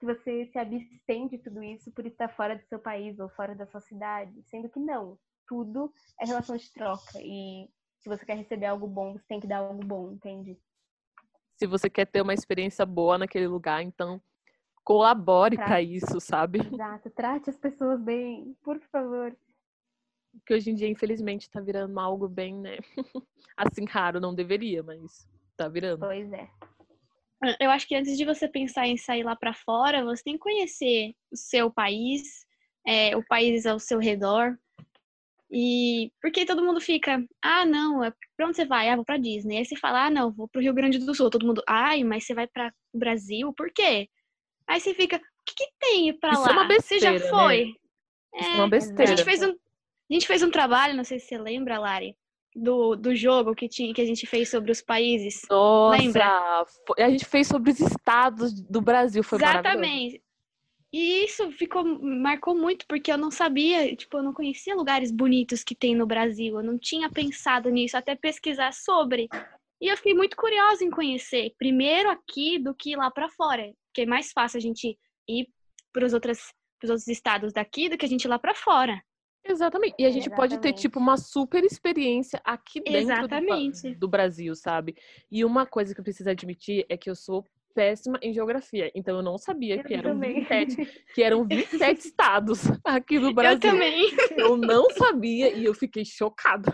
que 0.00 0.06
você 0.06 0.46
se 0.46 0.58
abstém 0.58 1.28
de 1.28 1.38
tudo 1.38 1.62
isso 1.62 1.90
por 1.92 2.06
estar 2.06 2.28
fora 2.28 2.56
do 2.56 2.64
seu 2.66 2.78
país 2.78 3.18
ou 3.18 3.28
fora 3.30 3.54
da 3.54 3.66
sua 3.66 3.80
cidade, 3.80 4.42
sendo 4.50 4.68
que 4.68 4.80
não, 4.80 5.18
tudo 5.46 5.92
é 6.20 6.26
relação 6.26 6.56
de 6.56 6.72
troca 6.72 7.18
e 7.20 7.68
se 8.00 8.08
você 8.08 8.26
quer 8.26 8.36
receber 8.36 8.66
algo 8.66 8.86
bom, 8.86 9.12
você 9.12 9.24
tem 9.28 9.40
que 9.40 9.46
dar 9.46 9.58
algo 9.58 9.84
bom, 9.84 10.10
entende? 10.10 10.58
Se 11.56 11.66
você 11.66 11.88
quer 11.88 12.06
ter 12.06 12.20
uma 12.20 12.34
experiência 12.34 12.84
boa 12.84 13.16
naquele 13.16 13.46
lugar, 13.46 13.80
então 13.82 14.20
colabore 14.84 15.56
para 15.56 15.80
isso, 15.80 16.20
sabe? 16.20 16.60
Exato, 16.60 17.10
trate 17.10 17.50
as 17.50 17.56
pessoas 17.56 18.00
bem, 18.00 18.56
por 18.62 18.80
favor. 18.80 19.36
Que 20.46 20.54
hoje 20.54 20.70
em 20.70 20.74
dia, 20.74 20.88
infelizmente, 20.88 21.50
tá 21.50 21.60
virando 21.60 21.98
algo 22.00 22.28
bem, 22.28 22.54
né? 22.54 22.78
Assim, 23.56 23.84
raro, 23.84 24.18
não 24.18 24.34
deveria, 24.34 24.82
mas 24.82 25.28
tá 25.56 25.68
virando. 25.68 26.00
Pois 26.00 26.32
é. 26.32 26.48
Eu 27.60 27.70
acho 27.70 27.86
que 27.88 27.94
antes 27.94 28.16
de 28.16 28.24
você 28.24 28.48
pensar 28.48 28.86
em 28.86 28.96
sair 28.96 29.24
lá 29.24 29.34
para 29.34 29.52
fora, 29.52 30.04
você 30.04 30.22
tem 30.22 30.34
que 30.34 30.40
conhecer 30.40 31.14
o 31.30 31.36
seu 31.36 31.70
país, 31.70 32.46
é, 32.86 33.16
o 33.16 33.24
país 33.26 33.66
ao 33.66 33.78
seu 33.78 33.98
redor. 33.98 34.56
E 35.50 36.10
porque 36.22 36.46
todo 36.46 36.64
mundo 36.64 36.80
fica, 36.80 37.22
ah, 37.42 37.66
não, 37.66 38.02
é, 38.02 38.12
pra 38.36 38.46
onde 38.46 38.56
você 38.56 38.64
vai? 38.64 38.88
Ah, 38.88 38.96
vou 38.96 39.04
pra 39.04 39.18
Disney. 39.18 39.58
Aí 39.58 39.64
você 39.64 39.76
fala, 39.76 40.06
ah, 40.06 40.10
não, 40.10 40.32
vou 40.32 40.48
pro 40.48 40.62
Rio 40.62 40.72
Grande 40.72 40.98
do 40.98 41.14
Sul. 41.14 41.28
Todo 41.28 41.46
mundo, 41.46 41.62
ai, 41.68 42.04
mas 42.04 42.24
você 42.24 42.32
vai 42.32 42.46
para 42.46 42.72
o 42.92 42.98
Brasil? 42.98 43.52
Por 43.52 43.70
quê? 43.70 44.08
Aí 44.66 44.80
você 44.80 44.94
fica, 44.94 45.16
o 45.16 45.20
que, 45.44 45.54
que 45.54 45.72
tem 45.78 46.12
pra 46.18 46.32
Isso 46.32 46.42
lá? 46.42 46.48
É 46.48 46.52
uma 46.52 46.64
besteira, 46.64 47.12
você 47.12 47.18
já 47.18 47.30
foi? 47.30 47.64
Né? 47.64 48.40
Isso 48.40 48.50
é 48.50 48.54
uma 48.54 48.68
besteira. 48.68 49.02
A 49.02 49.06
gente, 49.06 49.24
fez 49.24 49.42
um, 49.42 49.50
a 49.50 50.12
gente 50.12 50.26
fez 50.26 50.42
um 50.42 50.50
trabalho, 50.50 50.94
não 50.94 51.04
sei 51.04 51.18
se 51.18 51.26
você 51.26 51.38
lembra, 51.38 51.78
Lari, 51.78 52.16
do, 52.54 52.96
do 52.96 53.14
jogo 53.14 53.54
que, 53.54 53.68
tinha, 53.68 53.92
que 53.92 54.00
a 54.00 54.06
gente 54.06 54.26
fez 54.26 54.50
sobre 54.50 54.70
os 54.70 54.80
países. 54.80 55.42
Nossa, 55.50 55.98
Lembra? 55.98 56.64
A 56.98 57.10
gente 57.10 57.24
fez 57.24 57.48
sobre 57.48 57.70
os 57.70 57.80
estados 57.80 58.52
do 58.52 58.80
Brasil, 58.80 59.22
foi 59.22 59.38
Exatamente. 59.38 60.22
E 60.92 61.24
isso 61.24 61.50
ficou, 61.52 61.82
marcou 62.02 62.54
muito, 62.54 62.86
porque 62.86 63.10
eu 63.10 63.16
não 63.16 63.30
sabia, 63.30 63.96
tipo, 63.96 64.18
eu 64.18 64.22
não 64.22 64.34
conhecia 64.34 64.74
lugares 64.74 65.10
bonitos 65.10 65.64
que 65.64 65.74
tem 65.74 65.94
no 65.94 66.06
Brasil. 66.06 66.58
Eu 66.58 66.62
não 66.62 66.78
tinha 66.78 67.10
pensado 67.10 67.70
nisso, 67.70 67.96
até 67.96 68.14
pesquisar 68.14 68.74
sobre. 68.74 69.26
E 69.80 69.88
eu 69.88 69.96
fiquei 69.96 70.12
muito 70.12 70.36
curiosa 70.36 70.84
em 70.84 70.90
conhecer, 70.90 71.54
primeiro 71.58 72.10
aqui 72.10 72.58
do 72.58 72.74
que 72.74 72.94
lá 72.94 73.10
para 73.10 73.30
fora 73.30 73.72
porque 73.92 74.02
é 74.02 74.06
mais 74.06 74.32
fácil 74.32 74.56
a 74.56 74.60
gente 74.60 74.98
ir 75.28 75.46
para 75.92 76.06
os 76.06 76.14
outros, 76.14 76.38
outros 76.82 77.06
estados 77.06 77.52
daqui 77.52 77.90
do 77.90 77.98
que 77.98 78.06
a 78.06 78.08
gente 78.08 78.24
ir 78.24 78.28
lá 78.28 78.38
para 78.38 78.54
fora. 78.54 79.00
Exatamente. 79.44 79.94
E 79.98 80.06
a 80.06 80.10
gente 80.10 80.28
Exatamente. 80.28 80.50
pode 80.50 80.62
ter, 80.62 80.72
tipo, 80.72 80.98
uma 80.98 81.16
super 81.16 81.62
experiência 81.62 82.40
aqui 82.44 82.80
dentro 82.80 83.28
do, 83.28 83.94
do, 83.98 84.08
Brasil, 84.08 84.54
sabe? 84.54 84.96
E 85.30 85.44
uma 85.44 85.66
coisa 85.66 85.92
que 85.94 86.00
eu 86.00 86.04
preciso 86.04 86.30
admitir 86.30 86.86
é 86.88 86.96
que 86.96 87.10
eu 87.10 87.14
sou 87.14 87.44
péssima 87.74 88.18
em 88.22 88.32
geografia. 88.32 88.90
Então 88.94 89.16
eu 89.16 89.22
não 89.22 89.38
sabia 89.38 89.76
eu 89.76 89.84
que 89.84 89.94
eram, 89.94 90.18
27, 90.18 91.04
que 91.14 91.22
eram 91.22 91.44
27 91.44 91.98
estados 92.06 92.62
aqui 92.84 93.18
no 93.18 93.32
Brasil. 93.32 93.70
Eu 93.70 93.72
também. 93.72 94.10
Eu 94.36 94.56
não 94.56 94.90
sabia 94.90 95.54
e 95.54 95.64
eu 95.64 95.74
fiquei 95.74 96.04
chocada. 96.04 96.72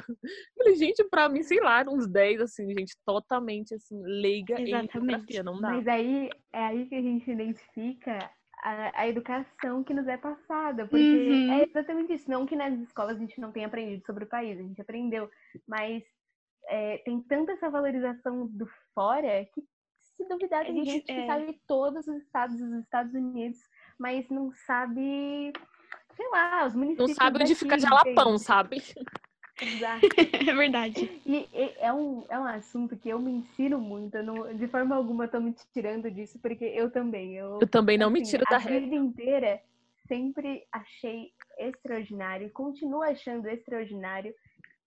Falei, 0.56 0.74
gente, 0.76 1.02
pra 1.04 1.28
mim, 1.28 1.42
sei 1.42 1.60
lá, 1.60 1.84
uns 1.88 2.06
10, 2.06 2.40
assim, 2.42 2.66
gente, 2.68 2.96
totalmente 3.04 3.74
assim, 3.74 4.00
leiga 4.04 4.60
Exatamente. 4.60 4.88
em 4.88 4.92
geografia. 4.92 5.42
Não 5.42 5.60
dá. 5.60 5.70
Mas 5.70 5.86
aí 5.88 6.28
é 6.52 6.64
aí 6.64 6.86
que 6.86 6.94
a 6.94 7.02
gente 7.02 7.30
identifica 7.30 8.30
a, 8.62 9.02
a 9.02 9.08
educação 9.08 9.84
que 9.84 9.94
nos 9.94 10.06
é 10.06 10.16
passada. 10.16 10.86
Porque 10.86 11.02
uhum. 11.02 11.52
é 11.52 11.64
exatamente 11.64 12.12
isso. 12.12 12.30
Não 12.30 12.46
que 12.46 12.56
nas 12.56 12.78
escolas 12.80 13.16
a 13.16 13.20
gente 13.20 13.40
não 13.40 13.52
tenha 13.52 13.66
aprendido 13.66 14.04
sobre 14.04 14.24
o 14.24 14.28
país, 14.28 14.58
a 14.58 14.62
gente 14.62 14.80
aprendeu. 14.80 15.28
Mas 15.66 16.02
é, 16.68 16.98
tem 16.98 17.20
tanta 17.22 17.52
essa 17.52 17.70
valorização 17.70 18.46
do 18.46 18.68
fora 18.94 19.44
que 19.54 19.62
se 20.18 20.28
duvidar, 20.28 20.64
tem 20.64 20.74
gente, 20.74 20.90
gente 20.90 21.04
que 21.04 21.12
é... 21.12 21.26
sabe 21.26 21.60
todos 21.66 22.06
os 22.08 22.16
estados 22.22 22.58
dos 22.58 22.80
Estados 22.80 23.14
Unidos, 23.14 23.58
mas 23.96 24.28
não 24.28 24.52
sabe, 24.66 25.52
sei 26.16 26.28
lá, 26.30 26.66
os 26.66 26.74
municípios. 26.74 27.08
Não 27.08 27.14
sabe 27.14 27.42
onde 27.42 27.54
fica 27.54 27.78
Jalapão, 27.78 28.36
sabe? 28.36 28.82
Exato. 29.60 30.06
é 30.50 30.54
verdade. 30.54 31.20
E, 31.24 31.48
e, 31.52 31.74
é, 31.78 31.92
um, 31.92 32.24
é 32.28 32.38
um 32.38 32.44
assunto 32.44 32.96
que 32.96 33.08
eu 33.08 33.18
me 33.20 33.30
ensino 33.30 33.78
muito. 33.78 34.20
Não, 34.22 34.54
de 34.54 34.66
forma 34.66 34.96
alguma 34.96 35.24
eu 35.24 35.30
tô 35.30 35.40
me 35.40 35.54
tirando 35.72 36.10
disso, 36.10 36.38
porque 36.40 36.64
eu 36.64 36.90
também. 36.90 37.34
Eu, 37.34 37.58
eu 37.60 37.68
também 37.68 37.96
não 37.96 38.08
assim, 38.08 38.20
me 38.20 38.26
tiro 38.26 38.44
da 38.50 38.58
regra. 38.58 38.76
A 38.76 38.80
vida 38.80 38.94
inteira 38.94 39.62
sempre 40.06 40.64
achei 40.72 41.32
extraordinário 41.58 42.46
e 42.46 42.50
continuo 42.50 43.02
achando 43.02 43.48
extraordinário 43.48 44.34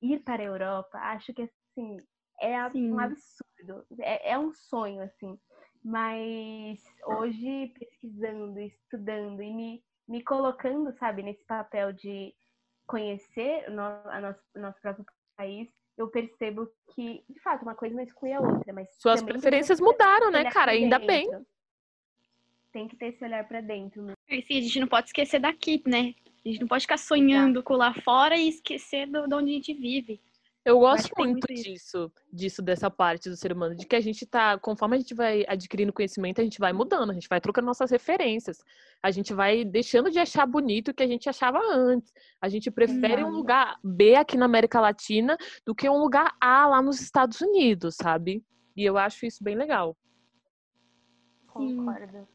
ir 0.01 0.19
para 0.19 0.41
a 0.41 0.45
Europa. 0.45 0.97
Acho 0.97 1.33
que 1.33 1.43
assim 1.43 1.97
é 2.41 2.69
Sim. 2.71 2.91
um 2.91 2.99
absurdo. 2.99 3.85
É, 3.99 4.31
é 4.31 4.39
um 4.39 4.53
sonho, 4.53 5.01
assim. 5.01 5.39
Mas 5.83 6.79
hoje, 7.05 7.73
pesquisando, 7.79 8.59
estudando 8.59 9.41
e 9.41 9.53
me, 9.53 9.83
me 10.07 10.23
colocando, 10.23 10.91
sabe, 10.97 11.23
nesse 11.23 11.43
papel 11.45 11.91
de 11.93 12.33
conhecer 12.85 13.65
o 13.69 13.71
nosso, 13.71 14.09
a 14.09 14.19
nosso, 14.19 14.41
nosso 14.55 14.81
próprio 14.81 15.05
país, 15.37 15.69
eu 15.97 16.07
percebo 16.07 16.67
que, 16.93 17.23
de 17.29 17.39
fato, 17.41 17.63
uma 17.63 17.75
coisa 17.75 17.95
não 17.95 18.03
exclui 18.03 18.33
a 18.33 18.41
outra. 18.41 18.73
Mas 18.73 18.89
Suas 18.99 19.23
preferências 19.23 19.79
mudaram, 19.79 20.29
né, 20.29 20.49
cara? 20.51 20.71
Ainda 20.71 20.99
bem. 20.99 21.29
Tem 22.71 22.87
que 22.87 22.95
ter 22.95 23.07
esse 23.07 23.23
olhar 23.23 23.47
para 23.47 23.61
dentro. 23.61 24.01
Né? 24.01 24.13
sim, 24.29 24.57
a 24.57 24.61
gente 24.61 24.79
não 24.79 24.87
pode 24.87 25.07
esquecer 25.07 25.39
daqui, 25.39 25.81
né? 25.85 26.13
A 26.45 26.49
gente 26.49 26.61
não 26.61 26.67
pode 26.67 26.83
ficar 26.83 26.97
sonhando 26.97 27.61
com 27.61 27.75
lá 27.75 27.93
fora 27.93 28.35
e 28.35 28.47
esquecer 28.47 29.07
do, 29.07 29.27
de 29.27 29.35
onde 29.35 29.51
a 29.51 29.53
gente 29.53 29.73
vive. 29.73 30.19
Eu 30.63 30.77
gosto 30.77 31.11
muito, 31.17 31.47
muito 31.47 31.47
disso, 31.47 32.11
disso, 32.31 32.61
dessa 32.61 32.89
parte 32.89 33.27
do 33.27 33.35
ser 33.35 33.51
humano, 33.51 33.75
de 33.75 33.83
que 33.87 33.95
a 33.95 33.99
gente 33.99 34.27
tá, 34.27 34.59
conforme 34.59 34.95
a 34.95 34.99
gente 34.99 35.15
vai 35.15 35.43
adquirindo 35.47 35.91
conhecimento, 35.91 36.39
a 36.39 36.43
gente 36.43 36.59
vai 36.59 36.71
mudando, 36.71 37.09
a 37.09 37.13
gente 37.15 37.27
vai 37.27 37.41
trocando 37.41 37.65
nossas 37.65 37.89
referências, 37.89 38.59
a 39.01 39.09
gente 39.09 39.33
vai 39.33 39.65
deixando 39.65 40.11
de 40.11 40.19
achar 40.19 40.45
bonito 40.45 40.89
o 40.89 40.93
que 40.93 41.01
a 41.01 41.07
gente 41.07 41.27
achava 41.27 41.59
antes. 41.59 42.13
A 42.39 42.47
gente 42.47 42.69
prefere 42.69 43.23
um 43.23 43.31
lugar 43.31 43.79
B 43.83 44.15
aqui 44.15 44.37
na 44.37 44.45
América 44.45 44.79
Latina 44.79 45.35
do 45.65 45.73
que 45.73 45.89
um 45.89 45.97
lugar 45.97 46.35
A 46.39 46.67
lá 46.67 46.81
nos 46.81 47.01
Estados 47.01 47.41
Unidos, 47.41 47.95
sabe? 47.95 48.43
E 48.77 48.85
eu 48.85 48.99
acho 48.99 49.25
isso 49.25 49.43
bem 49.43 49.55
legal. 49.55 49.97
Concordo. 51.47 52.27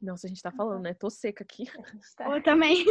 Nossa, 0.00 0.28
a 0.28 0.28
gente 0.28 0.40
tá 0.40 0.52
falando, 0.52 0.82
né? 0.82 0.94
Tô 0.94 1.10
seca 1.10 1.42
aqui. 1.42 1.64
Tá... 2.16 2.30
Eu 2.30 2.42
também. 2.42 2.84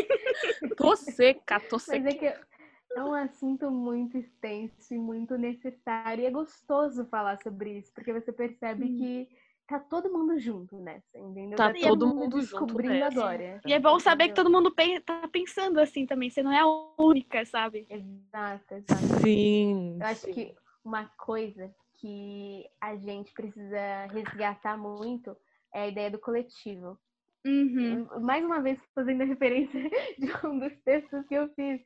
tô 0.76 0.98
seca, 0.98 1.62
tô 1.62 1.80
seca. 1.80 2.04
Mas 2.04 2.14
é 2.14 2.18
que 2.18 2.57
é 2.98 3.04
um 3.04 3.14
assunto 3.14 3.70
muito 3.72 4.18
extenso 4.18 4.94
e 4.94 4.98
muito 4.98 5.38
necessário. 5.38 6.24
E 6.24 6.26
é 6.26 6.32
gostoso 6.32 7.06
falar 7.06 7.42
sobre 7.42 7.78
isso, 7.78 7.92
porque 7.94 8.14
você 8.14 8.32
percebe 8.32 8.86
hum. 8.86 8.98
que 8.98 9.30
tá 9.68 9.80
todo 9.80 10.12
mundo 10.12 10.40
junto 10.40 10.78
nessa, 10.78 11.18
entendeu? 11.18 11.58
Tá 11.58 11.74
todo 11.74 12.08
mundo 12.08 12.38
descobrindo 12.38 12.94
junto 12.94 13.04
nessa. 13.04 13.20
agora. 13.20 13.62
E 13.66 13.74
é 13.74 13.80
bom 13.80 14.00
saber 14.00 14.30
que 14.30 14.34
todo 14.34 14.50
mundo 14.50 14.74
tá 15.06 15.28
pensando 15.28 15.80
assim 15.80 16.06
também. 16.06 16.30
Você 16.30 16.42
não 16.42 16.52
é 16.52 16.62
a 16.62 17.04
única, 17.04 17.46
sabe? 17.46 17.86
Exato, 17.90 18.74
exato. 18.74 19.22
Sim. 19.22 19.98
Eu 20.00 20.08
acho 20.08 20.26
sim. 20.26 20.34
que 20.34 20.56
uma 20.84 21.06
coisa 21.18 21.70
que 22.00 22.66
a 22.80 22.96
gente 22.96 23.34
precisa 23.34 24.06
resgatar 24.12 24.78
muito 24.78 25.36
é 25.74 25.82
a 25.82 25.88
ideia 25.88 26.10
do 26.10 26.20
coletivo. 26.20 26.98
Uhum. 27.46 28.20
Mais 28.22 28.44
uma 28.44 28.62
vez 28.62 28.80
fazendo 28.94 29.22
a 29.22 29.26
referência 29.26 29.80
de 30.20 30.48
um 30.48 30.60
dos 30.60 30.76
textos 30.84 31.26
que 31.28 31.36
eu 31.36 31.48
fiz, 31.54 31.82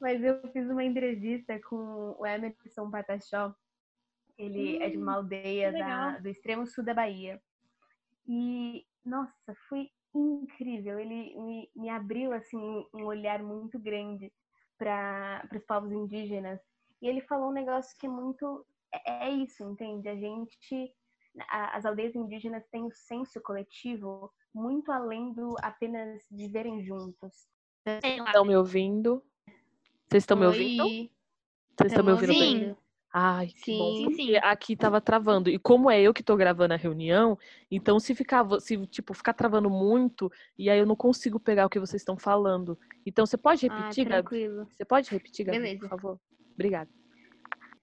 mas 0.00 0.22
eu 0.22 0.40
fiz 0.52 0.68
uma 0.70 0.84
entrevista 0.84 1.58
com 1.68 2.16
o 2.18 2.26
Emerson 2.26 2.90
Pataxó. 2.90 3.54
Ele 4.38 4.78
é 4.82 4.88
de 4.88 4.96
uma 4.96 5.16
aldeia 5.16 5.70
que 5.70 5.78
legal. 5.78 6.12
da- 6.12 6.18
do 6.18 6.28
extremo 6.28 6.66
sul 6.66 6.82
da 6.84 6.94
Bahia. 6.94 7.40
E, 8.26 8.86
nossa, 9.04 9.54
foi 9.68 9.90
incrível. 10.14 10.98
Ele 10.98 11.34
me, 11.36 11.70
me 11.76 11.88
abriu 11.90 12.32
assim 12.32 12.58
um 12.94 13.04
olhar 13.04 13.42
muito 13.42 13.78
grande 13.78 14.32
para 14.78 15.46
os 15.54 15.64
povos 15.64 15.92
indígenas. 15.92 16.60
E 17.00 17.06
ele 17.08 17.20
falou 17.22 17.50
um 17.50 17.52
negócio 17.52 17.96
que 17.98 18.06
é 18.06 18.08
muito. 18.08 18.64
É, 18.92 19.26
é 19.26 19.30
isso, 19.30 19.62
entende? 19.70 20.08
A 20.08 20.16
gente. 20.16 20.92
as 21.48 21.84
aldeias 21.84 22.14
indígenas 22.14 22.66
têm 22.70 22.84
o 22.84 22.92
senso 22.92 23.40
coletivo 23.42 24.32
muito 24.54 24.90
além 24.90 25.32
do 25.32 25.54
apenas 25.62 26.22
viverem 26.30 26.84
juntos. 26.84 27.46
Sei 28.00 28.18
lá. 28.20 28.26
Estão 28.26 28.44
me 28.44 28.56
ouvindo? 28.56 29.22
Vocês 30.08 30.22
estão 30.22 30.36
me 30.36 30.46
ouvindo? 30.46 30.84
Vocês 30.84 31.92
estão 31.92 32.04
me 32.04 32.12
ouvindo 32.12 32.34
bem? 32.34 32.76
Ai, 33.14 33.48
que 33.48 33.64
Sim, 33.64 33.78
bom. 33.78 33.94
sim. 33.94 34.04
Porque 34.04 34.36
aqui 34.42 34.74
tava 34.74 35.00
travando. 35.00 35.50
E 35.50 35.58
como 35.58 35.90
é 35.90 36.00
eu 36.00 36.14
que 36.14 36.22
tô 36.22 36.34
gravando 36.34 36.72
a 36.72 36.78
reunião, 36.78 37.38
então 37.70 38.00
se 38.00 38.14
ficar, 38.14 38.46
se 38.60 38.86
tipo, 38.86 39.12
ficar 39.12 39.34
travando 39.34 39.68
muito, 39.68 40.32
e 40.56 40.70
aí 40.70 40.78
eu 40.78 40.86
não 40.86 40.96
consigo 40.96 41.38
pegar 41.38 41.66
o 41.66 41.70
que 41.70 41.78
vocês 41.78 42.00
estão 42.00 42.16
falando. 42.16 42.78
Então 43.04 43.26
você 43.26 43.36
pode 43.36 43.66
Ah, 43.66 43.76
repetir, 43.76 44.04
Gabi? 44.04 44.22
tranquilo. 44.22 44.66
Você 44.70 44.84
pode 44.84 45.10
repetir, 45.10 45.44
Gabi, 45.44 45.58
Beleza. 45.58 45.80
por 45.80 45.88
favor? 45.90 46.20
Obrigada. 46.54 46.90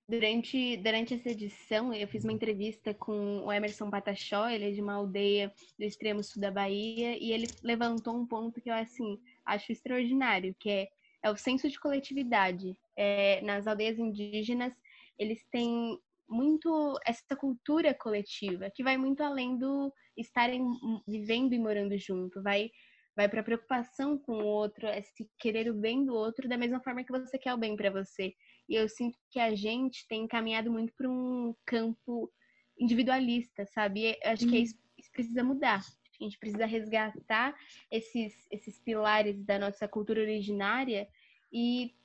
Durante, 0.10 0.76
durante 0.78 1.14
essa 1.14 1.30
edição, 1.30 1.94
eu 1.94 2.08
fiz 2.08 2.24
uma 2.24 2.34
entrevista 2.34 2.96
com 2.96 3.46
o 3.46 3.54
Emerson 3.54 3.92
Pataxó, 3.92 4.50
ele 4.50 4.70
é 4.70 4.72
de 4.72 4.82
uma 4.82 4.96
aldeia 4.96 5.54
do 5.78 5.86
extremo 5.86 6.24
sul 6.24 6.42
da 6.42 6.50
Bahia, 6.50 7.16
e 7.16 7.32
ele 7.32 7.46
levantou 7.62 8.18
um 8.18 8.26
ponto 8.26 8.60
que 8.60 8.72
eu, 8.72 8.74
assim, 8.74 9.20
acho 9.46 9.72
extraordinário, 9.72 10.56
que 10.60 10.68
é, 10.68 10.88
é 11.22 11.30
o 11.30 11.38
senso 11.38 11.70
de 11.70 11.80
coletividade. 11.80 12.76
É, 12.98 13.40
nas 13.42 13.68
aldeias 13.68 14.00
indígenas, 14.00 14.74
eles 15.20 15.46
têm 15.52 16.00
muito 16.28 17.00
essa 17.06 17.36
cultura 17.36 17.94
coletiva, 17.94 18.72
que 18.74 18.84
vai 18.84 18.98
muito 18.98 19.22
além 19.22 19.60
do 19.60 19.94
estarem 20.18 20.66
vivendo 21.08 21.54
e 21.54 21.60
morando 21.60 21.96
junto, 22.00 22.42
vai 22.42 22.72
vai 23.16 23.28
para 23.28 23.44
preocupação 23.44 24.18
com 24.18 24.38
o 24.38 24.46
outro, 24.46 24.88
é 24.88 25.02
se 25.02 25.30
querer 25.38 25.70
o 25.70 25.74
bem 25.74 26.06
do 26.06 26.14
outro 26.14 26.48
da 26.48 26.58
mesma 26.58 26.80
forma 26.80 27.04
que 27.04 27.12
você 27.12 27.38
quer 27.38 27.54
o 27.54 27.58
bem 27.58 27.76
para 27.76 27.92
você. 27.92 28.34
E 28.70 28.76
eu 28.76 28.88
sinto 28.88 29.18
que 29.32 29.40
a 29.40 29.56
gente 29.56 30.08
tem 30.08 30.28
caminhado 30.28 30.72
muito 30.72 30.94
para 30.94 31.10
um 31.10 31.56
campo 31.66 32.32
individualista, 32.80 33.66
sabe? 33.66 34.02
E 34.02 34.20
acho 34.24 34.48
que 34.48 34.56
é 34.56 34.60
isso, 34.60 34.76
isso 34.96 35.12
precisa 35.12 35.44
mudar. 35.44 35.84
A 36.20 36.24
gente 36.24 36.38
precisa 36.38 36.66
resgatar 36.68 37.56
esses, 37.90 38.48
esses 38.52 38.80
pilares 38.80 39.44
da 39.44 39.58
nossa 39.58 39.88
cultura 39.88 40.22
originária 40.22 41.08
e 41.52 41.96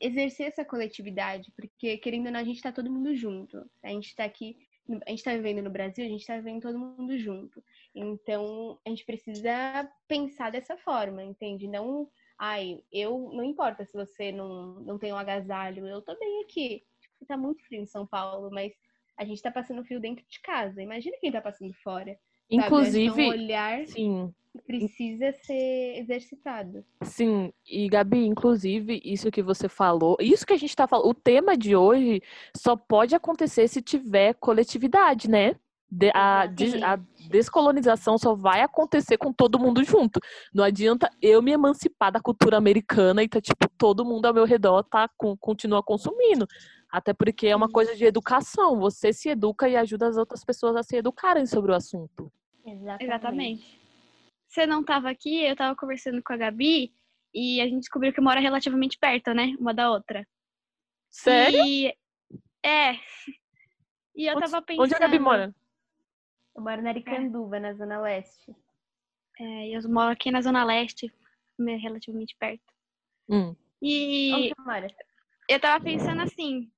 exercer 0.00 0.46
essa 0.46 0.64
coletividade, 0.64 1.52
porque 1.54 1.98
querendo 1.98 2.26
ou 2.26 2.32
não, 2.32 2.40
a 2.40 2.44
gente 2.44 2.56
está 2.56 2.72
todo 2.72 2.90
mundo 2.90 3.14
junto. 3.14 3.68
A 3.82 3.88
gente 3.88 4.08
está 4.08 4.24
aqui, 4.24 4.56
a 4.88 5.10
gente 5.10 5.18
está 5.18 5.34
vivendo 5.34 5.62
no 5.62 5.70
Brasil, 5.70 6.04
a 6.04 6.08
gente 6.08 6.20
está 6.20 6.36
vivendo 6.36 6.62
todo 6.62 6.78
mundo 6.78 7.18
junto. 7.18 7.62
Então, 7.94 8.78
a 8.86 8.88
gente 8.88 9.04
precisa 9.04 9.90
pensar 10.08 10.50
dessa 10.50 10.78
forma, 10.78 11.22
entende? 11.22 11.68
Não 11.68 12.08
ai, 12.38 12.82
eu 12.92 13.30
não 13.32 13.44
importa 13.44 13.84
se 13.84 13.92
você 13.92 14.32
não, 14.32 14.80
não 14.80 14.98
tem 14.98 15.12
um 15.12 15.16
agasalho, 15.16 15.86
eu 15.86 16.02
tô 16.02 16.16
bem 16.18 16.42
aqui. 16.42 16.82
Tipo, 17.00 17.26
tá 17.26 17.36
muito 17.36 17.64
frio 17.66 17.82
em 17.82 17.86
São 17.86 18.06
Paulo, 18.06 18.50
mas 18.50 18.72
a 19.16 19.24
gente 19.24 19.42
tá 19.42 19.50
passando 19.50 19.84
frio 19.84 20.00
dentro 20.00 20.24
de 20.28 20.40
casa. 20.40 20.82
Imagina 20.82 21.16
quem 21.20 21.32
tá 21.32 21.40
passando 21.40 21.72
fora. 21.82 22.14
que 22.48 22.56
Inclusive, 22.56 23.22
um 23.22 23.28
olhar 23.28 23.86
sim, 23.86 24.34
precisa 24.66 25.32
ser 25.32 25.98
exercitado. 25.98 26.84
Sim, 27.02 27.52
e 27.66 27.88
Gabi, 27.88 28.26
inclusive, 28.26 29.00
isso 29.04 29.30
que 29.30 29.42
você 29.42 29.68
falou, 29.68 30.16
isso 30.20 30.46
que 30.46 30.52
a 30.52 30.58
gente 30.58 30.76
tá 30.76 30.86
falando, 30.86 31.08
o 31.08 31.14
tema 31.14 31.56
de 31.56 31.74
hoje 31.74 32.22
só 32.56 32.76
pode 32.76 33.14
acontecer 33.14 33.68
se 33.68 33.80
tiver 33.80 34.34
coletividade, 34.34 35.28
né? 35.28 35.56
De- 35.88 36.10
a, 36.12 36.42
a 36.42 36.96
descolonização 37.30 38.18
só 38.18 38.34
vai 38.34 38.60
acontecer 38.60 39.16
com 39.16 39.32
todo 39.32 39.58
mundo 39.58 39.84
junto. 39.84 40.20
Não 40.52 40.64
adianta 40.64 41.08
eu 41.22 41.40
me 41.40 41.52
emancipar 41.52 42.10
da 42.10 42.20
cultura 42.20 42.56
americana 42.56 43.22
e 43.22 43.28
tá, 43.28 43.40
tipo, 43.40 43.68
todo 43.78 44.04
mundo 44.04 44.26
ao 44.26 44.34
meu 44.34 44.44
redor 44.44 44.82
tá, 44.82 45.08
com, 45.16 45.36
continua 45.36 45.82
consumindo. 45.82 46.46
Até 46.90 47.12
porque 47.12 47.46
é 47.46 47.56
uma 47.56 47.68
coisa 47.68 47.94
de 47.94 48.04
educação. 48.04 48.78
Você 48.80 49.12
se 49.12 49.28
educa 49.28 49.68
e 49.68 49.76
ajuda 49.76 50.08
as 50.08 50.16
outras 50.16 50.44
pessoas 50.44 50.76
a 50.76 50.82
se 50.82 50.96
educarem 50.96 51.46
sobre 51.46 51.70
o 51.70 51.74
assunto. 51.74 52.32
Exatamente. 52.64 53.04
Exatamente. 53.04 53.80
Você 54.48 54.66
não 54.66 54.82
tava 54.82 55.10
aqui, 55.10 55.44
eu 55.44 55.54
tava 55.56 55.76
conversando 55.76 56.22
com 56.22 56.32
a 56.32 56.36
Gabi 56.36 56.92
e 57.34 57.60
a 57.60 57.64
gente 57.64 57.80
descobriu 57.80 58.12
que 58.12 58.20
mora 58.20 58.40
relativamente 58.40 58.96
perto, 58.98 59.32
né? 59.34 59.54
Uma 59.58 59.74
da 59.74 59.90
outra. 59.90 60.26
Sério? 61.10 61.62
E... 61.64 61.94
É. 62.64 62.94
E 64.14 64.26
eu 64.26 64.36
Onde- 64.36 64.50
tava 64.50 64.62
pensando. 64.62 64.84
Onde 64.84 64.94
a 64.94 64.98
Gabi 64.98 65.18
mora? 65.18 65.54
Eu 66.56 66.62
moro 66.62 66.80
na 66.80 66.88
Aricanduva, 66.88 67.60
na 67.60 67.74
Zona 67.74 68.00
Leste. 68.00 68.56
É, 69.38 69.68
eu 69.68 69.88
moro 69.90 70.10
aqui 70.10 70.30
na 70.30 70.40
Zona 70.40 70.64
Leste, 70.64 71.12
relativamente 71.58 72.34
perto. 72.38 72.64
Hum. 73.28 73.54
E 73.82 74.52
eu 75.48 75.60
tava 75.60 75.84
pensando 75.84 76.22
assim, 76.22 76.70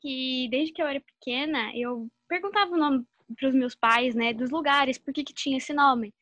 que 0.00 0.46
desde 0.50 0.74
que 0.74 0.82
eu 0.82 0.86
era 0.86 1.00
pequena, 1.00 1.74
eu 1.74 2.06
perguntava 2.28 2.72
o 2.72 2.76
nome 2.76 3.06
pros 3.36 3.54
meus 3.54 3.74
pais, 3.74 4.14
né, 4.14 4.34
dos 4.34 4.50
lugares, 4.50 4.98
por 4.98 5.14
que 5.14 5.24
que 5.24 5.32
tinha 5.32 5.56
esse 5.56 5.72
nome. 5.72 6.14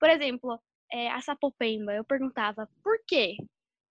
Por 0.00 0.10
exemplo, 0.10 0.60
é, 0.92 1.08
a 1.08 1.20
Sapopemba, 1.20 1.94
eu 1.94 2.04
perguntava, 2.04 2.68
por 2.82 2.98
que 3.06 3.36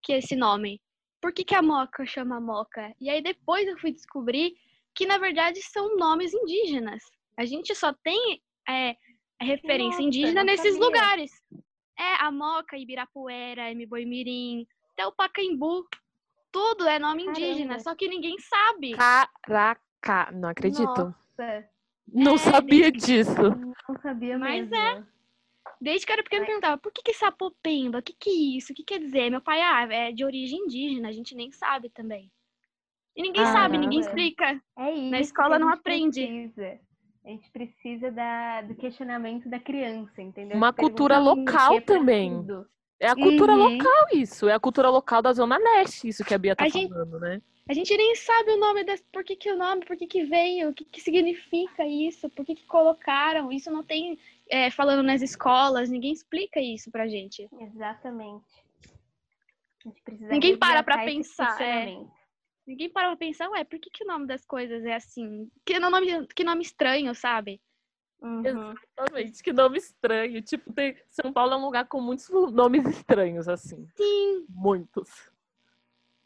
que 0.02 0.12
esse 0.12 0.36
nome? 0.36 0.80
Por 1.22 1.32
que 1.32 1.42
que 1.42 1.54
a 1.54 1.62
Moca 1.62 2.04
chama 2.04 2.38
Moca? 2.38 2.94
E 3.00 3.08
aí 3.08 3.22
depois 3.22 3.66
eu 3.66 3.78
fui 3.78 3.92
descobrir 3.92 4.54
que, 4.94 5.06
na 5.06 5.16
verdade, 5.16 5.62
são 5.62 5.96
nomes 5.96 6.34
indígenas. 6.34 7.02
A 7.36 7.44
gente 7.44 7.74
só 7.74 7.92
tem 7.92 8.40
é, 8.68 8.96
a 9.40 9.44
referência 9.44 9.88
Nossa, 9.98 10.02
indígena 10.02 10.42
nesses 10.42 10.72
sabia. 10.74 10.86
lugares. 10.86 11.30
É, 11.98 12.14
a 12.24 12.30
Moca, 12.30 12.76
Ibirapuera, 12.76 13.74
Mboimirim, 13.74 14.66
até 14.92 15.06
o 15.06 15.12
Pacaembu. 15.12 15.86
Tudo 16.50 16.86
é 16.88 16.98
nome 16.98 17.24
indígena, 17.24 17.68
Caramba. 17.74 17.80
só 17.80 17.94
que 17.94 18.08
ninguém 18.08 18.36
sabe. 18.38 18.92
Caraca, 18.92 20.30
não 20.32 20.48
acredito. 20.48 20.82
Nossa, 20.82 21.68
Não 22.08 22.34
É, 22.34 22.38
sabia 22.38 22.90
disso. 22.90 23.42
não 23.86 24.00
sabia 24.00 24.38
Mas 24.38 24.68
mesmo. 24.68 25.06
Desde 25.78 26.06
que 26.06 26.12
era 26.12 26.22
pequena, 26.22 26.42
eu 26.44 26.46
perguntava, 26.46 26.78
por 26.78 26.90
que 26.92 27.02
que 27.02 27.12
Sapopemba? 27.12 27.98
O 27.98 28.02
que 28.02 28.14
que 28.18 28.30
é 28.30 28.56
isso? 28.56 28.72
O 28.72 28.74
que 28.74 28.82
quer 28.84 28.98
dizer? 28.98 29.28
Meu 29.28 29.42
pai, 29.42 29.60
ah, 29.60 29.82
é 29.92 30.12
de 30.12 30.24
origem 30.24 30.60
indígena, 30.60 31.08
a 31.08 31.12
gente 31.12 31.34
nem 31.34 31.52
sabe 31.52 31.90
também. 31.90 32.32
E 33.14 33.22
ninguém 33.22 33.42
Ah, 33.42 33.52
sabe, 33.52 33.76
ninguém 33.76 33.98
é. 33.98 34.02
explica. 34.02 34.62
É 34.78 34.92
isso. 34.92 35.10
Na 35.10 35.20
escola 35.20 35.58
não 35.58 35.68
aprende. 35.68 36.24
Precisa. 36.26 36.80
A 37.26 37.30
gente 37.30 37.50
precisa 37.50 38.10
da, 38.12 38.62
do 38.62 38.74
questionamento 38.76 39.48
da 39.48 39.58
criança, 39.58 40.22
entendeu? 40.22 40.56
Uma 40.56 40.72
cultura 40.72 41.18
local 41.18 41.80
também. 41.82 42.30
tudo. 42.36 42.66
É 43.00 43.08
a 43.08 43.16
cultura 43.16 43.52
Uhum. 43.52 43.74
local 43.76 44.06
isso, 44.14 44.48
é 44.48 44.54
a 44.54 44.60
cultura 44.60 44.88
local 44.88 45.20
da 45.20 45.32
Zona 45.32 45.58
Leste, 45.58 46.08
isso 46.08 46.24
que 46.24 46.32
a 46.32 46.38
Bia 46.38 46.54
tá 46.56 46.64
A 46.64 46.68
gente- 46.68 46.88
falando, 46.88 47.18
né? 47.18 47.42
A 47.68 47.74
gente 47.74 47.94
nem 47.96 48.14
sabe 48.14 48.52
o 48.52 48.56
nome 48.56 48.84
das. 48.84 49.02
Por 49.12 49.24
que, 49.24 49.34
que 49.34 49.50
o 49.50 49.56
nome? 49.58 49.84
Por 49.84 49.96
que, 49.96 50.06
que 50.06 50.24
veio? 50.24 50.70
O 50.70 50.72
que, 50.72 50.84
que 50.84 51.00
significa 51.00 51.84
isso? 51.84 52.30
Por 52.30 52.46
que, 52.46 52.54
que 52.54 52.64
colocaram? 52.64 53.50
Isso 53.50 53.72
não 53.72 53.82
tem 53.82 54.16
é, 54.48 54.70
falando 54.70 55.02
nas 55.02 55.20
escolas, 55.20 55.90
ninguém 55.90 56.12
explica 56.12 56.60
isso 56.60 56.92
pra 56.92 57.08
gente. 57.08 57.48
Exatamente. 57.60 58.44
A 59.84 59.88
gente 59.88 60.00
precisa 60.02 60.28
Ninguém 60.32 60.56
para 60.56 60.82
pra 60.84 61.04
pensar, 61.04 61.60
é. 61.60 61.98
Ninguém 62.66 62.90
para 62.90 63.08
pra 63.08 63.16
pensar, 63.16 63.48
ué, 63.50 63.62
por 63.64 63.78
que, 63.78 63.88
que 63.90 64.02
o 64.04 64.06
nome 64.06 64.26
das 64.26 64.44
coisas 64.44 64.84
é 64.84 64.94
assim? 64.94 65.48
Que 65.64 65.78
nome, 65.78 66.26
que 66.28 66.42
nome 66.42 66.62
estranho, 66.62 67.14
sabe? 67.14 67.60
Uhum. 68.20 68.42
Exatamente, 68.44 69.42
que 69.42 69.52
nome 69.52 69.78
estranho. 69.78 70.42
Tipo, 70.42 70.72
tem... 70.72 70.96
São 71.08 71.32
Paulo 71.32 71.52
é 71.52 71.56
um 71.56 71.64
lugar 71.64 71.86
com 71.86 72.00
muitos 72.00 72.28
nomes 72.52 72.84
estranhos, 72.86 73.48
assim. 73.48 73.86
Sim. 73.96 74.46
Muitos. 74.48 75.30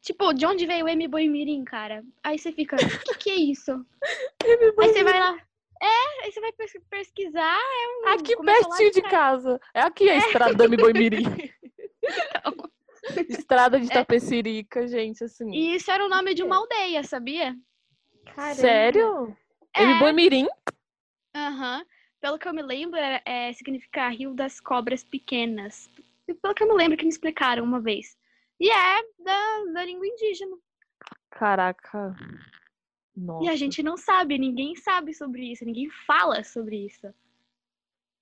Tipo, 0.01 0.33
de 0.33 0.47
onde 0.47 0.65
veio 0.67 0.87
o 0.87 0.89
M 0.89 1.07
Boimirim, 1.09 1.63
cara? 1.63 2.03
Aí 2.25 2.39
você 2.39 2.51
fica, 2.53 2.77
o 2.77 2.79
que, 2.79 3.15
que 3.19 3.31
é 3.31 3.35
isso? 3.35 3.85
Aí 4.81 4.89
você 4.89 5.05
vai 5.05 5.21
lá. 5.21 5.39
É, 5.83 6.25
aí 6.25 6.33
você 6.33 6.41
vai 6.43 6.53
pes- 6.53 6.79
pesquisar. 6.91 7.59
É 7.59 7.89
um, 7.89 8.09
Aqui 8.15 8.37
começa 8.37 8.61
lá 8.61 8.69
pertinho 8.69 8.93
de 8.93 8.99
atrás. 9.01 9.13
casa. 9.13 9.61
É 9.73 9.81
aqui 9.81 10.11
a 10.11 10.17
estrada 10.19 10.55
do 10.55 10.69
Miboimirim. 10.69 11.25
Estrada 13.29 13.79
de 13.81 13.91
É. 13.91 13.95
Tapecirica, 13.95 14.87
gente, 14.87 15.25
assim. 15.25 15.51
E 15.51 15.75
isso 15.75 15.91
era 15.91 16.05
o 16.05 16.09
nome 16.09 16.35
de 16.35 16.43
uma 16.43 16.57
aldeia, 16.57 17.03
sabia? 17.03 17.57
Caramba. 18.35 18.55
Sério? 18.55 19.37
É. 19.75 19.87
Miboimirim? 19.87 20.49
Aham. 21.35 21.85
pelo 22.21 22.39
que 22.39 22.47
eu 22.47 22.53
me 22.53 22.63
lembro, 22.63 22.99
é, 22.99 23.23
é, 23.25 23.53
significa 23.53 24.09
Rio 24.09 24.35
das 24.35 24.61
Cobras 24.61 25.03
Pequenas. 25.03 25.89
Pelo 26.43 26.55
que 26.55 26.63
eu 26.63 26.69
me 26.69 26.75
lembro 26.75 26.97
que 26.97 27.05
me 27.05 27.11
explicaram 27.11 27.65
uma 27.65 27.81
vez. 27.81 28.17
E 28.59 28.71
é 28.71 29.03
da, 29.19 29.65
da 29.73 29.85
língua 29.85 30.07
indígena. 30.07 30.57
Caraca. 31.31 32.15
Nossa. 33.17 33.45
E 33.45 33.49
a 33.49 33.57
gente 33.57 33.83
não 33.83 33.97
sabe, 33.97 34.39
ninguém 34.39 34.77
sabe 34.77 35.15
sobre 35.15 35.51
isso, 35.51 35.65
ninguém 35.65 35.89
fala 36.07 36.45
sobre 36.45 36.85
isso. 36.85 37.13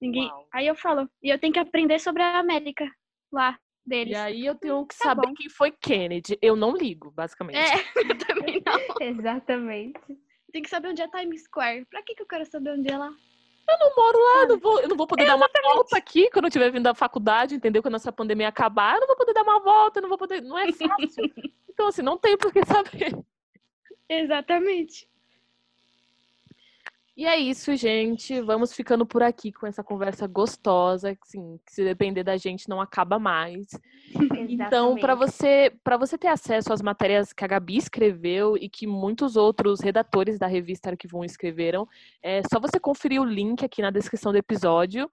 Ninguém. 0.00 0.28
Uau. 0.28 0.48
Aí 0.52 0.66
eu 0.66 0.76
falo, 0.76 1.10
e 1.22 1.28
eu 1.28 1.38
tenho 1.38 1.52
que 1.52 1.58
aprender 1.58 1.98
sobre 1.98 2.22
a 2.22 2.38
América 2.38 2.88
lá 3.32 3.58
deles. 3.88 4.12
E 4.12 4.16
aí 4.16 4.46
eu 4.46 4.54
tenho 4.54 4.86
que 4.86 4.96
Tá 4.96 5.04
saber 5.04 5.26
bom. 5.26 5.34
quem 5.34 5.48
foi 5.48 5.70
Kennedy. 5.72 6.38
Eu 6.42 6.54
não 6.54 6.72
ligo, 6.76 7.10
basicamente. 7.10 7.56
É, 7.58 7.74
eu 8.12 8.18
também 8.18 8.62
não. 8.64 8.78
Exatamente. 9.00 10.00
Tem 10.52 10.62
que 10.62 10.68
saber 10.70 10.88
onde 10.88 11.02
é 11.02 11.08
Times 11.08 11.44
Square. 11.44 11.84
Pra 11.86 12.02
que, 12.02 12.14
que 12.14 12.22
eu 12.22 12.26
quero 12.26 12.44
saber 12.46 12.70
onde 12.72 12.90
é 12.90 12.96
lá? 12.96 13.10
Eu 13.70 13.78
não 13.78 13.94
moro 13.96 14.18
lá, 14.18 14.42
eu 14.42 14.48
não 14.48 14.58
vou, 14.58 14.80
eu 14.80 14.88
não 14.88 14.96
vou 14.96 15.06
poder 15.06 15.26
dar 15.26 15.36
uma 15.36 15.48
volta 15.62 15.98
aqui 15.98 16.30
quando 16.30 16.46
eu 16.46 16.48
estiver 16.48 16.70
vindo 16.70 16.84
da 16.84 16.94
faculdade, 16.94 17.54
entendeu? 17.54 17.82
Quando 17.82 17.96
essa 17.96 18.10
pandemia 18.10 18.48
acabar, 18.48 18.94
eu 18.94 19.00
não 19.00 19.06
vou 19.06 19.16
poder 19.16 19.34
dar 19.34 19.42
uma 19.42 19.60
volta, 19.60 19.98
eu 19.98 20.02
não 20.02 20.08
vou 20.08 20.16
poder. 20.16 20.40
Não 20.42 20.58
é 20.58 20.72
fácil. 20.72 21.24
Então, 21.78 21.86
assim, 21.86 22.02
não 22.02 22.18
tem 22.18 22.36
por 22.36 22.52
que 22.52 22.64
saber. 22.66 23.16
Exatamente. 24.08 25.08
E 27.18 27.26
é 27.26 27.36
isso, 27.36 27.74
gente. 27.74 28.40
Vamos 28.42 28.72
ficando 28.72 29.04
por 29.04 29.24
aqui 29.24 29.50
com 29.50 29.66
essa 29.66 29.82
conversa 29.82 30.24
gostosa, 30.28 31.16
que, 31.16 31.22
assim, 31.26 31.58
que 31.66 31.74
se 31.74 31.82
depender 31.82 32.22
da 32.22 32.36
gente 32.36 32.68
não 32.68 32.80
acaba 32.80 33.18
mais. 33.18 33.66
Então, 34.50 34.96
para 34.96 35.14
você, 35.14 35.72
para 35.84 35.96
você 35.96 36.16
ter 36.16 36.28
acesso 36.28 36.72
às 36.72 36.80
matérias 36.80 37.32
que 37.32 37.44
a 37.44 37.46
Gabi 37.46 37.76
escreveu 37.76 38.56
e 38.56 38.68
que 38.68 38.86
muitos 38.86 39.36
outros 39.36 39.80
redatores 39.80 40.38
da 40.38 40.46
revista 40.46 40.90
Arquivo 40.90 41.20
1 41.20 41.24
escreveram, 41.24 41.86
é 42.22 42.42
só 42.50 42.58
você 42.58 42.80
conferir 42.80 43.20
o 43.20 43.24
link 43.24 43.64
aqui 43.64 43.82
na 43.82 43.90
descrição 43.90 44.32
do 44.32 44.38
episódio. 44.38 45.10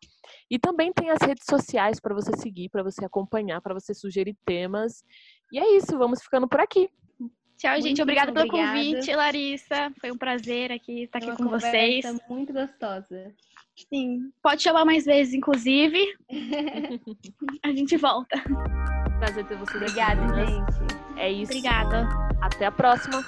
E 0.50 0.58
também 0.58 0.94
tem 0.94 1.10
as 1.10 1.22
redes 1.22 1.46
sociais 1.50 2.00
para 2.00 2.14
você 2.14 2.32
seguir, 2.38 2.70
para 2.70 2.84
você 2.84 3.04
acompanhar, 3.04 3.62
para 3.62 3.74
você 3.74 3.94
sugerir 3.94 4.36
temas. 4.46 5.04
E 5.52 5.60
é 5.60 5.76
isso, 5.78 5.98
vamos 5.98 6.22
ficando 6.22 6.48
por 6.48 6.60
aqui. 6.60 6.90
Tchau, 7.58 7.74
gente. 7.76 7.82
Muitíssimo 7.84 8.04
Obrigada 8.04 8.34
pelo 8.34 8.46
obrigada. 8.48 8.74
convite, 8.78 9.16
Larissa. 9.16 9.92
Foi 10.00 10.12
um 10.12 10.18
prazer 10.18 10.72
aqui 10.72 11.04
estar 11.04 11.20
aqui 11.20 11.28
Uma 11.28 11.38
com 11.38 11.48
vocês. 11.48 12.06
conversa 12.06 12.26
muito 12.30 12.54
gostosa. 12.54 13.34
Sim. 13.94 14.32
Pode 14.42 14.62
chamar 14.62 14.86
mais 14.86 15.06
vezes, 15.06 15.34
inclusive. 15.34 16.00
A 17.64 17.70
gente 17.72 17.98
volta. 17.98 18.42
Prazer 19.20 19.46
ter 19.46 19.58
aqui. 19.58 19.78
Obrigada, 19.78 20.22
gente. 20.46 21.20
É 21.20 21.32
isso. 21.32 21.52
Obrigada. 21.52 22.08
Até 22.42 22.66
a 22.66 22.72
próxima. 22.72 23.22